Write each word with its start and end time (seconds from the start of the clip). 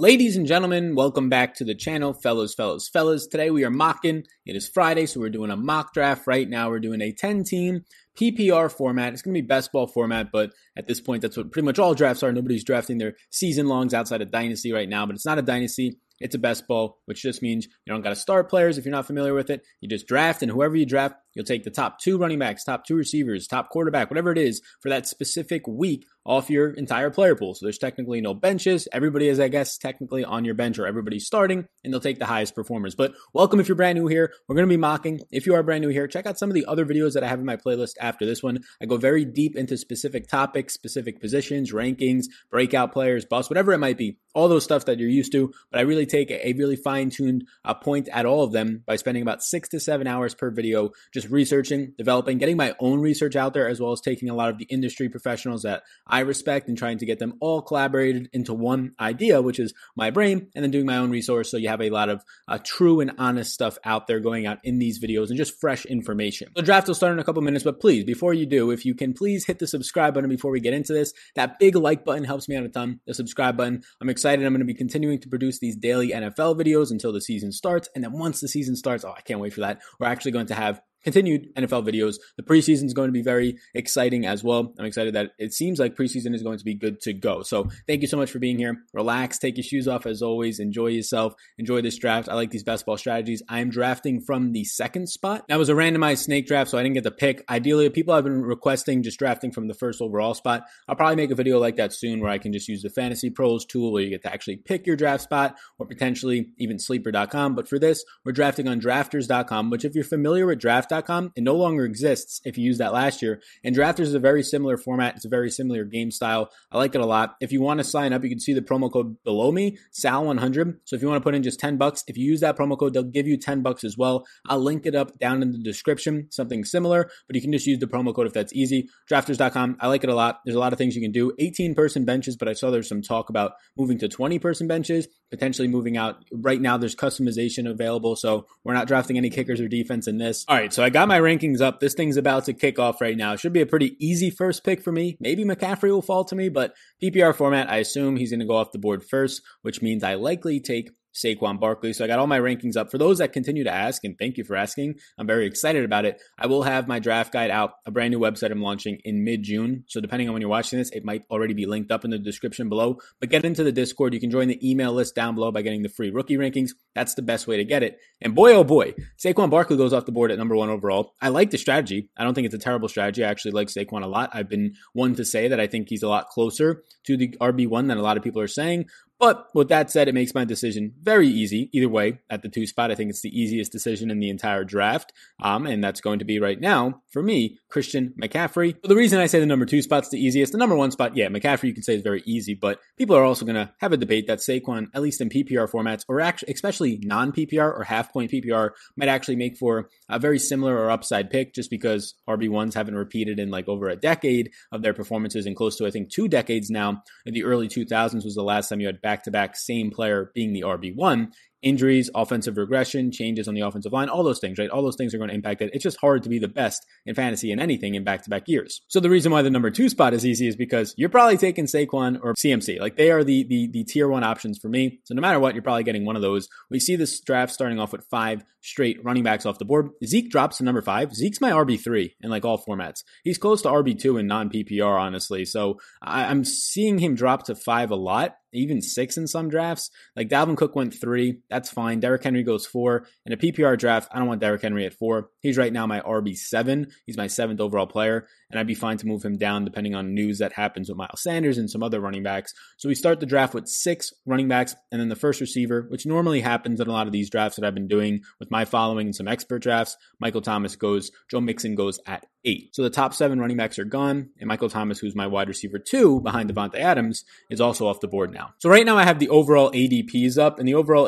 Ladies 0.00 0.36
and 0.36 0.46
gentlemen, 0.46 0.94
welcome 0.94 1.28
back 1.28 1.54
to 1.54 1.64
the 1.64 1.74
channel, 1.74 2.12
fellows, 2.12 2.54
fellows, 2.54 2.88
fellas. 2.88 3.26
Today 3.26 3.50
we 3.50 3.64
are 3.64 3.70
mocking. 3.70 4.22
It 4.46 4.54
is 4.54 4.68
Friday, 4.68 5.06
so 5.06 5.18
we're 5.18 5.28
doing 5.28 5.50
a 5.50 5.56
mock 5.56 5.92
draft 5.92 6.28
right 6.28 6.48
now. 6.48 6.70
We're 6.70 6.78
doing 6.78 7.00
a 7.02 7.10
10 7.10 7.42
team 7.42 7.84
PPR 8.16 8.70
format. 8.70 9.12
It's 9.12 9.22
going 9.22 9.34
to 9.34 9.42
be 9.42 9.44
best 9.44 9.72
ball 9.72 9.88
format, 9.88 10.28
but 10.32 10.52
at 10.76 10.86
this 10.86 11.00
point, 11.00 11.22
that's 11.22 11.36
what 11.36 11.50
pretty 11.50 11.66
much 11.66 11.80
all 11.80 11.94
drafts 11.94 12.22
are. 12.22 12.30
Nobody's 12.30 12.62
drafting 12.62 12.98
their 12.98 13.14
season 13.30 13.66
longs 13.66 13.92
outside 13.92 14.22
of 14.22 14.30
Dynasty 14.30 14.70
right 14.70 14.88
now, 14.88 15.04
but 15.04 15.16
it's 15.16 15.26
not 15.26 15.38
a 15.38 15.42
Dynasty. 15.42 15.98
It's 16.20 16.36
a 16.36 16.38
best 16.38 16.68
ball, 16.68 16.98
which 17.06 17.22
just 17.22 17.42
means 17.42 17.66
you 17.66 17.92
don't 17.92 18.02
got 18.02 18.10
to 18.10 18.16
start 18.16 18.48
players 18.48 18.78
if 18.78 18.84
you're 18.84 18.94
not 18.94 19.06
familiar 19.06 19.34
with 19.34 19.50
it. 19.50 19.62
You 19.80 19.88
just 19.88 20.06
draft, 20.06 20.42
and 20.42 20.50
whoever 20.50 20.76
you 20.76 20.86
draft, 20.86 21.16
you'll 21.34 21.44
take 21.44 21.64
the 21.64 21.70
top 21.70 21.98
two 21.98 22.18
running 22.18 22.38
backs, 22.38 22.62
top 22.62 22.84
two 22.84 22.94
receivers, 22.94 23.48
top 23.48 23.70
quarterback, 23.70 24.10
whatever 24.10 24.30
it 24.30 24.38
is 24.38 24.62
for 24.80 24.90
that 24.90 25.08
specific 25.08 25.66
week 25.66 26.06
off 26.28 26.50
your 26.50 26.70
entire 26.70 27.08
player 27.08 27.34
pool. 27.34 27.54
So 27.54 27.64
there's 27.64 27.78
technically 27.78 28.20
no 28.20 28.34
benches. 28.34 28.86
Everybody 28.92 29.28
is, 29.28 29.40
I 29.40 29.48
guess, 29.48 29.78
technically 29.78 30.24
on 30.24 30.44
your 30.44 30.54
bench 30.54 30.78
or 30.78 30.86
everybody's 30.86 31.24
starting, 31.24 31.66
and 31.82 31.92
they'll 31.92 32.00
take 32.00 32.18
the 32.18 32.26
highest 32.26 32.54
performers. 32.54 32.94
But 32.94 33.14
welcome 33.32 33.60
if 33.60 33.66
you're 33.66 33.76
brand 33.76 33.98
new 33.98 34.06
here. 34.06 34.34
We're 34.46 34.54
going 34.54 34.68
to 34.68 34.72
be 34.72 34.76
mocking. 34.76 35.20
If 35.30 35.46
you 35.46 35.54
are 35.54 35.62
brand 35.62 35.82
new 35.82 35.88
here, 35.88 36.06
check 36.06 36.26
out 36.26 36.38
some 36.38 36.50
of 36.50 36.54
the 36.54 36.66
other 36.66 36.84
videos 36.84 37.14
that 37.14 37.24
I 37.24 37.28
have 37.28 37.38
in 37.38 37.46
my 37.46 37.56
playlist 37.56 37.94
after 37.98 38.26
this 38.26 38.42
one. 38.42 38.60
I 38.82 38.84
go 38.84 38.98
very 38.98 39.24
deep 39.24 39.56
into 39.56 39.78
specific 39.78 40.28
topics, 40.28 40.74
specific 40.74 41.18
positions, 41.18 41.72
rankings, 41.72 42.26
breakout 42.50 42.92
players, 42.92 43.24
bust, 43.24 43.48
whatever 43.48 43.72
it 43.72 43.78
might 43.78 43.96
be. 43.96 44.18
All 44.34 44.48
those 44.48 44.64
stuff 44.64 44.84
that 44.84 44.98
you're 44.98 45.08
used 45.08 45.32
to, 45.32 45.52
but 45.72 45.80
I 45.80 45.82
really 45.82 46.06
take 46.06 46.30
a 46.30 46.52
really 46.52 46.76
fine 46.76 47.08
tuned 47.08 47.44
uh, 47.64 47.74
point 47.74 48.08
at 48.12 48.26
all 48.26 48.44
of 48.44 48.52
them 48.52 48.84
by 48.86 48.96
spending 48.96 49.22
about 49.22 49.42
six 49.42 49.70
to 49.70 49.80
seven 49.80 50.06
hours 50.06 50.34
per 50.34 50.50
video 50.50 50.90
just 51.12 51.28
researching, 51.30 51.94
developing, 51.96 52.36
getting 52.36 52.56
my 52.56 52.74
own 52.78 53.00
research 53.00 53.34
out 53.34 53.54
there, 53.54 53.66
as 53.66 53.80
well 53.80 53.92
as 53.92 54.00
taking 54.00 54.28
a 54.28 54.34
lot 54.34 54.50
of 54.50 54.58
the 54.58 54.66
industry 54.66 55.08
professionals 55.08 55.62
that 55.62 55.82
I 56.06 56.17
respect 56.20 56.68
and 56.68 56.76
trying 56.76 56.98
to 56.98 57.06
get 57.06 57.18
them 57.18 57.34
all 57.40 57.62
collaborated 57.62 58.28
into 58.32 58.54
one 58.54 58.92
idea, 59.00 59.42
which 59.42 59.58
is 59.58 59.74
my 59.96 60.10
brain, 60.10 60.48
and 60.54 60.62
then 60.62 60.70
doing 60.70 60.86
my 60.86 60.98
own 60.98 61.10
resource. 61.10 61.50
So 61.50 61.56
you 61.56 61.68
have 61.68 61.82
a 61.82 61.90
lot 61.90 62.08
of 62.08 62.24
uh, 62.46 62.58
true 62.62 63.00
and 63.00 63.12
honest 63.18 63.52
stuff 63.52 63.78
out 63.84 64.06
there 64.06 64.20
going 64.20 64.46
out 64.46 64.58
in 64.64 64.78
these 64.78 65.00
videos 65.00 65.28
and 65.28 65.36
just 65.36 65.60
fresh 65.60 65.84
information. 65.86 66.48
The 66.54 66.62
draft 66.62 66.88
will 66.88 66.94
start 66.94 67.12
in 67.12 67.18
a 67.18 67.24
couple 67.24 67.42
minutes, 67.42 67.64
but 67.64 67.80
please, 67.80 68.04
before 68.04 68.34
you 68.34 68.46
do, 68.46 68.70
if 68.70 68.84
you 68.84 68.94
can 68.94 69.14
please 69.14 69.46
hit 69.46 69.58
the 69.58 69.66
subscribe 69.66 70.14
button 70.14 70.30
before 70.30 70.50
we 70.50 70.60
get 70.60 70.74
into 70.74 70.92
this, 70.92 71.12
that 71.34 71.58
big 71.58 71.76
like 71.76 72.04
button 72.04 72.24
helps 72.24 72.48
me 72.48 72.56
out 72.56 72.64
a 72.64 72.68
ton. 72.68 73.00
The 73.06 73.14
subscribe 73.14 73.56
button. 73.56 73.82
I'm 74.00 74.08
excited. 74.08 74.44
I'm 74.44 74.52
going 74.52 74.60
to 74.60 74.64
be 74.64 74.74
continuing 74.74 75.20
to 75.20 75.28
produce 75.28 75.58
these 75.58 75.76
daily 75.76 76.10
NFL 76.10 76.58
videos 76.58 76.90
until 76.90 77.12
the 77.12 77.20
season 77.20 77.52
starts. 77.52 77.88
And 77.94 78.04
then 78.04 78.12
once 78.12 78.40
the 78.40 78.48
season 78.48 78.76
starts, 78.76 79.04
oh, 79.04 79.14
I 79.16 79.20
can't 79.20 79.40
wait 79.40 79.52
for 79.52 79.60
that. 79.60 79.80
We're 79.98 80.08
actually 80.08 80.32
going 80.32 80.46
to 80.46 80.54
have 80.54 80.80
continued 81.08 81.54
NFL 81.54 81.86
videos. 81.86 82.16
The 82.36 82.42
preseason 82.42 82.84
is 82.84 82.92
going 82.92 83.08
to 83.08 83.12
be 83.12 83.22
very 83.22 83.56
exciting 83.72 84.26
as 84.26 84.44
well. 84.44 84.74
I'm 84.78 84.84
excited 84.84 85.14
that 85.14 85.30
it 85.38 85.54
seems 85.54 85.78
like 85.78 85.96
preseason 85.96 86.34
is 86.34 86.42
going 86.42 86.58
to 86.58 86.64
be 86.64 86.74
good 86.74 87.00
to 87.02 87.14
go. 87.14 87.42
So 87.42 87.70
thank 87.86 88.02
you 88.02 88.08
so 88.08 88.18
much 88.18 88.30
for 88.30 88.38
being 88.38 88.58
here. 88.58 88.82
Relax, 88.92 89.38
take 89.38 89.56
your 89.56 89.64
shoes 89.64 89.88
off 89.88 90.04
as 90.04 90.20
always. 90.20 90.60
Enjoy 90.60 90.88
yourself. 90.88 91.32
Enjoy 91.56 91.80
this 91.80 91.96
draft. 91.96 92.28
I 92.28 92.34
like 92.34 92.50
these 92.50 92.62
best 92.62 92.84
ball 92.84 92.98
strategies. 92.98 93.42
I'm 93.48 93.70
drafting 93.70 94.20
from 94.20 94.52
the 94.52 94.64
second 94.64 95.08
spot. 95.08 95.46
That 95.48 95.58
was 95.58 95.70
a 95.70 95.72
randomized 95.72 96.24
snake 96.24 96.46
draft, 96.46 96.70
so 96.70 96.76
I 96.76 96.82
didn't 96.82 96.96
get 96.96 97.04
the 97.04 97.10
pick. 97.10 97.42
Ideally, 97.48 97.88
people 97.88 98.14
have 98.14 98.24
been 98.24 98.42
requesting 98.42 99.02
just 99.02 99.18
drafting 99.18 99.50
from 99.50 99.66
the 99.66 99.74
first 99.74 100.02
overall 100.02 100.34
spot. 100.34 100.64
I'll 100.86 100.96
probably 100.96 101.16
make 101.16 101.30
a 101.30 101.34
video 101.34 101.58
like 101.58 101.76
that 101.76 101.94
soon 101.94 102.20
where 102.20 102.30
I 102.30 102.36
can 102.36 102.52
just 102.52 102.68
use 102.68 102.82
the 102.82 102.90
Fantasy 102.90 103.30
Pros 103.30 103.64
tool 103.64 103.92
where 103.92 104.02
you 104.02 104.10
get 104.10 104.22
to 104.24 104.32
actually 104.32 104.56
pick 104.56 104.86
your 104.86 104.96
draft 104.96 105.22
spot 105.22 105.56
or 105.78 105.86
potentially 105.86 106.50
even 106.58 106.78
sleeper.com. 106.78 107.54
But 107.54 107.66
for 107.66 107.78
this, 107.78 108.04
we're 108.26 108.32
drafting 108.32 108.68
on 108.68 108.78
drafters.com, 108.78 109.70
which 109.70 109.86
if 109.86 109.94
you're 109.94 110.04
familiar 110.04 110.44
with 110.44 110.58
draft 110.58 110.92
draft.com. 110.98 111.32
It 111.36 111.42
no 111.42 111.54
longer 111.54 111.84
exists 111.84 112.40
if 112.44 112.58
you 112.58 112.64
used 112.64 112.80
that 112.80 112.92
last 112.92 113.22
year. 113.22 113.40
And 113.64 113.74
Drafters 113.74 114.00
is 114.00 114.14
a 114.14 114.18
very 114.18 114.42
similar 114.42 114.76
format. 114.76 115.16
It's 115.16 115.24
a 115.24 115.28
very 115.28 115.50
similar 115.50 115.84
game 115.84 116.10
style. 116.10 116.50
I 116.70 116.78
like 116.78 116.94
it 116.94 117.00
a 117.00 117.06
lot. 117.06 117.36
If 117.40 117.52
you 117.52 117.60
want 117.60 117.78
to 117.78 117.84
sign 117.84 118.12
up, 118.12 118.22
you 118.22 118.30
can 118.30 118.40
see 118.40 118.52
the 118.52 118.62
promo 118.62 118.92
code 118.92 119.16
below 119.24 119.52
me, 119.52 119.78
SAL100. 119.92 120.78
So 120.84 120.96
if 120.96 121.02
you 121.02 121.08
want 121.08 121.20
to 121.20 121.24
put 121.24 121.34
in 121.34 121.42
just 121.42 121.60
10 121.60 121.76
bucks, 121.76 122.04
if 122.06 122.16
you 122.16 122.24
use 122.24 122.40
that 122.40 122.56
promo 122.56 122.78
code, 122.78 122.94
they'll 122.94 123.02
give 123.02 123.26
you 123.26 123.36
10 123.36 123.62
bucks 123.62 123.84
as 123.84 123.96
well. 123.96 124.26
I'll 124.48 124.60
link 124.60 124.86
it 124.86 124.94
up 124.94 125.18
down 125.18 125.42
in 125.42 125.52
the 125.52 125.58
description, 125.58 126.28
something 126.30 126.64
similar, 126.64 127.10
but 127.26 127.36
you 127.36 127.42
can 127.42 127.52
just 127.52 127.66
use 127.66 127.78
the 127.78 127.86
promo 127.86 128.14
code 128.14 128.26
if 128.26 128.32
that's 128.32 128.52
easy. 128.52 128.88
Drafters.com. 129.10 129.76
I 129.80 129.88
like 129.88 130.04
it 130.04 130.10
a 130.10 130.14
lot. 130.14 130.40
There's 130.44 130.56
a 130.56 130.60
lot 130.60 130.72
of 130.72 130.78
things 130.78 130.94
you 130.94 131.02
can 131.02 131.12
do. 131.12 131.32
18 131.38 131.74
person 131.74 132.04
benches, 132.04 132.36
but 132.36 132.48
I 132.48 132.52
saw 132.52 132.70
there's 132.70 132.88
some 132.88 133.02
talk 133.02 133.30
about 133.30 133.52
moving 133.76 133.98
to 133.98 134.08
20 134.08 134.38
person 134.38 134.66
benches, 134.66 135.08
potentially 135.30 135.68
moving 135.68 135.96
out. 135.96 136.24
Right 136.32 136.60
now, 136.60 136.76
there's 136.76 136.96
customization 136.96 137.68
available. 137.70 138.16
So 138.16 138.46
we're 138.64 138.74
not 138.74 138.86
drafting 138.86 139.16
any 139.16 139.30
kickers 139.30 139.60
or 139.60 139.68
defense 139.68 140.08
in 140.08 140.18
this. 140.18 140.44
All 140.48 140.56
right. 140.56 140.72
So 140.72 140.77
I 140.84 140.90
got 140.90 141.08
my 141.08 141.18
rankings 141.18 141.60
up. 141.60 141.80
This 141.80 141.94
thing's 141.94 142.16
about 142.16 142.44
to 142.44 142.52
kick 142.52 142.78
off 142.78 143.00
right 143.00 143.16
now. 143.16 143.32
It 143.32 143.40
should 143.40 143.52
be 143.52 143.62
a 143.62 143.66
pretty 143.66 143.96
easy 143.98 144.30
first 144.30 144.64
pick 144.64 144.82
for 144.82 144.92
me. 144.92 145.16
Maybe 145.18 145.44
McCaffrey 145.44 145.90
will 145.90 146.02
fall 146.02 146.24
to 146.26 146.36
me, 146.36 146.48
but 146.48 146.74
PPR 147.02 147.34
format, 147.34 147.70
I 147.70 147.78
assume 147.78 148.16
he's 148.16 148.30
going 148.30 148.40
to 148.40 148.46
go 148.46 148.56
off 148.56 148.72
the 148.72 148.78
board 148.78 149.02
first, 149.02 149.42
which 149.62 149.82
means 149.82 150.04
I 150.04 150.14
likely 150.14 150.60
take 150.60 150.90
Saquon 151.22 151.60
Barkley. 151.60 151.92
So 151.92 152.04
I 152.04 152.08
got 152.08 152.18
all 152.18 152.26
my 152.26 152.40
rankings 152.40 152.76
up. 152.76 152.90
For 152.90 152.98
those 152.98 153.18
that 153.18 153.32
continue 153.32 153.64
to 153.64 153.72
ask, 153.72 154.04
and 154.04 154.16
thank 154.18 154.36
you 154.36 154.44
for 154.44 154.56
asking, 154.56 154.94
I'm 155.18 155.26
very 155.26 155.46
excited 155.46 155.84
about 155.84 156.04
it. 156.04 156.20
I 156.38 156.46
will 156.46 156.62
have 156.62 156.88
my 156.88 156.98
draft 156.98 157.32
guide 157.32 157.50
out, 157.50 157.72
a 157.86 157.90
brand 157.90 158.12
new 158.12 158.20
website 158.20 158.50
I'm 158.50 158.62
launching 158.62 158.98
in 159.04 159.24
mid 159.24 159.42
June. 159.42 159.84
So 159.88 160.00
depending 160.00 160.28
on 160.28 160.34
when 160.34 160.42
you're 160.42 160.50
watching 160.50 160.78
this, 160.78 160.90
it 160.90 161.04
might 161.04 161.24
already 161.30 161.54
be 161.54 161.66
linked 161.66 161.90
up 161.90 162.04
in 162.04 162.10
the 162.10 162.18
description 162.18 162.68
below. 162.68 162.98
But 163.20 163.30
get 163.30 163.44
into 163.44 163.64
the 163.64 163.72
Discord. 163.72 164.14
You 164.14 164.20
can 164.20 164.30
join 164.30 164.48
the 164.48 164.68
email 164.68 164.92
list 164.92 165.14
down 165.14 165.34
below 165.34 165.50
by 165.50 165.62
getting 165.62 165.82
the 165.82 165.88
free 165.88 166.10
rookie 166.10 166.36
rankings. 166.36 166.70
That's 166.94 167.14
the 167.14 167.22
best 167.22 167.46
way 167.46 167.56
to 167.56 167.64
get 167.64 167.82
it. 167.82 167.98
And 168.20 168.34
boy, 168.34 168.52
oh 168.52 168.64
boy, 168.64 168.94
Saquon 169.18 169.50
Barkley 169.50 169.76
goes 169.76 169.92
off 169.92 170.06
the 170.06 170.12
board 170.12 170.30
at 170.30 170.38
number 170.38 170.56
one 170.56 170.68
overall. 170.68 171.14
I 171.20 171.28
like 171.28 171.50
the 171.50 171.58
strategy. 171.58 172.08
I 172.16 172.24
don't 172.24 172.34
think 172.34 172.46
it's 172.46 172.54
a 172.54 172.58
terrible 172.58 172.88
strategy. 172.88 173.24
I 173.24 173.28
actually 173.28 173.52
like 173.52 173.68
Saquon 173.68 174.02
a 174.02 174.06
lot. 174.06 174.30
I've 174.32 174.48
been 174.48 174.74
one 174.92 175.14
to 175.16 175.24
say 175.24 175.48
that 175.48 175.60
I 175.60 175.66
think 175.66 175.88
he's 175.88 176.02
a 176.02 176.08
lot 176.08 176.28
closer 176.28 176.82
to 177.04 177.16
the 177.16 177.36
RB1 177.40 177.88
than 177.88 177.98
a 177.98 178.02
lot 178.02 178.16
of 178.16 178.22
people 178.22 178.42
are 178.42 178.48
saying. 178.48 178.86
But 179.18 179.48
with 179.52 179.68
that 179.68 179.90
said, 179.90 180.06
it 180.06 180.14
makes 180.14 180.34
my 180.34 180.44
decision 180.44 180.94
very 181.02 181.26
easy. 181.26 181.70
Either 181.72 181.88
way, 181.88 182.20
at 182.30 182.42
the 182.42 182.48
two 182.48 182.66
spot, 182.66 182.90
I 182.90 182.94
think 182.94 183.10
it's 183.10 183.22
the 183.22 183.36
easiest 183.36 183.72
decision 183.72 184.10
in 184.10 184.20
the 184.20 184.30
entire 184.30 184.62
draft. 184.62 185.12
Um, 185.42 185.66
and 185.66 185.82
that's 185.82 186.00
going 186.00 186.20
to 186.20 186.24
be 186.24 186.38
right 186.38 186.60
now, 186.60 187.02
for 187.10 187.22
me, 187.22 187.58
Christian 187.68 188.14
McCaffrey. 188.20 188.76
But 188.80 188.88
the 188.88 188.96
reason 188.96 189.18
I 189.18 189.26
say 189.26 189.40
the 189.40 189.46
number 189.46 189.66
two 189.66 189.82
spot's 189.82 190.10
the 190.10 190.24
easiest, 190.24 190.52
the 190.52 190.58
number 190.58 190.76
one 190.76 190.92
spot, 190.92 191.16
yeah, 191.16 191.28
McCaffrey 191.28 191.64
you 191.64 191.74
can 191.74 191.82
say 191.82 191.96
is 191.96 192.02
very 192.02 192.22
easy, 192.26 192.54
but 192.54 192.80
people 192.96 193.16
are 193.16 193.24
also 193.24 193.44
going 193.44 193.56
to 193.56 193.72
have 193.80 193.92
a 193.92 193.96
debate 193.96 194.28
that 194.28 194.38
Saquon, 194.38 194.86
at 194.94 195.02
least 195.02 195.20
in 195.20 195.30
PPR 195.30 195.68
formats, 195.68 196.04
or 196.08 196.20
actually, 196.20 196.52
especially 196.52 197.00
non 197.02 197.32
PPR 197.32 197.76
or 197.76 197.82
half 197.84 198.12
point 198.12 198.30
PPR, 198.30 198.70
might 198.96 199.08
actually 199.08 199.36
make 199.36 199.56
for 199.56 199.88
a 200.08 200.18
very 200.18 200.38
similar 200.38 200.76
or 200.76 200.90
upside 200.90 201.30
pick 201.30 201.54
just 201.54 201.70
because 201.70 202.14
RB1s 202.28 202.74
haven't 202.74 202.94
repeated 202.94 203.38
in 203.38 203.50
like 203.50 203.68
over 203.68 203.88
a 203.88 203.96
decade 203.96 204.50
of 204.70 204.82
their 204.82 204.94
performances 204.94 205.46
and 205.46 205.56
close 205.56 205.76
to, 205.76 205.86
I 205.86 205.90
think, 205.90 206.10
two 206.10 206.28
decades 206.28 206.70
now. 206.70 207.02
In 207.26 207.34
the 207.34 207.44
early 207.44 207.68
2000s 207.68 208.24
was 208.24 208.34
the 208.34 208.42
last 208.42 208.68
time 208.68 208.80
you 208.80 208.86
had 208.86 209.02
back 209.08 209.22
to 209.22 209.30
back 209.30 209.56
same 209.56 209.90
player 209.90 210.30
being 210.34 210.52
the 210.52 210.60
RB1 210.60 211.32
injuries, 211.62 212.10
offensive 212.14 212.56
regression, 212.56 213.10
changes 213.10 213.48
on 213.48 213.54
the 213.54 213.60
offensive 213.60 213.92
line, 213.92 214.08
all 214.08 214.22
those 214.22 214.38
things, 214.38 214.58
right? 214.58 214.70
All 214.70 214.82
those 214.82 214.96
things 214.96 215.14
are 215.14 215.18
going 215.18 215.28
to 215.28 215.34
impact 215.34 215.60
it. 215.60 215.70
It's 215.72 215.82
just 215.82 215.98
hard 216.00 216.22
to 216.22 216.28
be 216.28 216.38
the 216.38 216.48
best 216.48 216.86
in 217.06 217.14
fantasy 217.14 217.50
in 217.50 217.60
anything 217.60 217.94
in 217.94 218.04
back 218.04 218.22
to 218.24 218.30
back 218.30 218.44
years. 218.46 218.80
So 218.88 219.00
the 219.00 219.10
reason 219.10 219.32
why 219.32 219.42
the 219.42 219.50
number 219.50 219.70
two 219.70 219.88
spot 219.88 220.14
is 220.14 220.24
easy 220.24 220.46
is 220.46 220.56
because 220.56 220.94
you're 220.96 221.08
probably 221.08 221.36
taking 221.36 221.66
Saquon 221.66 222.20
or 222.22 222.34
CMC. 222.34 222.80
Like 222.80 222.96
they 222.96 223.10
are 223.10 223.24
the, 223.24 223.44
the, 223.44 223.68
the 223.72 223.84
tier 223.84 224.08
one 224.08 224.24
options 224.24 224.58
for 224.58 224.68
me. 224.68 225.00
So 225.04 225.14
no 225.14 225.20
matter 225.20 225.40
what, 225.40 225.54
you're 225.54 225.62
probably 225.62 225.84
getting 225.84 226.04
one 226.04 226.16
of 226.16 226.22
those. 226.22 226.48
We 226.70 226.80
see 226.80 226.96
this 226.96 227.20
draft 227.20 227.52
starting 227.52 227.78
off 227.78 227.92
with 227.92 228.06
five 228.10 228.44
straight 228.60 229.02
running 229.04 229.22
backs 229.22 229.46
off 229.46 229.58
the 229.58 229.64
board. 229.64 229.90
Zeke 230.04 230.30
drops 230.30 230.58
to 230.58 230.64
number 230.64 230.82
five. 230.82 231.14
Zeke's 231.14 231.40
my 231.40 231.50
RB3 231.50 232.12
in 232.20 232.30
like 232.30 232.44
all 232.44 232.62
formats. 232.62 233.02
He's 233.24 233.38
close 233.38 233.62
to 233.62 233.68
RB2 233.68 234.20
in 234.20 234.26
non 234.26 234.50
PPR, 234.50 235.00
honestly. 235.00 235.44
So 235.44 235.78
I, 236.02 236.24
I'm 236.24 236.44
seeing 236.44 236.98
him 236.98 237.14
drop 237.14 237.44
to 237.44 237.54
five 237.54 237.90
a 237.90 237.96
lot 237.96 238.36
even 238.52 238.80
six 238.80 239.16
in 239.16 239.26
some 239.26 239.48
drafts. 239.48 239.90
Like 240.16 240.28
Dalvin 240.28 240.56
Cook 240.56 240.74
went 240.74 240.98
three. 240.98 241.40
That's 241.50 241.70
fine. 241.70 242.00
Derrick 242.00 242.22
Henry 242.22 242.42
goes 242.42 242.66
four. 242.66 243.06
In 243.24 243.32
a 243.32 243.36
PPR 243.36 243.78
draft, 243.78 244.08
I 244.12 244.18
don't 244.18 244.28
want 244.28 244.40
Derrick 244.40 244.62
Henry 244.62 244.84
at 244.84 244.94
four. 244.94 245.30
He's 245.40 245.56
right 245.56 245.72
now 245.72 245.86
my 245.86 246.00
RB7. 246.00 246.90
He's 247.06 247.16
my 247.16 247.26
seventh 247.26 247.60
overall 247.60 247.86
player. 247.86 248.26
And 248.50 248.58
I'd 248.58 248.66
be 248.66 248.74
fine 248.74 248.96
to 248.98 249.06
move 249.06 249.22
him 249.22 249.36
down 249.36 249.64
depending 249.64 249.94
on 249.94 250.14
news 250.14 250.38
that 250.38 250.52
happens 250.52 250.88
with 250.88 250.98
Miles 250.98 251.22
Sanders 251.22 251.58
and 251.58 251.70
some 251.70 251.82
other 251.82 252.00
running 252.00 252.22
backs. 252.22 252.54
So 252.76 252.88
we 252.88 252.94
start 252.94 253.20
the 253.20 253.26
draft 253.26 253.54
with 253.54 253.68
six 253.68 254.12
running 254.26 254.48
backs 254.48 254.74
and 254.90 255.00
then 255.00 255.08
the 255.08 255.16
first 255.16 255.40
receiver, 255.40 255.86
which 255.88 256.06
normally 256.06 256.40
happens 256.40 256.80
in 256.80 256.88
a 256.88 256.92
lot 256.92 257.06
of 257.06 257.12
these 257.12 257.30
drafts 257.30 257.56
that 257.56 257.64
I've 257.64 257.74
been 257.74 257.88
doing 257.88 258.20
with 258.40 258.50
my 258.50 258.64
following 258.64 259.08
and 259.08 259.14
some 259.14 259.28
expert 259.28 259.62
drafts. 259.62 259.96
Michael 260.20 260.42
Thomas 260.42 260.76
goes, 260.76 261.10
Joe 261.30 261.40
Mixon 261.40 261.74
goes 261.74 262.00
at 262.06 262.26
eight. 262.44 262.74
So 262.74 262.82
the 262.82 262.90
top 262.90 263.14
seven 263.14 263.40
running 263.40 263.56
backs 263.56 263.78
are 263.78 263.84
gone, 263.84 264.30
and 264.38 264.48
Michael 264.48 264.70
Thomas, 264.70 264.98
who's 264.98 265.14
my 265.14 265.26
wide 265.26 265.48
receiver 265.48 265.78
two 265.78 266.20
behind 266.20 266.52
Davante 266.52 266.76
Adams, 266.76 267.24
is 267.50 267.60
also 267.60 267.86
off 267.86 268.00
the 268.00 268.08
board 268.08 268.32
now. 268.32 268.54
So 268.58 268.70
right 268.70 268.86
now 268.86 268.96
I 268.96 269.04
have 269.04 269.18
the 269.18 269.28
overall 269.28 269.70
ADPs 269.72 270.38
up, 270.38 270.58
and 270.58 270.66
the 270.66 270.74
overall 270.74 271.06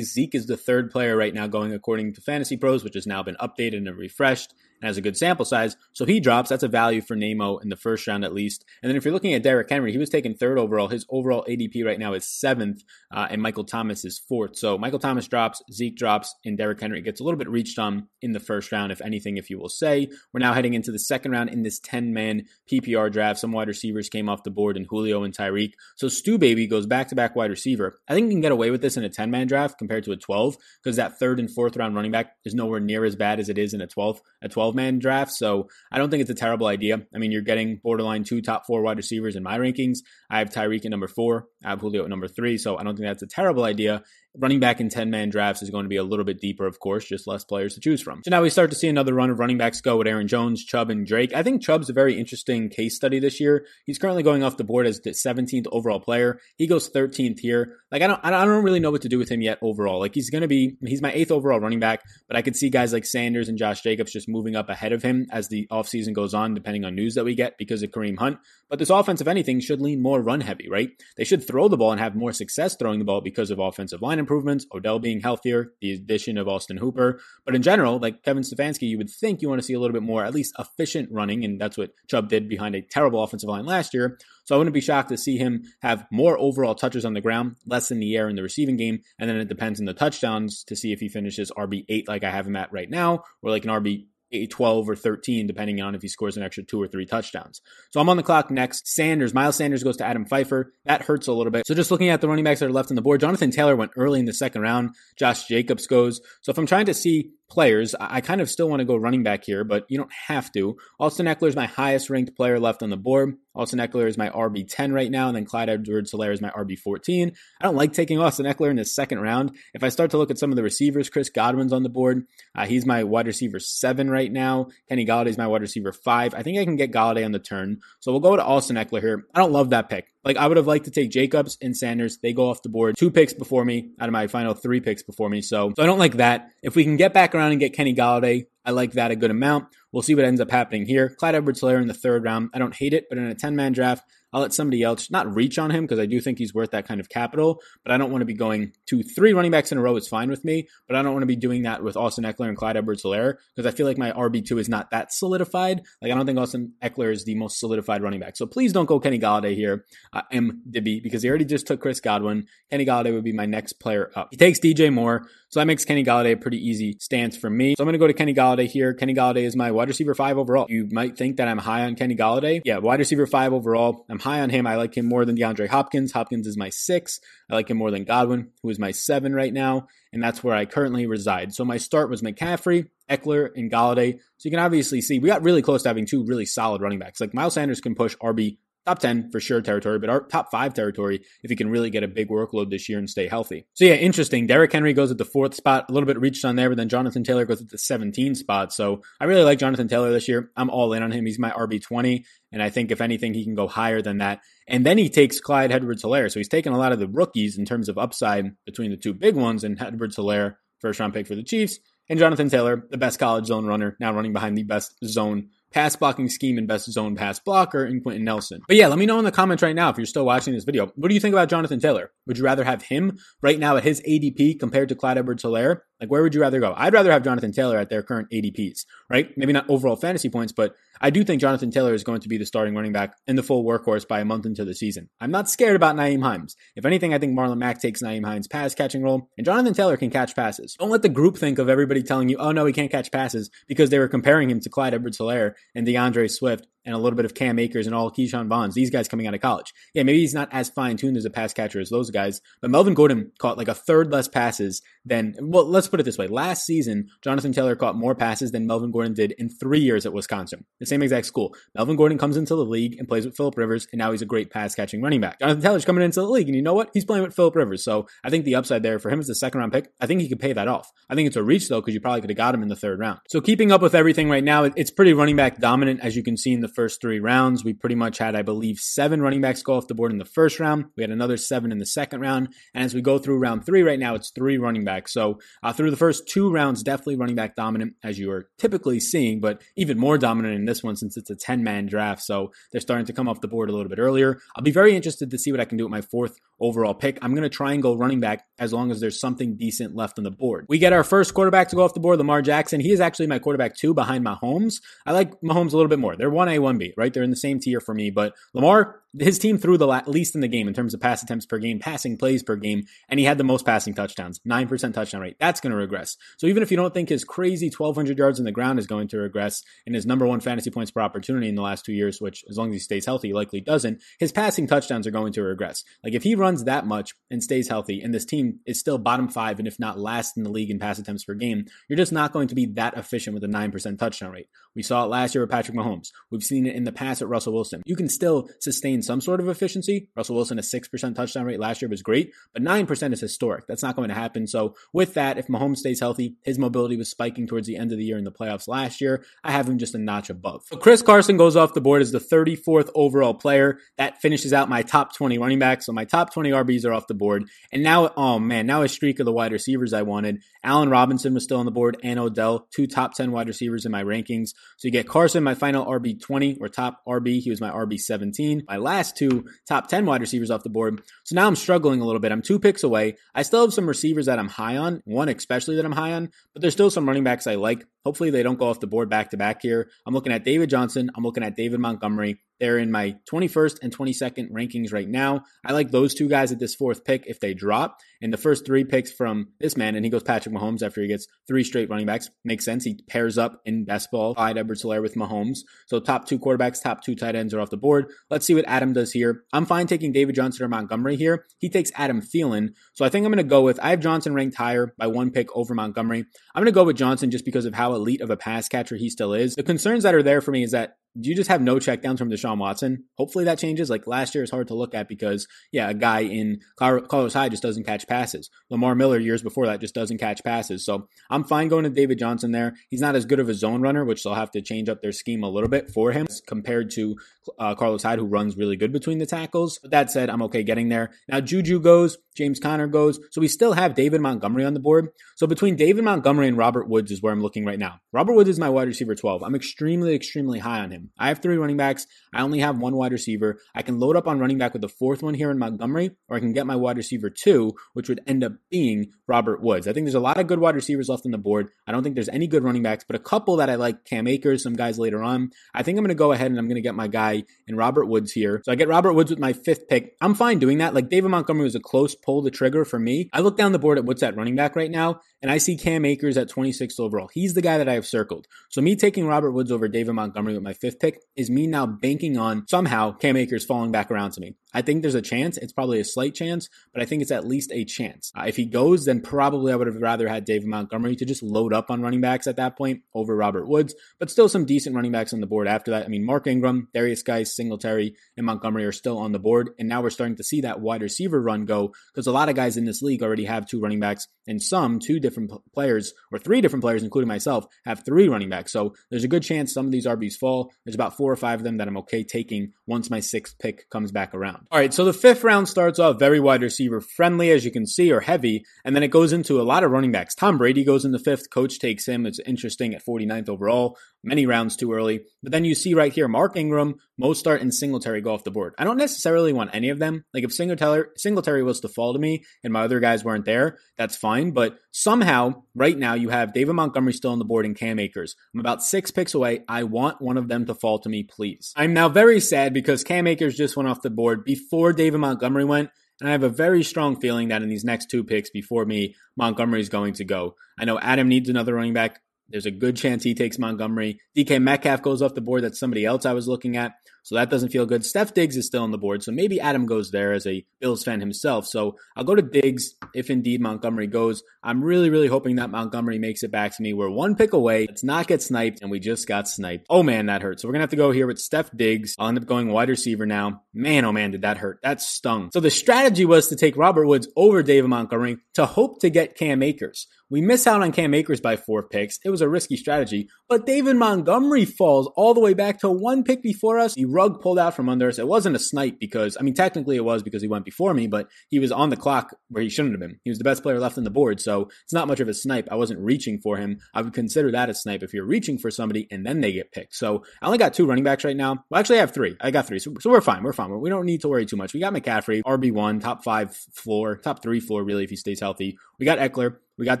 Zeke 0.12 0.34
is 0.34 0.46
the 0.46 0.56
third 0.56 0.90
player 0.90 1.16
right 1.16 1.34
now 1.34 1.46
going 1.46 1.72
according 1.72 2.12
to 2.14 2.20
Fantasy 2.20 2.56
Pros, 2.56 2.84
which 2.84 2.94
has 2.94 3.06
now 3.06 3.22
been 3.22 3.36
updated 3.36 3.88
and 3.88 3.96
refreshed. 3.96 4.54
And 4.80 4.88
has 4.88 4.96
a 4.96 5.02
good 5.02 5.16
sample 5.16 5.44
size. 5.44 5.76
So 5.92 6.04
he 6.04 6.20
drops. 6.20 6.48
That's 6.48 6.62
a 6.62 6.68
value 6.68 7.00
for 7.00 7.16
Nemo 7.16 7.58
in 7.58 7.68
the 7.68 7.76
first 7.76 8.06
round 8.06 8.24
at 8.24 8.34
least. 8.34 8.64
And 8.82 8.90
then 8.90 8.96
if 8.96 9.04
you're 9.04 9.14
looking 9.14 9.34
at 9.34 9.42
Derrick 9.42 9.70
Henry, 9.70 9.92
he 9.92 9.98
was 9.98 10.10
taken 10.10 10.34
third 10.34 10.58
overall. 10.58 10.88
His 10.88 11.06
overall 11.08 11.44
ADP 11.48 11.84
right 11.84 11.98
now 11.98 12.14
is 12.14 12.26
seventh, 12.26 12.82
uh, 13.10 13.28
and 13.30 13.42
Michael 13.42 13.64
Thomas 13.64 14.04
is 14.04 14.18
fourth. 14.18 14.56
So 14.56 14.78
Michael 14.78 14.98
Thomas 14.98 15.28
drops, 15.28 15.62
Zeke 15.72 15.96
drops, 15.96 16.34
and 16.44 16.58
Derrick 16.58 16.80
Henry 16.80 17.00
gets 17.00 17.20
a 17.20 17.24
little 17.24 17.38
bit 17.38 17.48
reached 17.48 17.78
on 17.78 18.08
in 18.22 18.32
the 18.32 18.40
first 18.40 18.72
round, 18.72 18.92
if 18.92 19.00
anything, 19.00 19.36
if 19.36 19.50
you 19.50 19.58
will 19.58 19.68
say. 19.68 20.08
We're 20.32 20.40
now 20.40 20.54
heading 20.54 20.74
into 20.74 20.92
the 20.92 20.98
second 20.98 21.32
round 21.32 21.50
in 21.50 21.62
this 21.62 21.78
10 21.80 22.12
man 22.12 22.44
PPR 22.70 23.12
draft. 23.12 23.40
Some 23.40 23.52
wide 23.52 23.68
receivers 23.68 24.08
came 24.08 24.28
off 24.28 24.42
the 24.42 24.50
board 24.50 24.76
in 24.76 24.84
Julio 24.84 25.22
and 25.22 25.36
Tyreek. 25.36 25.72
So 25.96 26.08
Stu 26.08 26.38
Baby 26.38 26.66
goes 26.66 26.86
back 26.86 27.08
to 27.08 27.14
back 27.14 27.36
wide 27.36 27.50
receiver. 27.50 27.98
I 28.08 28.14
think 28.14 28.26
you 28.26 28.32
can 28.32 28.40
get 28.40 28.52
away 28.52 28.70
with 28.70 28.82
this 28.82 28.96
in 28.96 29.04
a 29.04 29.08
10 29.08 29.30
man 29.30 29.46
draft 29.46 29.78
compared 29.78 30.04
to 30.04 30.12
a 30.12 30.16
12 30.16 30.56
because 30.82 30.96
that 30.96 31.18
third 31.18 31.38
and 31.38 31.50
fourth 31.50 31.76
round 31.76 31.94
running 31.94 32.12
back 32.12 32.32
is 32.44 32.54
nowhere 32.54 32.80
near 32.80 33.04
as 33.04 33.16
bad 33.16 33.40
as 33.40 33.48
it 33.48 33.58
is 33.58 33.74
in 33.74 33.80
a 33.80 33.86
12 33.86 34.20
a 34.42 34.48
12 34.48 34.65
man 34.74 34.98
draft. 34.98 35.32
So 35.32 35.68
I 35.92 35.98
don't 35.98 36.10
think 36.10 36.22
it's 36.22 36.30
a 36.30 36.34
terrible 36.34 36.66
idea. 36.66 37.02
I 37.14 37.18
mean, 37.18 37.30
you're 37.30 37.42
getting 37.42 37.80
borderline 37.82 38.24
two 38.24 38.42
top 38.42 38.66
four 38.66 38.82
wide 38.82 38.96
receivers 38.96 39.36
in 39.36 39.42
my 39.42 39.58
rankings. 39.58 39.98
I 40.30 40.38
have 40.38 40.50
Tyreek 40.50 40.84
at 40.84 40.90
number 40.90 41.08
four. 41.08 41.46
I 41.64 41.70
have 41.70 41.80
Julio 41.80 42.04
at 42.04 42.10
number 42.10 42.28
three. 42.28 42.58
So 42.58 42.76
I 42.76 42.82
don't 42.82 42.96
think 42.96 43.06
that's 43.06 43.22
a 43.22 43.28
terrible 43.28 43.64
idea 43.64 44.02
running 44.38 44.60
back 44.60 44.80
in 44.80 44.88
10 44.88 45.10
man 45.10 45.30
drafts 45.30 45.62
is 45.62 45.70
going 45.70 45.84
to 45.84 45.88
be 45.88 45.96
a 45.96 46.04
little 46.04 46.24
bit 46.24 46.40
deeper, 46.40 46.66
of 46.66 46.78
course, 46.78 47.04
just 47.04 47.26
less 47.26 47.44
players 47.44 47.74
to 47.74 47.80
choose 47.80 48.02
from. 48.02 48.22
So 48.24 48.30
now 48.30 48.42
we 48.42 48.50
start 48.50 48.70
to 48.70 48.76
see 48.76 48.88
another 48.88 49.14
run 49.14 49.30
of 49.30 49.38
running 49.38 49.58
backs 49.58 49.80
go 49.80 49.96
with 49.96 50.06
Aaron 50.06 50.28
Jones, 50.28 50.64
Chubb, 50.64 50.90
and 50.90 51.06
Drake. 51.06 51.34
I 51.34 51.42
think 51.42 51.62
Chubb's 51.62 51.90
a 51.90 51.92
very 51.92 52.18
interesting 52.18 52.68
case 52.68 52.96
study 52.96 53.18
this 53.18 53.40
year. 53.40 53.66
He's 53.84 53.98
currently 53.98 54.22
going 54.22 54.42
off 54.42 54.56
the 54.56 54.64
board 54.64 54.86
as 54.86 55.00
the 55.00 55.10
17th 55.10 55.66
overall 55.72 56.00
player. 56.00 56.38
He 56.56 56.66
goes 56.66 56.90
13th 56.90 57.38
here. 57.38 57.76
Like, 57.90 58.02
I 58.02 58.06
don't, 58.06 58.20
I 58.24 58.30
don't 58.44 58.64
really 58.64 58.80
know 58.80 58.90
what 58.90 59.02
to 59.02 59.08
do 59.08 59.18
with 59.18 59.30
him 59.30 59.40
yet 59.40 59.58
overall. 59.62 60.00
Like, 60.00 60.14
he's 60.14 60.30
going 60.30 60.42
to 60.42 60.48
be, 60.48 60.76
he's 60.84 61.02
my 61.02 61.12
eighth 61.12 61.30
overall 61.30 61.60
running 61.60 61.80
back, 61.80 62.02
but 62.28 62.36
I 62.36 62.42
could 62.42 62.56
see 62.56 62.70
guys 62.70 62.92
like 62.92 63.04
Sanders 63.04 63.48
and 63.48 63.58
Josh 63.58 63.82
Jacobs 63.82 64.12
just 64.12 64.28
moving 64.28 64.56
up 64.56 64.68
ahead 64.68 64.92
of 64.92 65.02
him 65.02 65.26
as 65.30 65.48
the 65.48 65.66
offseason 65.70 66.12
goes 66.12 66.34
on, 66.34 66.54
depending 66.54 66.84
on 66.84 66.94
news 66.94 67.14
that 67.14 67.24
we 67.24 67.34
get 67.34 67.58
because 67.58 67.82
of 67.82 67.90
Kareem 67.90 68.18
Hunt. 68.18 68.38
But 68.68 68.78
this 68.78 68.90
offense, 68.90 69.20
if 69.20 69.28
anything, 69.28 69.60
should 69.60 69.80
lean 69.80 70.02
more 70.02 70.20
run 70.20 70.40
heavy, 70.40 70.68
right? 70.68 70.90
They 71.16 71.24
should 71.24 71.46
throw 71.46 71.68
the 71.68 71.76
ball 71.76 71.92
and 71.92 72.00
have 72.00 72.16
more 72.16 72.32
success 72.32 72.76
throwing 72.76 72.98
the 72.98 73.04
ball 73.04 73.20
because 73.20 73.50
of 73.50 73.58
offensive 73.58 74.02
line 74.02 74.18
improvements. 74.26 74.66
Odell 74.74 74.98
being 74.98 75.20
healthier, 75.20 75.72
the 75.80 75.92
addition 75.92 76.36
of 76.36 76.48
Austin 76.48 76.78
Hooper. 76.78 77.20
But 77.44 77.54
in 77.54 77.62
general, 77.62 77.98
like 77.98 78.24
Kevin 78.24 78.42
Stefanski, 78.42 78.88
you 78.88 78.98
would 78.98 79.08
think 79.08 79.40
you 79.40 79.48
want 79.48 79.60
to 79.60 79.66
see 79.66 79.74
a 79.74 79.80
little 79.80 79.94
bit 79.94 80.02
more, 80.02 80.24
at 80.24 80.34
least 80.34 80.54
efficient 80.58 81.08
running, 81.12 81.44
and 81.44 81.60
that's 81.60 81.78
what 81.78 81.92
Chubb 82.08 82.28
did 82.28 82.48
behind 82.48 82.74
a 82.74 82.82
terrible 82.82 83.22
offensive 83.22 83.48
line 83.48 83.64
last 83.64 83.94
year. 83.94 84.18
So 84.44 84.54
I 84.54 84.58
wouldn't 84.58 84.74
be 84.74 84.80
shocked 84.80 85.10
to 85.10 85.16
see 85.16 85.38
him 85.38 85.62
have 85.82 86.06
more 86.10 86.38
overall 86.38 86.74
touches 86.74 87.04
on 87.04 87.14
the 87.14 87.20
ground, 87.20 87.56
less 87.66 87.90
in 87.90 88.00
the 88.00 88.16
air 88.16 88.28
in 88.28 88.36
the 88.36 88.42
receiving 88.42 88.76
game, 88.76 89.00
and 89.18 89.30
then 89.30 89.36
it 89.36 89.48
depends 89.48 89.80
on 89.80 89.86
the 89.86 89.94
touchdowns 89.94 90.64
to 90.64 90.76
see 90.76 90.92
if 90.92 91.00
he 91.00 91.08
finishes 91.08 91.52
RB8 91.56 92.08
like 92.08 92.24
I 92.24 92.30
have 92.30 92.46
him 92.46 92.56
at 92.56 92.72
right 92.72 92.90
now, 92.90 93.24
or 93.42 93.50
like 93.50 93.64
an 93.64 93.70
RB 93.70 94.06
a 94.42 94.46
12 94.46 94.88
or 94.88 94.96
13, 94.96 95.46
depending 95.46 95.80
on 95.80 95.94
if 95.94 96.02
he 96.02 96.08
scores 96.08 96.36
an 96.36 96.42
extra 96.42 96.64
two 96.64 96.80
or 96.80 96.88
three 96.88 97.06
touchdowns. 97.06 97.60
So 97.90 98.00
I'm 98.00 98.08
on 98.08 98.16
the 98.16 98.22
clock 98.22 98.50
next. 98.50 98.88
Sanders, 98.88 99.34
Miles 99.34 99.56
Sanders 99.56 99.82
goes 99.82 99.96
to 99.98 100.04
Adam 100.04 100.26
Pfeiffer. 100.26 100.72
That 100.84 101.02
hurts 101.02 101.26
a 101.26 101.32
little 101.32 101.50
bit. 101.50 101.66
So 101.66 101.74
just 101.74 101.90
looking 101.90 102.08
at 102.08 102.20
the 102.20 102.28
running 102.28 102.44
backs 102.44 102.60
that 102.60 102.66
are 102.66 102.72
left 102.72 102.90
on 102.90 102.96
the 102.96 103.02
board, 103.02 103.20
Jonathan 103.20 103.50
Taylor 103.50 103.76
went 103.76 103.92
early 103.96 104.20
in 104.20 104.26
the 104.26 104.34
second 104.34 104.62
round. 104.62 104.90
Josh 105.16 105.46
Jacobs 105.46 105.86
goes. 105.86 106.20
So 106.42 106.50
if 106.50 106.58
I'm 106.58 106.66
trying 106.66 106.86
to 106.86 106.94
see 106.94 107.32
players. 107.48 107.94
I 107.98 108.20
kind 108.20 108.40
of 108.40 108.50
still 108.50 108.68
want 108.68 108.80
to 108.80 108.84
go 108.84 108.96
running 108.96 109.22
back 109.22 109.44
here, 109.44 109.64
but 109.64 109.86
you 109.88 109.98
don't 109.98 110.12
have 110.28 110.50
to. 110.52 110.76
Austin 110.98 111.26
Ekeler 111.26 111.48
is 111.48 111.56
my 111.56 111.66
highest 111.66 112.10
ranked 112.10 112.36
player 112.36 112.58
left 112.58 112.82
on 112.82 112.90
the 112.90 112.96
board. 112.96 113.36
Austin 113.54 113.78
Ekeler 113.78 114.06
is 114.06 114.18
my 114.18 114.28
RB10 114.28 114.92
right 114.92 115.10
now, 115.10 115.28
and 115.28 115.36
then 115.36 115.44
Clyde 115.44 115.70
Edwards 115.70 116.12
Helaire 116.12 116.32
is 116.32 116.40
my 116.40 116.50
RB14. 116.50 117.34
I 117.60 117.64
don't 117.64 117.76
like 117.76 117.92
taking 117.92 118.18
Austin 118.18 118.46
Ekeler 118.46 118.70
in 118.70 118.76
the 118.76 118.84
second 118.84 119.20
round. 119.20 119.56
If 119.72 119.82
I 119.82 119.88
start 119.88 120.10
to 120.10 120.18
look 120.18 120.30
at 120.30 120.38
some 120.38 120.50
of 120.50 120.56
the 120.56 120.62
receivers, 120.62 121.08
Chris 121.08 121.30
Godwin's 121.30 121.72
on 121.72 121.82
the 121.82 121.88
board. 121.88 122.26
Uh, 122.54 122.66
he's 122.66 122.84
my 122.84 123.04
wide 123.04 123.26
receiver 123.26 123.58
seven 123.58 124.10
right 124.10 124.30
now. 124.30 124.68
Kenny 124.88 125.06
Golladay's 125.06 125.38
my 125.38 125.46
wide 125.46 125.62
receiver 125.62 125.92
five. 125.92 126.34
I 126.34 126.42
think 126.42 126.58
I 126.58 126.64
can 126.64 126.76
get 126.76 126.92
Golladay 126.92 127.24
on 127.24 127.32
the 127.32 127.38
turn. 127.38 127.80
So 128.00 128.12
we'll 128.12 128.20
go 128.20 128.36
to 128.36 128.44
Austin 128.44 128.76
Ekeler 128.76 129.00
here. 129.00 129.26
I 129.34 129.40
don't 129.40 129.52
love 129.52 129.70
that 129.70 129.88
pick. 129.88 130.12
Like 130.26 130.36
I 130.36 130.48
would 130.48 130.56
have 130.56 130.66
liked 130.66 130.86
to 130.86 130.90
take 130.90 131.10
Jacobs 131.10 131.56
and 131.62 131.76
Sanders. 131.76 132.18
They 132.18 132.32
go 132.32 132.50
off 132.50 132.62
the 132.62 132.68
board 132.68 132.96
two 132.98 133.12
picks 133.12 133.32
before 133.32 133.64
me 133.64 133.92
out 134.00 134.08
of 134.08 134.12
my 134.12 134.26
final 134.26 134.54
three 134.54 134.80
picks 134.80 135.04
before 135.04 135.30
me. 135.30 135.40
So, 135.40 135.72
so 135.76 135.82
I 135.82 135.86
don't 135.86 136.00
like 136.00 136.16
that. 136.16 136.50
If 136.64 136.74
we 136.74 136.82
can 136.82 136.96
get 136.96 137.14
back 137.14 137.34
around 137.34 137.52
and 137.52 137.60
get 137.60 137.72
Kenny 137.72 137.94
Golladay, 137.94 138.46
I 138.64 138.72
like 138.72 138.92
that 138.92 139.12
a 139.12 139.16
good 139.16 139.30
amount. 139.30 139.68
We'll 139.92 140.02
see 140.02 140.16
what 140.16 140.24
ends 140.24 140.40
up 140.40 140.50
happening 140.50 140.84
here. 140.84 141.10
Clyde 141.10 141.36
Edwards 141.36 141.60
Helaire 141.60 141.80
in 141.80 141.86
the 141.86 141.94
third 141.94 142.24
round. 142.24 142.50
I 142.52 142.58
don't 142.58 142.74
hate 142.74 142.92
it, 142.92 143.06
but 143.08 143.18
in 143.18 143.24
a 143.24 143.34
10 143.36 143.54
man 143.54 143.72
draft, 143.72 144.04
I'll 144.32 144.40
let 144.40 144.52
somebody 144.52 144.82
else 144.82 145.10
not 145.10 145.34
reach 145.34 145.58
on 145.58 145.70
him 145.70 145.84
because 145.84 145.98
I 145.98 146.06
do 146.06 146.20
think 146.20 146.38
he's 146.38 146.52
worth 146.54 146.72
that 146.72 146.86
kind 146.86 147.00
of 147.00 147.08
capital, 147.08 147.62
but 147.84 147.92
I 147.92 147.98
don't 147.98 148.10
want 148.10 148.22
to 148.22 148.26
be 148.26 148.34
going 148.34 148.72
two, 148.86 149.02
three 149.02 149.32
running 149.32 149.50
backs 149.50 149.72
in 149.72 149.78
a 149.78 149.80
row 149.80 149.96
is 149.96 150.08
fine 150.08 150.28
with 150.28 150.44
me, 150.44 150.68
but 150.86 150.96
I 150.96 151.02
don't 151.02 151.12
want 151.12 151.22
to 151.22 151.26
be 151.26 151.36
doing 151.36 151.62
that 151.62 151.82
with 151.82 151.96
Austin 151.96 152.24
Ekeler 152.24 152.48
and 152.48 152.56
Clyde 152.56 152.76
Edwards 152.76 153.02
Helaire 153.02 153.36
because 153.54 153.72
I 153.72 153.74
feel 153.74 153.86
like 153.86 153.98
my 153.98 154.12
RB2 154.12 154.58
is 154.58 154.68
not 154.68 154.90
that 154.90 155.12
solidified. 155.12 155.82
Like, 156.02 156.12
I 156.12 156.14
don't 156.14 156.26
think 156.26 156.38
Austin 156.38 156.72
Ekeler 156.82 157.12
is 157.12 157.24
the 157.24 157.34
most 157.34 157.58
solidified 157.58 158.02
running 158.02 158.20
back. 158.20 158.36
So 158.36 158.46
please 158.46 158.72
don't 158.72 158.86
go 158.86 159.00
Kenny 159.00 159.18
Golladay 159.18 159.54
here, 159.54 159.84
uh, 160.12 160.22
M. 160.32 160.62
Dibby, 160.70 161.02
because 161.02 161.22
he 161.22 161.28
already 161.28 161.44
just 161.44 161.66
took 161.66 161.80
Chris 161.80 162.00
Godwin. 162.00 162.46
Kenny 162.70 162.84
Golladay 162.84 163.12
would 163.12 163.24
be 163.24 163.32
my 163.32 163.46
next 163.46 163.74
player 163.74 164.10
up. 164.16 164.28
He 164.30 164.36
takes 164.36 164.58
DJ 164.58 164.92
Moore, 164.92 165.28
so 165.56 165.60
that 165.60 165.68
makes 165.68 165.86
Kenny 165.86 166.04
Golladay 166.04 166.32
a 166.32 166.36
pretty 166.36 166.58
easy 166.58 166.98
stance 167.00 167.34
for 167.34 167.48
me. 167.48 167.76
So 167.78 167.82
I'm 167.82 167.86
going 167.86 167.94
to 167.94 167.98
go 167.98 168.06
to 168.06 168.12
Kenny 168.12 168.34
Golladay 168.34 168.66
here. 168.66 168.92
Kenny 168.92 169.14
Golladay 169.14 169.44
is 169.44 169.56
my 169.56 169.70
wide 169.70 169.88
receiver 169.88 170.14
five 170.14 170.36
overall. 170.36 170.66
You 170.68 170.86
might 170.92 171.16
think 171.16 171.38
that 171.38 171.48
I'm 171.48 171.56
high 171.56 171.84
on 171.86 171.94
Kenny 171.94 172.14
Golladay. 172.14 172.60
Yeah, 172.62 172.76
wide 172.76 172.98
receiver 172.98 173.26
five 173.26 173.54
overall. 173.54 174.04
I'm 174.10 174.18
high 174.18 174.42
on 174.42 174.50
him. 174.50 174.66
I 174.66 174.76
like 174.76 174.94
him 174.94 175.06
more 175.06 175.24
than 175.24 175.34
DeAndre 175.34 175.66
Hopkins. 175.68 176.12
Hopkins 176.12 176.46
is 176.46 176.58
my 176.58 176.68
six. 176.68 177.20
I 177.50 177.54
like 177.54 177.70
him 177.70 177.78
more 177.78 177.90
than 177.90 178.04
Godwin, 178.04 178.50
who 178.62 178.68
is 178.68 178.78
my 178.78 178.90
seven 178.90 179.34
right 179.34 179.50
now. 179.50 179.86
And 180.12 180.22
that's 180.22 180.44
where 180.44 180.54
I 180.54 180.66
currently 180.66 181.06
reside. 181.06 181.54
So 181.54 181.64
my 181.64 181.78
start 181.78 182.10
was 182.10 182.20
McCaffrey, 182.20 182.90
Ekeler 183.08 183.48
and 183.56 183.72
Golladay. 183.72 184.18
So 184.36 184.44
you 184.44 184.50
can 184.50 184.60
obviously 184.60 185.00
see 185.00 185.20
we 185.20 185.30
got 185.30 185.42
really 185.42 185.62
close 185.62 185.84
to 185.84 185.88
having 185.88 186.04
two 186.04 186.22
really 186.26 186.44
solid 186.44 186.82
running 186.82 186.98
backs. 186.98 187.18
Like 187.18 187.32
Miles 187.32 187.54
Sanders 187.54 187.80
can 187.80 187.94
push 187.94 188.14
RB 188.16 188.58
top 188.86 189.00
10 189.00 189.30
for 189.30 189.40
sure 189.40 189.60
territory, 189.60 189.98
but 189.98 190.08
our 190.08 190.26
top 190.26 190.50
five 190.50 190.72
territory 190.72 191.22
if 191.42 191.50
he 191.50 191.56
can 191.56 191.68
really 191.68 191.90
get 191.90 192.04
a 192.04 192.08
big 192.08 192.28
workload 192.28 192.70
this 192.70 192.88
year 192.88 192.98
and 192.98 193.10
stay 193.10 193.26
healthy. 193.26 193.66
So 193.74 193.84
yeah, 193.84 193.94
interesting. 193.94 194.46
Derrick 194.46 194.72
Henry 194.72 194.92
goes 194.92 195.10
at 195.10 195.18
the 195.18 195.24
fourth 195.24 195.54
spot, 195.54 195.86
a 195.88 195.92
little 195.92 196.06
bit 196.06 196.20
reached 196.20 196.44
on 196.44 196.56
there, 196.56 196.70
but 196.70 196.76
then 196.76 196.88
Jonathan 196.88 197.24
Taylor 197.24 197.44
goes 197.44 197.60
at 197.60 197.68
the 197.68 197.78
17 197.78 198.34
spot. 198.34 198.72
So 198.72 199.02
I 199.20 199.24
really 199.24 199.42
like 199.42 199.58
Jonathan 199.58 199.88
Taylor 199.88 200.12
this 200.12 200.28
year. 200.28 200.50
I'm 200.56 200.70
all 200.70 200.92
in 200.92 201.02
on 201.02 201.10
him. 201.10 201.26
He's 201.26 201.38
my 201.38 201.50
RB20. 201.50 202.24
And 202.52 202.62
I 202.62 202.70
think 202.70 202.90
if 202.90 203.00
anything, 203.00 203.34
he 203.34 203.44
can 203.44 203.54
go 203.54 203.66
higher 203.66 204.00
than 204.00 204.18
that. 204.18 204.40
And 204.68 204.86
then 204.86 204.98
he 204.98 205.08
takes 205.08 205.40
Clyde 205.40 205.72
Edwards 205.72 206.02
Helaire. 206.02 206.30
So 206.30 206.38
he's 206.38 206.48
taken 206.48 206.72
a 206.72 206.78
lot 206.78 206.92
of 206.92 206.98
the 206.98 207.08
rookies 207.08 207.58
in 207.58 207.64
terms 207.64 207.88
of 207.88 207.98
upside 207.98 208.52
between 208.64 208.90
the 208.90 208.96
two 208.96 209.12
big 209.12 209.34
ones 209.34 209.64
and 209.64 209.80
Edwards 209.80 210.16
Helaire, 210.16 210.56
first 210.80 211.00
round 211.00 211.12
pick 211.12 211.26
for 211.26 211.34
the 211.34 211.42
Chiefs. 211.42 211.78
And 212.08 212.18
Jonathan 212.18 212.48
Taylor, 212.48 212.86
the 212.88 212.98
best 212.98 213.18
college 213.18 213.46
zone 213.46 213.66
runner, 213.66 213.96
now 213.98 214.12
running 214.12 214.32
behind 214.32 214.56
the 214.56 214.62
best 214.62 214.94
zone 215.04 215.48
pass 215.76 215.94
blocking 215.94 216.30
scheme 216.30 216.56
and 216.56 216.66
best 216.66 216.90
zone 216.90 217.14
pass 217.14 217.38
blocker 217.38 217.84
in 217.84 218.00
Quenton 218.00 218.24
Nelson. 218.24 218.62
But 218.66 218.76
yeah, 218.76 218.86
let 218.86 218.98
me 218.98 219.04
know 219.04 219.18
in 219.18 219.26
the 219.26 219.30
comments 219.30 219.62
right 219.62 219.76
now 219.76 219.90
if 219.90 219.98
you're 219.98 220.06
still 220.06 220.24
watching 220.24 220.54
this 220.54 220.64
video. 220.64 220.90
What 220.96 221.08
do 221.08 221.14
you 221.14 221.20
think 221.20 221.34
about 221.34 221.50
Jonathan 221.50 221.80
Taylor? 221.80 222.12
Would 222.26 222.38
you 222.38 222.44
rather 222.44 222.64
have 222.64 222.80
him 222.80 223.18
right 223.42 223.58
now 223.58 223.76
at 223.76 223.84
his 223.84 224.00
ADP 224.08 224.58
compared 224.58 224.88
to 224.88 224.94
Clyde 224.94 225.18
Edwards 225.18 225.42
Helaire? 225.42 225.80
Like, 226.00 226.10
where 226.10 226.22
would 226.22 226.34
you 226.34 226.40
rather 226.40 226.60
go? 226.60 226.74
I'd 226.76 226.92
rather 226.92 227.10
have 227.10 227.24
Jonathan 227.24 227.52
Taylor 227.52 227.78
at 227.78 227.88
their 227.88 228.02
current 228.02 228.28
ADPs, 228.30 228.84
right? 229.08 229.30
Maybe 229.36 229.52
not 229.52 229.68
overall 229.70 229.96
fantasy 229.96 230.28
points, 230.28 230.52
but 230.52 230.74
I 231.00 231.10
do 231.10 231.24
think 231.24 231.40
Jonathan 231.40 231.70
Taylor 231.70 231.94
is 231.94 232.04
going 232.04 232.20
to 232.20 232.28
be 232.28 232.38
the 232.38 232.46
starting 232.46 232.74
running 232.74 232.92
back 232.92 233.16
in 233.26 233.36
the 233.36 233.42
full 233.42 233.64
workhorse 233.64 234.06
by 234.06 234.20
a 234.20 234.24
month 234.24 234.46
into 234.46 234.64
the 234.64 234.74
season. 234.74 235.08
I'm 235.20 235.30
not 235.30 235.48
scared 235.48 235.76
about 235.76 235.96
Nyheim 235.96 236.22
Hines. 236.22 236.56
If 236.74 236.84
anything, 236.84 237.14
I 237.14 237.18
think 237.18 237.36
Marlon 237.36 237.58
Mack 237.58 237.80
takes 237.80 238.02
Nyheim 238.02 238.24
Hines' 238.24 238.48
pass 238.48 238.74
catching 238.74 239.02
role, 239.02 239.28
and 239.36 239.44
Jonathan 239.44 239.74
Taylor 239.74 239.96
can 239.96 240.10
catch 240.10 240.34
passes. 240.34 240.76
Don't 240.78 240.90
let 240.90 241.02
the 241.02 241.08
group 241.08 241.36
think 241.36 241.58
of 241.58 241.68
everybody 241.68 242.02
telling 242.02 242.28
you, 242.28 242.36
oh 242.38 242.52
no, 242.52 242.66
he 242.66 242.72
can't 242.72 242.90
catch 242.90 243.10
passes 243.10 243.50
because 243.66 243.90
they 243.90 243.98
were 243.98 244.08
comparing 244.08 244.50
him 244.50 244.60
to 244.60 244.68
Clyde 244.68 244.94
Edwards 244.94 245.18
Helaire 245.18 245.54
and 245.74 245.86
D'Andre 245.86 246.28
Swift 246.28 246.66
and 246.86 246.94
a 246.94 246.98
little 246.98 247.16
bit 247.16 247.26
of 247.26 247.34
Cam 247.34 247.58
Akers 247.58 247.86
and 247.86 247.94
all 247.94 248.10
Ke'Shawn 248.10 248.48
Bonds, 248.48 248.74
these 248.74 248.90
guys 248.90 249.08
coming 249.08 249.26
out 249.26 249.34
of 249.34 249.40
college. 249.40 249.74
Yeah, 249.92 250.04
maybe 250.04 250.20
he's 250.20 250.32
not 250.32 250.48
as 250.52 250.70
fine 250.70 250.96
tuned 250.96 251.16
as 251.16 251.24
a 251.24 251.30
pass 251.30 251.52
catcher 251.52 251.80
as 251.80 251.90
those 251.90 252.10
guys, 252.10 252.40
but 252.62 252.70
Melvin 252.70 252.94
Gordon 252.94 253.32
caught 253.38 253.58
like 253.58 253.68
a 253.68 253.74
third 253.74 254.10
less 254.10 254.28
passes 254.28 254.80
than, 255.04 255.34
well, 255.40 255.66
let's 255.66 255.88
put 255.88 256.00
it 256.00 256.04
this 256.04 256.18
way. 256.18 256.26
Last 256.26 256.64
season, 256.64 257.08
Jonathan 257.22 257.52
Taylor 257.52 257.76
caught 257.76 257.96
more 257.96 258.14
passes 258.14 258.52
than 258.52 258.66
Melvin 258.66 258.90
Gordon 258.90 259.14
did 259.14 259.32
in 259.32 259.48
three 259.48 259.80
years 259.80 260.06
at 260.06 260.12
Wisconsin, 260.12 260.64
the 260.80 260.86
same 260.86 261.02
exact 261.02 261.26
school. 261.26 261.54
Melvin 261.74 261.96
Gordon 261.96 262.18
comes 262.18 262.36
into 262.36 262.54
the 262.54 262.64
league 262.64 262.96
and 262.98 263.08
plays 263.08 263.26
with 263.26 263.36
Philip 263.36 263.56
Rivers, 263.56 263.86
and 263.92 263.98
now 263.98 264.12
he's 264.12 264.22
a 264.22 264.26
great 264.26 264.50
pass 264.50 264.74
catching 264.74 265.02
running 265.02 265.20
back. 265.20 265.40
Jonathan 265.40 265.62
Taylor's 265.62 265.84
coming 265.84 266.04
into 266.04 266.20
the 266.20 266.28
league, 266.28 266.48
and 266.48 266.56
you 266.56 266.62
know 266.62 266.74
what? 266.74 266.90
He's 266.94 267.04
playing 267.04 267.24
with 267.24 267.34
Philip 267.34 267.56
Rivers. 267.56 267.84
So 267.84 268.06
I 268.24 268.30
think 268.30 268.44
the 268.44 268.54
upside 268.54 268.82
there 268.82 268.98
for 268.98 269.10
him 269.10 269.20
as 269.20 269.26
the 269.26 269.34
second 269.34 269.60
round 269.60 269.72
pick, 269.72 269.90
I 270.00 270.06
think 270.06 270.20
he 270.20 270.28
could 270.28 270.40
pay 270.40 270.52
that 270.52 270.68
off. 270.68 270.90
I 271.08 271.14
think 271.14 271.26
it's 271.26 271.36
a 271.36 271.42
reach 271.42 271.68
though, 271.68 271.80
because 271.80 271.94
you 271.94 272.00
probably 272.00 272.20
could 272.20 272.30
have 272.30 272.36
got 272.36 272.54
him 272.54 272.62
in 272.62 272.68
the 272.68 272.76
third 272.76 273.00
round. 273.00 273.20
So 273.28 273.40
keeping 273.40 273.72
up 273.72 273.82
with 273.82 273.94
everything 273.94 274.28
right 274.28 274.44
now, 274.44 274.64
it's 274.64 274.90
pretty 274.90 275.12
running 275.12 275.36
back 275.36 275.58
dominant, 275.58 276.00
as 276.00 276.16
you 276.16 276.22
can 276.22 276.36
see 276.36 276.52
in 276.52 276.60
the 276.60 276.68
first 276.76 277.00
three 277.00 277.18
rounds. 277.18 277.64
We 277.64 277.72
pretty 277.72 277.96
much 277.96 278.18
had, 278.18 278.36
I 278.36 278.42
believe, 278.42 278.78
seven 278.78 279.20
running 279.20 279.40
backs 279.40 279.62
go 279.62 279.74
off 279.74 279.88
the 279.88 279.94
board 279.94 280.12
in 280.12 280.18
the 280.18 280.24
first 280.24 280.60
round. 280.60 280.84
We 280.96 281.02
had 281.02 281.10
another 281.10 281.36
seven 281.36 281.72
in 281.72 281.78
the 281.78 281.86
second 281.86 282.20
round. 282.20 282.54
And 282.74 282.84
as 282.84 282.94
we 282.94 283.00
go 283.00 283.18
through 283.18 283.38
round 283.38 283.64
three 283.64 283.82
right 283.82 283.98
now, 283.98 284.14
it's 284.14 284.30
three 284.30 284.58
running 284.58 284.84
backs. 284.84 285.12
So 285.12 285.40
uh, 285.62 285.72
through 285.72 285.90
the 285.90 285.96
first 285.96 286.28
two 286.28 286.52
rounds, 286.52 286.82
definitely 286.82 287.16
running 287.16 287.34
back 287.34 287.56
dominant, 287.56 287.94
as 288.04 288.18
you 288.18 288.30
are 288.30 288.48
typically 288.58 289.00
seeing, 289.00 289.40
but 289.40 289.62
even 289.76 289.98
more 289.98 290.18
dominant 290.18 290.54
in 290.54 290.66
this 290.66 290.84
one 290.84 290.94
since 290.94 291.16
it's 291.16 291.30
a 291.30 291.36
10 291.36 291.64
man 291.64 291.86
draft. 291.86 292.22
So 292.22 292.52
they're 292.70 292.80
starting 292.80 293.06
to 293.06 293.12
come 293.12 293.28
off 293.28 293.40
the 293.40 293.48
board 293.48 293.70
a 293.70 293.72
little 293.72 293.88
bit 293.88 293.98
earlier. 293.98 294.38
I'll 294.54 294.62
be 294.62 294.70
very 294.70 294.94
interested 294.94 295.30
to 295.30 295.38
see 295.38 295.50
what 295.50 295.60
I 295.60 295.64
can 295.64 295.78
do 295.78 295.84
with 295.84 295.90
my 295.90 296.02
fourth 296.02 296.38
overall 296.60 296.94
pick. 296.94 297.18
I'm 297.22 297.32
going 297.32 297.42
to 297.42 297.48
try 297.48 297.72
and 297.72 297.82
go 297.82 297.94
running 297.94 298.20
back 298.20 298.46
as 298.58 298.72
long 298.72 298.90
as 298.90 299.00
there's 299.00 299.20
something 299.20 299.56
decent 299.56 299.94
left 299.94 300.18
on 300.18 300.24
the 300.24 300.30
board. 300.30 300.66
We 300.68 300.78
get 300.78 300.92
our 300.92 301.04
first 301.04 301.34
quarterback 301.34 301.68
to 301.68 301.76
go 301.76 301.82
off 301.82 301.94
the 301.94 302.00
board, 302.00 302.18
Lamar 302.18 302.42
Jackson. 302.42 302.80
He 302.80 302.92
is 302.92 303.00
actually 303.00 303.26
my 303.26 303.38
quarterback 303.38 303.76
two 303.76 303.94
behind 303.94 304.24
Mahomes. 304.24 304.80
I 305.04 305.12
like 305.12 305.40
Mahomes 305.40 305.72
a 305.72 305.76
little 305.76 305.88
bit 305.88 305.98
more. 305.98 306.16
They're 306.16 306.30
1A, 306.30 306.58
1B, 306.58 306.92
right? 306.96 307.12
They're 307.12 307.22
in 307.22 307.30
the 307.30 307.36
same 307.36 307.60
tier 307.60 307.80
for 307.80 307.94
me, 307.94 308.10
but 308.10 308.34
Lamar, 308.54 309.00
his 309.18 309.38
team 309.38 309.58
threw 309.58 309.78
the 309.78 310.02
least 310.06 310.34
in 310.34 310.40
the 310.40 310.48
game 310.48 310.68
in 310.68 310.74
terms 310.74 310.94
of 310.94 311.00
pass 311.00 311.22
attempts 311.22 311.46
per 311.46 311.58
game, 311.58 311.78
passing 311.78 312.16
plays 312.16 312.42
per 312.42 312.56
game, 312.56 312.84
and 313.08 313.18
he 313.18 313.26
had 313.26 313.38
the 313.38 313.44
most 313.44 313.64
passing 313.64 313.94
touchdowns, 313.94 314.40
9% 314.40 314.94
touchdown 314.94 315.20
rate. 315.20 315.36
That's 315.38 315.60
going 315.60 315.70
to 315.70 315.76
regress. 315.76 316.16
So 316.38 316.46
even 316.46 316.62
if 316.62 316.70
you 316.70 316.76
don't 316.76 316.92
think 316.92 317.08
his 317.08 317.24
crazy 317.24 317.66
1,200 317.66 318.18
yards 318.18 318.38
in 318.38 318.44
the 318.44 318.52
ground 318.52 318.78
is 318.78 318.86
going 318.86 319.08
to 319.08 319.18
regress 319.18 319.62
and 319.86 319.94
his 319.94 320.06
number 320.06 320.26
one 320.26 320.40
fantasy 320.40 320.70
points 320.70 320.90
per 320.90 321.00
opportunity 321.00 321.48
in 321.48 321.54
the 321.54 321.62
last 321.62 321.84
two 321.84 321.92
years, 321.92 322.20
which 322.20 322.44
as 322.48 322.56
long 322.56 322.68
as 322.68 322.74
he 322.74 322.80
stays 322.80 323.06
healthy, 323.06 323.32
likely 323.32 323.60
doesn't, 323.60 324.02
his 324.18 324.32
passing 324.32 324.66
touchdowns 324.66 325.06
are 325.06 325.12
going 325.12 325.32
to 325.32 325.42
regress. 325.42 325.84
Like 326.04 326.14
if 326.14 326.22
he 326.22 326.34
runs 326.34 326.64
that 326.64 326.86
much 326.86 327.14
and 327.30 327.42
stays 327.42 327.68
healthy 327.68 328.00
and 328.00 328.12
this 328.12 328.24
team 328.24 328.60
is 328.66 328.80
still 328.80 328.98
bottom 328.98 329.28
five 329.28 329.58
and 329.58 329.68
if 329.68 329.78
not 329.78 329.98
last 329.98 330.36
in 330.36 330.42
the 330.42 330.50
league 330.50 330.70
in 330.70 330.78
pass 330.78 330.98
attempts 330.98 331.24
per 331.24 331.34
game, 331.34 331.66
you're 331.88 331.96
just 331.96 332.12
not 332.12 332.32
going 332.32 332.48
to 332.48 332.54
be 332.54 332.66
that 332.66 332.96
efficient 332.96 333.34
with 333.34 333.44
a 333.44 333.48
9% 333.48 333.98
touchdown 333.98 334.32
rate. 334.32 334.48
We 334.74 334.82
saw 334.82 335.04
it 335.04 335.08
last 335.08 335.34
year 335.34 335.42
with 335.42 335.50
Patrick 335.50 335.76
Mahomes. 335.76 336.08
We've 336.30 336.42
seen 336.42 336.66
it 336.66 336.76
in 336.76 336.84
the 336.84 336.92
past 336.92 337.22
at 337.22 337.28
Russell 337.28 337.54
Wilson. 337.54 337.82
You 337.86 337.96
can 337.96 338.08
still 338.08 338.50
sustain 338.60 339.02
some 339.06 339.20
sort 339.20 339.40
of 339.40 339.48
efficiency. 339.48 340.08
Russell 340.16 340.36
Wilson, 340.36 340.58
a 340.58 340.62
6% 340.62 341.14
touchdown 341.14 341.46
rate 341.46 341.60
last 341.60 341.80
year 341.80 341.88
was 341.88 342.02
great, 342.02 342.32
but 342.52 342.62
9% 342.62 343.12
is 343.12 343.20
historic. 343.20 343.66
That's 343.66 343.82
not 343.82 343.96
going 343.96 344.08
to 344.08 344.14
happen. 344.14 344.46
So 344.46 344.74
with 344.92 345.14
that, 345.14 345.38
if 345.38 345.46
Mahomes 345.46 345.78
stays 345.78 346.00
healthy, 346.00 346.36
his 346.44 346.58
mobility 346.58 346.96
was 346.96 347.08
spiking 347.08 347.46
towards 347.46 347.66
the 347.66 347.76
end 347.76 347.92
of 347.92 347.98
the 347.98 348.04
year 348.04 348.18
in 348.18 348.24
the 348.24 348.32
playoffs 348.32 348.68
last 348.68 349.00
year. 349.00 349.24
I 349.44 349.52
have 349.52 349.68
him 349.68 349.78
just 349.78 349.94
a 349.94 349.98
notch 349.98 350.30
above. 350.30 350.64
So 350.66 350.76
Chris 350.76 351.02
Carson 351.02 351.36
goes 351.36 351.56
off 351.56 351.74
the 351.74 351.80
board 351.80 352.02
as 352.02 352.12
the 352.12 352.18
34th 352.18 352.90
overall 352.94 353.34
player. 353.34 353.78
That 353.96 354.20
finishes 354.20 354.52
out 354.52 354.68
my 354.68 354.82
top 354.82 355.14
20 355.14 355.38
running 355.38 355.58
backs. 355.58 355.86
So 355.86 355.92
my 355.92 356.04
top 356.04 356.32
20 356.32 356.50
RBs 356.50 356.84
are 356.84 356.92
off 356.92 357.06
the 357.06 357.14
board. 357.14 357.48
And 357.72 357.82
now, 357.82 358.12
oh 358.16 358.38
man, 358.38 358.66
now 358.66 358.82
a 358.82 358.88
streak 358.88 359.20
of 359.20 359.26
the 359.26 359.32
wide 359.32 359.52
receivers 359.52 359.92
I 359.92 360.02
wanted. 360.02 360.42
Allen 360.64 360.90
Robinson 360.90 361.34
was 361.34 361.44
still 361.44 361.58
on 361.58 361.66
the 361.66 361.72
board 361.72 361.96
and 362.02 362.18
Odell, 362.18 362.66
two 362.74 362.86
top 362.86 363.14
10 363.14 363.30
wide 363.30 363.46
receivers 363.48 363.86
in 363.86 363.92
my 363.92 364.02
rankings. 364.02 364.50
So 364.76 364.88
you 364.88 364.90
get 364.90 365.08
Carson, 365.08 365.44
my 365.44 365.54
final 365.54 365.86
RB 365.86 366.20
20 366.20 366.58
or 366.60 366.68
top 366.68 367.02
RB. 367.06 367.40
He 367.40 367.50
was 367.50 367.60
my 367.60 367.70
RB 367.70 367.98
17. 367.98 368.64
My 368.66 368.76
last 368.76 368.95
two 369.04 369.46
top 369.68 369.88
10 369.88 370.06
wide 370.06 370.20
receivers 370.20 370.50
off 370.50 370.62
the 370.62 370.68
board. 370.68 371.02
So 371.24 371.34
now 371.34 371.46
I'm 371.46 371.56
struggling 371.56 372.00
a 372.00 372.04
little 372.04 372.20
bit. 372.20 372.32
I'm 372.32 372.42
two 372.42 372.58
picks 372.58 372.82
away. 372.82 373.16
I 373.34 373.42
still 373.42 373.62
have 373.62 373.74
some 373.74 373.88
receivers 373.88 374.26
that 374.26 374.38
I'm 374.38 374.48
high 374.48 374.76
on, 374.76 375.02
one 375.04 375.28
especially 375.28 375.76
that 375.76 375.84
I'm 375.84 375.92
high 375.92 376.12
on, 376.12 376.30
but 376.52 376.62
there's 376.62 376.74
still 376.74 376.90
some 376.90 377.06
running 377.06 377.24
backs 377.24 377.46
I 377.46 377.56
like. 377.56 377.86
Hopefully 378.06 378.30
they 378.30 378.44
don't 378.44 378.56
go 378.56 378.68
off 378.68 378.78
the 378.78 378.86
board 378.86 379.10
back 379.10 379.30
to 379.30 379.36
back 379.36 379.62
here. 379.62 379.90
I'm 380.06 380.14
looking 380.14 380.32
at 380.32 380.44
David 380.44 380.70
Johnson. 380.70 381.10
I'm 381.16 381.24
looking 381.24 381.42
at 381.42 381.56
David 381.56 381.80
Montgomery. 381.80 382.38
They're 382.60 382.78
in 382.78 382.90
my 382.90 383.16
21st 383.30 383.80
and 383.82 383.94
22nd 383.94 384.50
rankings 384.50 384.92
right 384.92 385.08
now. 385.08 385.42
I 385.64 385.72
like 385.72 385.90
those 385.90 386.14
two 386.14 386.28
guys 386.28 386.52
at 386.52 386.58
this 386.58 386.74
fourth 386.74 387.04
pick 387.04 387.24
if 387.26 387.40
they 387.40 387.52
drop. 387.52 387.98
And 388.22 388.32
the 388.32 388.38
first 388.38 388.64
three 388.64 388.84
picks 388.84 389.12
from 389.12 389.48
this 389.60 389.76
man, 389.76 389.94
and 389.94 390.04
he 390.04 390.10
goes 390.10 390.22
Patrick 390.22 390.54
Mahomes 390.54 390.82
after 390.82 391.02
he 391.02 391.08
gets 391.08 391.26
three 391.46 391.64
straight 391.64 391.90
running 391.90 392.06
backs. 392.06 392.30
Makes 392.44 392.64
sense. 392.64 392.84
He 392.84 392.98
pairs 393.08 393.36
up 393.36 393.60
in 393.66 393.84
best 393.84 394.10
ball, 394.10 394.34
Clyde 394.34 394.56
Edwards 394.56 394.82
Helaire 394.82 395.02
with 395.02 395.16
Mahomes. 395.16 395.58
So 395.86 396.00
top 396.00 396.26
two 396.26 396.38
quarterbacks, 396.38 396.82
top 396.82 397.02
two 397.02 397.14
tight 397.14 397.34
ends 397.34 397.52
are 397.52 397.60
off 397.60 397.70
the 397.70 397.76
board. 397.76 398.06
Let's 398.30 398.46
see 398.46 398.54
what 398.54 398.66
Adam 398.66 398.94
does 398.94 399.12
here. 399.12 399.42
I'm 399.52 399.66
fine 399.66 399.86
taking 399.86 400.12
David 400.12 400.34
Johnson 400.34 400.64
or 400.64 400.68
Montgomery 400.68 401.16
here. 401.16 401.44
He 401.58 401.68
takes 401.68 401.90
Adam 401.94 402.22
Thielen. 402.22 402.70
So 402.94 403.04
I 403.04 403.10
think 403.10 403.26
I'm 403.26 403.32
going 403.32 403.44
to 403.44 403.48
go 403.48 403.62
with, 403.62 403.78
I 403.82 403.90
have 403.90 404.00
Johnson 404.00 404.32
ranked 404.32 404.56
higher 404.56 404.94
by 404.96 405.08
one 405.08 405.30
pick 405.30 405.54
over 405.54 405.74
Montgomery. 405.74 406.24
I'm 406.54 406.62
going 406.62 406.66
to 406.66 406.72
go 406.72 406.84
with 406.84 406.96
Johnson 406.96 407.30
just 407.30 407.44
because 407.44 407.66
of 407.66 407.74
how 407.74 407.92
elite 407.96 408.20
of 408.20 408.30
a 408.30 408.36
pass 408.36 408.68
catcher 408.68 408.96
he 408.96 409.10
still 409.10 409.34
is. 409.34 409.56
The 409.56 409.62
concerns 409.62 410.04
that 410.04 410.14
are 410.14 410.22
there 410.22 410.40
for 410.40 410.52
me 410.52 410.62
is 410.62 410.70
that 410.70 410.96
you 411.22 411.34
just 411.34 411.48
have 411.48 411.62
no 411.62 411.76
checkdowns 411.76 412.18
from 412.18 412.30
Deshaun 412.30 412.58
Watson? 412.58 413.04
Hopefully 413.16 413.44
that 413.44 413.58
changes. 413.58 413.88
Like 413.90 414.06
last 414.06 414.34
year 414.34 414.44
is 414.44 414.50
hard 414.50 414.68
to 414.68 414.74
look 414.74 414.94
at 414.94 415.08
because, 415.08 415.46
yeah, 415.72 415.88
a 415.88 415.94
guy 415.94 416.20
in 416.20 416.60
Carlos 416.78 417.32
Hyde 417.32 417.52
just 417.52 417.62
doesn't 417.62 417.84
catch 417.84 418.06
passes. 418.06 418.50
Lamar 418.70 418.94
Miller 418.94 419.18
years 419.18 419.42
before 419.42 419.66
that 419.66 419.80
just 419.80 419.94
doesn't 419.94 420.18
catch 420.18 420.42
passes. 420.44 420.84
So 420.84 421.08
I'm 421.30 421.44
fine 421.44 421.68
going 421.68 421.84
to 421.84 421.90
David 421.90 422.18
Johnson 422.18 422.52
there. 422.52 422.74
He's 422.88 423.00
not 423.00 423.16
as 423.16 423.24
good 423.24 423.40
of 423.40 423.48
a 423.48 423.54
zone 423.54 423.80
runner, 423.80 424.04
which 424.04 424.22
they'll 424.22 424.34
have 424.34 424.50
to 424.52 424.62
change 424.62 424.88
up 424.88 425.02
their 425.02 425.12
scheme 425.12 425.42
a 425.42 425.50
little 425.50 425.68
bit 425.68 425.90
for 425.90 426.12
him 426.12 426.26
compared 426.46 426.90
to 426.92 427.16
uh, 427.58 427.74
Carlos 427.74 428.02
Hyde, 428.02 428.18
who 428.18 428.26
runs 428.26 428.56
really 428.56 428.76
good 428.76 428.92
between 428.92 429.18
the 429.18 429.26
tackles. 429.26 429.78
But 429.80 429.90
that 429.92 430.10
said, 430.10 430.30
I'm 430.30 430.42
okay 430.42 430.62
getting 430.62 430.88
there. 430.88 431.12
Now 431.28 431.40
Juju 431.40 431.80
goes, 431.80 432.18
James 432.36 432.60
Conner 432.60 432.86
goes. 432.86 433.18
So 433.30 433.40
we 433.40 433.48
still 433.48 433.72
have 433.72 433.94
David 433.94 434.20
Montgomery 434.20 434.64
on 434.64 434.74
the 434.74 434.80
board. 434.80 435.08
So 435.36 435.46
between 435.46 435.76
David 435.76 436.04
Montgomery 436.04 436.48
and 436.48 436.56
Robert 436.56 436.88
Woods 436.88 437.10
is 437.10 437.22
where 437.22 437.32
I'm 437.32 437.42
looking 437.42 437.64
right 437.64 437.78
now. 437.78 438.00
Robert 438.12 438.34
Woods 438.34 438.50
is 438.50 438.58
my 438.58 438.68
wide 438.68 438.88
receiver 438.88 439.14
12. 439.14 439.42
I'm 439.42 439.54
extremely, 439.54 440.14
extremely 440.14 440.58
high 440.58 440.80
on 440.80 440.90
him. 440.90 441.05
I 441.18 441.28
have 441.28 441.40
three 441.40 441.56
running 441.56 441.76
backs. 441.76 442.06
I 442.32 442.42
only 442.42 442.60
have 442.60 442.78
one 442.78 442.96
wide 442.96 443.12
receiver. 443.12 443.58
I 443.74 443.82
can 443.82 443.98
load 443.98 444.16
up 444.16 444.26
on 444.26 444.38
running 444.38 444.58
back 444.58 444.72
with 444.72 444.82
the 444.82 444.88
fourth 444.88 445.22
one 445.22 445.34
here 445.34 445.50
in 445.50 445.58
Montgomery, 445.58 446.12
or 446.28 446.36
I 446.36 446.40
can 446.40 446.52
get 446.52 446.66
my 446.66 446.76
wide 446.76 446.96
receiver 446.96 447.30
two, 447.30 447.74
which 447.94 448.08
would 448.08 448.20
end 448.26 448.44
up 448.44 448.52
being 448.70 449.12
Robert 449.26 449.62
Woods. 449.62 449.88
I 449.88 449.92
think 449.92 450.06
there's 450.06 450.14
a 450.14 450.20
lot 450.20 450.38
of 450.38 450.46
good 450.46 450.60
wide 450.60 450.74
receivers 450.74 451.08
left 451.08 451.26
on 451.26 451.32
the 451.32 451.38
board. 451.38 451.68
I 451.86 451.92
don't 451.92 452.02
think 452.02 452.14
there's 452.14 452.28
any 452.28 452.46
good 452.46 452.64
running 452.64 452.82
backs, 452.82 453.04
but 453.06 453.16
a 453.16 453.20
couple 453.20 453.56
that 453.56 453.70
I 453.70 453.74
like 453.74 454.04
Cam 454.04 454.26
Akers, 454.26 454.62
some 454.62 454.74
guys 454.74 454.98
later 454.98 455.22
on. 455.22 455.50
I 455.74 455.82
think 455.82 455.98
I'm 455.98 456.04
going 456.04 456.08
to 456.08 456.14
go 456.14 456.32
ahead 456.32 456.50
and 456.50 456.58
I'm 456.58 456.66
going 456.66 456.76
to 456.76 456.82
get 456.82 456.94
my 456.94 457.08
guy 457.08 457.44
in 457.66 457.76
Robert 457.76 458.06
Woods 458.06 458.32
here. 458.32 458.62
So 458.64 458.72
I 458.72 458.74
get 458.74 458.88
Robert 458.88 459.14
Woods 459.14 459.30
with 459.30 459.38
my 459.38 459.52
fifth 459.52 459.88
pick. 459.88 460.14
I'm 460.20 460.34
fine 460.34 460.58
doing 460.58 460.78
that. 460.78 460.94
Like 460.94 461.08
David 461.08 461.30
Montgomery 461.30 461.64
was 461.64 461.74
a 461.74 461.80
close 461.80 462.14
pull 462.14 462.42
the 462.42 462.50
trigger 462.50 462.84
for 462.84 462.98
me. 462.98 463.28
I 463.32 463.40
look 463.40 463.56
down 463.56 463.72
the 463.72 463.78
board 463.78 463.98
at 463.98 464.04
what's 464.04 464.22
at 464.22 464.36
running 464.36 464.56
back 464.56 464.76
right 464.76 464.90
now, 464.90 465.20
and 465.42 465.50
I 465.50 465.58
see 465.58 465.76
Cam 465.76 466.04
Akers 466.04 466.36
at 466.36 466.50
26th 466.50 466.98
overall. 466.98 467.28
He's 467.32 467.54
the 467.54 467.62
guy 467.62 467.78
that 467.78 467.88
I 467.88 467.94
have 467.94 468.06
circled. 468.06 468.46
So 468.70 468.80
me 468.80 468.96
taking 468.96 469.26
Robert 469.26 469.52
Woods 469.52 469.72
over 469.72 469.88
David 469.88 470.14
Montgomery 470.14 470.54
with 470.54 470.62
my 470.62 470.72
fifth 470.72 470.95
pick 471.00 471.20
is 471.36 471.50
me 471.50 471.66
now 471.66 471.86
banking 471.86 472.36
on 472.36 472.66
somehow 472.68 473.12
Cam 473.12 473.36
Akers 473.36 473.64
falling 473.64 473.92
back 473.92 474.10
around 474.10 474.32
to 474.32 474.40
me. 474.40 474.54
I 474.76 474.82
think 474.82 475.00
there's 475.00 475.14
a 475.14 475.22
chance. 475.22 475.56
It's 475.56 475.72
probably 475.72 476.00
a 476.00 476.04
slight 476.04 476.34
chance, 476.34 476.68
but 476.92 477.02
I 477.02 477.06
think 477.06 477.22
it's 477.22 477.30
at 477.30 477.46
least 477.46 477.72
a 477.72 477.86
chance. 477.86 478.30
Uh, 478.38 478.44
if 478.46 478.56
he 478.56 478.66
goes, 478.66 479.06
then 479.06 479.22
probably 479.22 479.72
I 479.72 479.76
would 479.76 479.86
have 479.86 479.96
rather 479.96 480.28
had 480.28 480.44
David 480.44 480.68
Montgomery 480.68 481.16
to 481.16 481.24
just 481.24 481.42
load 481.42 481.72
up 481.72 481.90
on 481.90 482.02
running 482.02 482.20
backs 482.20 482.46
at 482.46 482.56
that 482.56 482.76
point 482.76 483.00
over 483.14 483.34
Robert 483.34 483.66
Woods, 483.66 483.94
but 484.18 484.30
still 484.30 484.50
some 484.50 484.66
decent 484.66 484.94
running 484.94 485.12
backs 485.12 485.32
on 485.32 485.40
the 485.40 485.46
board 485.46 485.66
after 485.66 485.92
that. 485.92 486.04
I 486.04 486.08
mean, 486.08 486.26
Mark 486.26 486.46
Ingram, 486.46 486.88
Derrius 486.94 487.24
Guice, 487.24 487.56
Singletary, 487.56 488.16
and 488.36 488.44
Montgomery 488.44 488.84
are 488.84 488.92
still 488.92 489.16
on 489.16 489.32
the 489.32 489.38
board, 489.38 489.70
and 489.78 489.88
now 489.88 490.02
we're 490.02 490.10
starting 490.10 490.36
to 490.36 490.44
see 490.44 490.60
that 490.60 490.78
wide 490.78 491.00
receiver 491.00 491.40
run 491.40 491.64
go 491.64 491.94
because 492.12 492.26
a 492.26 492.32
lot 492.32 492.50
of 492.50 492.54
guys 492.54 492.76
in 492.76 492.84
this 492.84 493.00
league 493.00 493.22
already 493.22 493.46
have 493.46 493.66
two 493.66 493.80
running 493.80 494.00
backs, 494.00 494.28
and 494.46 494.62
some 494.62 494.98
two 494.98 495.18
different 495.18 495.50
players 495.72 496.12
or 496.30 496.38
three 496.38 496.60
different 496.60 496.82
players, 496.82 497.02
including 497.02 497.28
myself, 497.28 497.66
have 497.86 498.04
three 498.04 498.28
running 498.28 498.50
backs. 498.50 498.72
So 498.72 498.94
there's 499.10 499.24
a 499.24 499.28
good 499.28 499.42
chance 499.42 499.72
some 499.72 499.86
of 499.86 499.92
these 499.92 500.06
RBs 500.06 500.36
fall. 500.36 500.70
There's 500.84 500.94
about 500.94 501.16
four 501.16 501.32
or 501.32 501.36
five 501.36 501.60
of 501.60 501.64
them 501.64 501.78
that 501.78 501.88
I'm 501.88 501.96
okay 501.96 502.24
taking 502.24 502.74
once 502.86 503.08
my 503.08 503.20
sixth 503.20 503.58
pick 503.58 503.88
comes 503.88 504.12
back 504.12 504.34
around. 504.34 504.65
All 504.70 504.80
right, 504.80 504.92
so 504.92 505.04
the 505.04 505.12
fifth 505.12 505.44
round 505.44 505.68
starts 505.68 506.00
off 506.00 506.18
very 506.18 506.40
wide 506.40 506.62
receiver 506.62 507.00
friendly, 507.00 507.50
as 507.50 507.64
you 507.64 507.70
can 507.70 507.86
see, 507.86 508.10
or 508.10 508.20
heavy, 508.20 508.64
and 508.84 508.96
then 508.96 509.04
it 509.04 509.08
goes 509.08 509.32
into 509.32 509.60
a 509.60 509.62
lot 509.62 509.84
of 509.84 509.92
running 509.92 510.10
backs. 510.10 510.34
Tom 510.34 510.58
Brady 510.58 510.82
goes 510.82 511.04
in 511.04 511.12
the 511.12 511.20
fifth, 511.20 511.50
coach 511.50 511.78
takes 511.78 512.06
him. 512.06 512.26
It's 512.26 512.40
interesting 512.40 512.92
at 512.92 513.04
49th 513.04 513.48
overall, 513.48 513.96
many 514.24 514.44
rounds 514.44 514.76
too 514.76 514.92
early. 514.92 515.20
But 515.42 515.52
then 515.52 515.64
you 515.64 515.76
see 515.76 515.94
right 515.94 516.12
here, 516.12 516.26
Mark 516.26 516.56
Ingram, 516.56 516.96
Mostert, 517.20 517.60
and 517.60 517.72
Singletary 517.72 518.20
go 518.20 518.34
off 518.34 518.44
the 518.44 518.50
board. 518.50 518.74
I 518.76 518.84
don't 518.84 518.96
necessarily 518.96 519.52
want 519.52 519.70
any 519.72 519.90
of 519.90 519.98
them. 519.98 520.24
Like 520.34 520.44
if 520.44 520.52
Singletary, 520.52 521.06
Singletary 521.16 521.62
was 521.62 521.80
to 521.80 521.88
fall 521.88 522.12
to 522.12 522.18
me 522.18 522.44
and 522.64 522.72
my 522.72 522.82
other 522.82 523.00
guys 523.00 523.24
weren't 523.24 523.44
there, 523.44 523.78
that's 523.96 524.16
fine. 524.16 524.50
But 524.50 524.78
somehow, 524.90 525.62
right 525.74 525.96
now, 525.96 526.14
you 526.14 526.28
have 526.30 526.52
David 526.52 526.74
Montgomery 526.74 527.12
still 527.12 527.32
on 527.32 527.38
the 527.38 527.44
board 527.44 527.66
and 527.66 527.76
Cam 527.76 527.98
Akers. 527.98 528.34
I'm 528.52 528.60
about 528.60 528.82
six 528.82 529.10
picks 529.10 529.34
away. 529.34 529.62
I 529.68 529.84
want 529.84 530.20
one 530.20 530.36
of 530.36 530.48
them 530.48 530.66
to 530.66 530.74
fall 530.74 530.98
to 531.00 531.08
me, 531.08 531.22
please. 531.22 531.72
I'm 531.76 531.94
now 531.94 532.08
very 532.08 532.40
sad 532.40 532.74
because 532.74 533.04
Cam 533.04 533.26
Akers 533.26 533.56
just 533.56 533.76
went 533.76 533.88
off 533.88 534.02
the 534.02 534.10
board 534.10 534.44
before 534.56 534.92
David 534.92 535.18
Montgomery 535.18 535.64
went. 535.64 535.90
And 536.20 536.28
I 536.28 536.32
have 536.32 536.42
a 536.42 536.48
very 536.48 536.82
strong 536.82 537.20
feeling 537.20 537.48
that 537.48 537.62
in 537.62 537.68
these 537.68 537.84
next 537.84 538.10
two 538.10 538.24
picks 538.24 538.48
before 538.50 538.86
me, 538.86 539.14
Montgomery 539.36 539.80
is 539.80 539.90
going 539.90 540.14
to 540.14 540.24
go. 540.24 540.54
I 540.78 540.86
know 540.86 540.98
Adam 540.98 541.28
needs 541.28 541.48
another 541.48 541.74
running 541.74 541.92
back. 541.92 542.20
There's 542.48 542.66
a 542.66 542.70
good 542.70 542.96
chance 542.96 543.22
he 543.22 543.34
takes 543.34 543.58
Montgomery. 543.58 544.20
DK 544.36 544.62
Metcalf 544.62 545.02
goes 545.02 545.20
off 545.20 545.34
the 545.34 545.40
board. 545.40 545.62
That's 545.62 545.80
somebody 545.80 546.04
else 546.04 546.24
I 546.24 546.32
was 546.32 546.48
looking 546.48 546.76
at. 546.76 546.92
So 547.26 547.34
that 547.34 547.50
doesn't 547.50 547.70
feel 547.70 547.86
good. 547.86 548.04
Steph 548.04 548.34
Diggs 548.34 548.56
is 548.56 548.66
still 548.66 548.84
on 548.84 548.92
the 548.92 548.98
board. 548.98 549.20
So 549.20 549.32
maybe 549.32 549.60
Adam 549.60 549.84
goes 549.84 550.12
there 550.12 550.32
as 550.32 550.46
a 550.46 550.64
Bills 550.80 551.02
fan 551.02 551.18
himself. 551.18 551.66
So 551.66 551.96
I'll 552.14 552.22
go 552.22 552.36
to 552.36 552.40
Diggs 552.40 552.94
if 553.16 553.30
indeed 553.30 553.60
Montgomery 553.60 554.06
goes. 554.06 554.44
I'm 554.62 554.80
really, 554.80 555.10
really 555.10 555.26
hoping 555.26 555.56
that 555.56 555.70
Montgomery 555.70 556.20
makes 556.20 556.44
it 556.44 556.52
back 556.52 556.76
to 556.76 556.82
me. 556.84 556.92
We're 556.92 557.10
one 557.10 557.34
pick 557.34 557.52
away. 557.52 557.86
Let's 557.88 558.04
not 558.04 558.28
get 558.28 558.42
sniped. 558.42 558.80
And 558.80 558.92
we 558.92 559.00
just 559.00 559.26
got 559.26 559.48
sniped. 559.48 559.86
Oh 559.90 560.04
man, 560.04 560.26
that 560.26 560.40
hurt. 560.40 560.60
So 560.60 560.68
we're 560.68 560.74
going 560.74 560.82
to 560.82 560.84
have 560.84 560.90
to 560.90 560.96
go 560.96 561.10
here 561.10 561.26
with 561.26 561.40
Steph 561.40 561.76
Diggs. 561.76 562.14
I'll 562.16 562.28
end 562.28 562.38
up 562.38 562.46
going 562.46 562.68
wide 562.68 562.90
receiver 562.90 563.26
now. 563.26 563.64
Man, 563.74 564.04
oh 564.04 564.12
man, 564.12 564.30
did 564.30 564.42
that 564.42 564.58
hurt. 564.58 564.78
That 564.84 565.02
stung. 565.02 565.50
So 565.52 565.58
the 565.58 565.68
strategy 565.68 566.26
was 566.26 566.46
to 566.48 566.56
take 566.56 566.76
Robert 566.76 567.08
Woods 567.08 567.26
over 567.34 567.64
David 567.64 567.88
Montgomery 567.88 568.36
to 568.54 568.66
hope 568.66 569.00
to 569.00 569.10
get 569.10 569.36
Cam 569.36 569.64
Akers. 569.64 570.06
We 570.28 570.40
miss 570.40 570.66
out 570.66 570.82
on 570.82 570.90
Cam 570.90 571.14
Akers 571.14 571.40
by 571.40 571.56
four 571.56 571.88
picks. 571.88 572.18
It 572.24 572.30
was 572.30 572.40
a 572.40 572.48
risky 572.48 572.76
strategy, 572.76 573.28
but 573.48 573.64
David 573.64 573.94
Montgomery 573.94 574.64
falls 574.64 575.06
all 575.14 575.34
the 575.34 575.40
way 575.40 575.54
back 575.54 575.78
to 575.80 575.90
one 575.90 576.24
pick 576.24 576.42
before 576.42 576.80
us. 576.80 576.94
He 576.94 577.04
rug 577.16 577.40
pulled 577.40 577.58
out 577.58 577.74
from 577.74 577.88
under 577.88 578.08
us. 578.08 578.18
It 578.18 578.28
wasn't 578.28 578.54
a 578.54 578.58
snipe 578.58 579.00
because, 579.00 579.36
I 579.40 579.42
mean, 579.42 579.54
technically 579.54 579.96
it 579.96 580.04
was 580.04 580.22
because 580.22 580.42
he 580.42 580.48
went 580.48 580.64
before 580.66 580.92
me, 580.92 581.06
but 581.06 581.28
he 581.48 581.58
was 581.58 581.72
on 581.72 581.88
the 581.88 581.96
clock 581.96 582.36
where 582.48 582.62
he 582.62 582.68
shouldn't 582.68 582.92
have 582.92 583.00
been. 583.00 583.18
He 583.24 583.30
was 583.30 583.38
the 583.38 583.44
best 583.44 583.62
player 583.62 583.80
left 583.80 583.96
on 583.96 584.04
the 584.04 584.10
board, 584.10 584.40
so 584.40 584.68
it's 584.84 584.92
not 584.92 585.08
much 585.08 585.20
of 585.20 585.28
a 585.28 585.34
snipe. 585.34 585.68
I 585.70 585.76
wasn't 585.76 586.00
reaching 586.00 586.38
for 586.38 586.58
him. 586.58 586.78
I 586.94 587.02
would 587.02 587.14
consider 587.14 587.50
that 587.52 587.70
a 587.70 587.74
snipe 587.74 588.02
if 588.02 588.12
you're 588.12 588.26
reaching 588.26 588.58
for 588.58 588.70
somebody 588.70 589.08
and 589.10 589.24
then 589.24 589.40
they 589.40 589.52
get 589.52 589.72
picked. 589.72 589.94
So 589.94 590.24
I 590.42 590.46
only 590.46 590.58
got 590.58 590.74
two 590.74 590.86
running 590.86 591.04
backs 591.04 591.24
right 591.24 591.36
now. 591.36 591.64
Well, 591.70 591.80
actually, 591.80 591.96
I 591.96 592.00
have 592.00 592.12
three. 592.12 592.36
I 592.40 592.50
got 592.50 592.66
three, 592.66 592.78
so, 592.78 592.92
so 593.00 593.10
we're 593.10 593.20
fine. 593.22 593.42
We're 593.42 593.52
fine. 593.52 593.80
We 593.80 593.90
don't 593.90 594.06
need 594.06 594.20
to 594.20 594.28
worry 594.28 594.46
too 594.46 594.56
much. 594.56 594.74
We 594.74 594.80
got 594.80 594.92
McCaffrey, 594.92 595.42
RB1, 595.42 596.02
top 596.02 596.22
five 596.22 596.54
floor, 596.74 597.16
top 597.16 597.42
three 597.42 597.60
floor, 597.60 597.82
really, 597.82 598.04
if 598.04 598.10
he 598.10 598.16
stays 598.16 598.40
healthy. 598.40 598.76
We 598.98 599.06
got 599.06 599.18
Ekeler. 599.18 599.56
We 599.78 599.84
got 599.84 600.00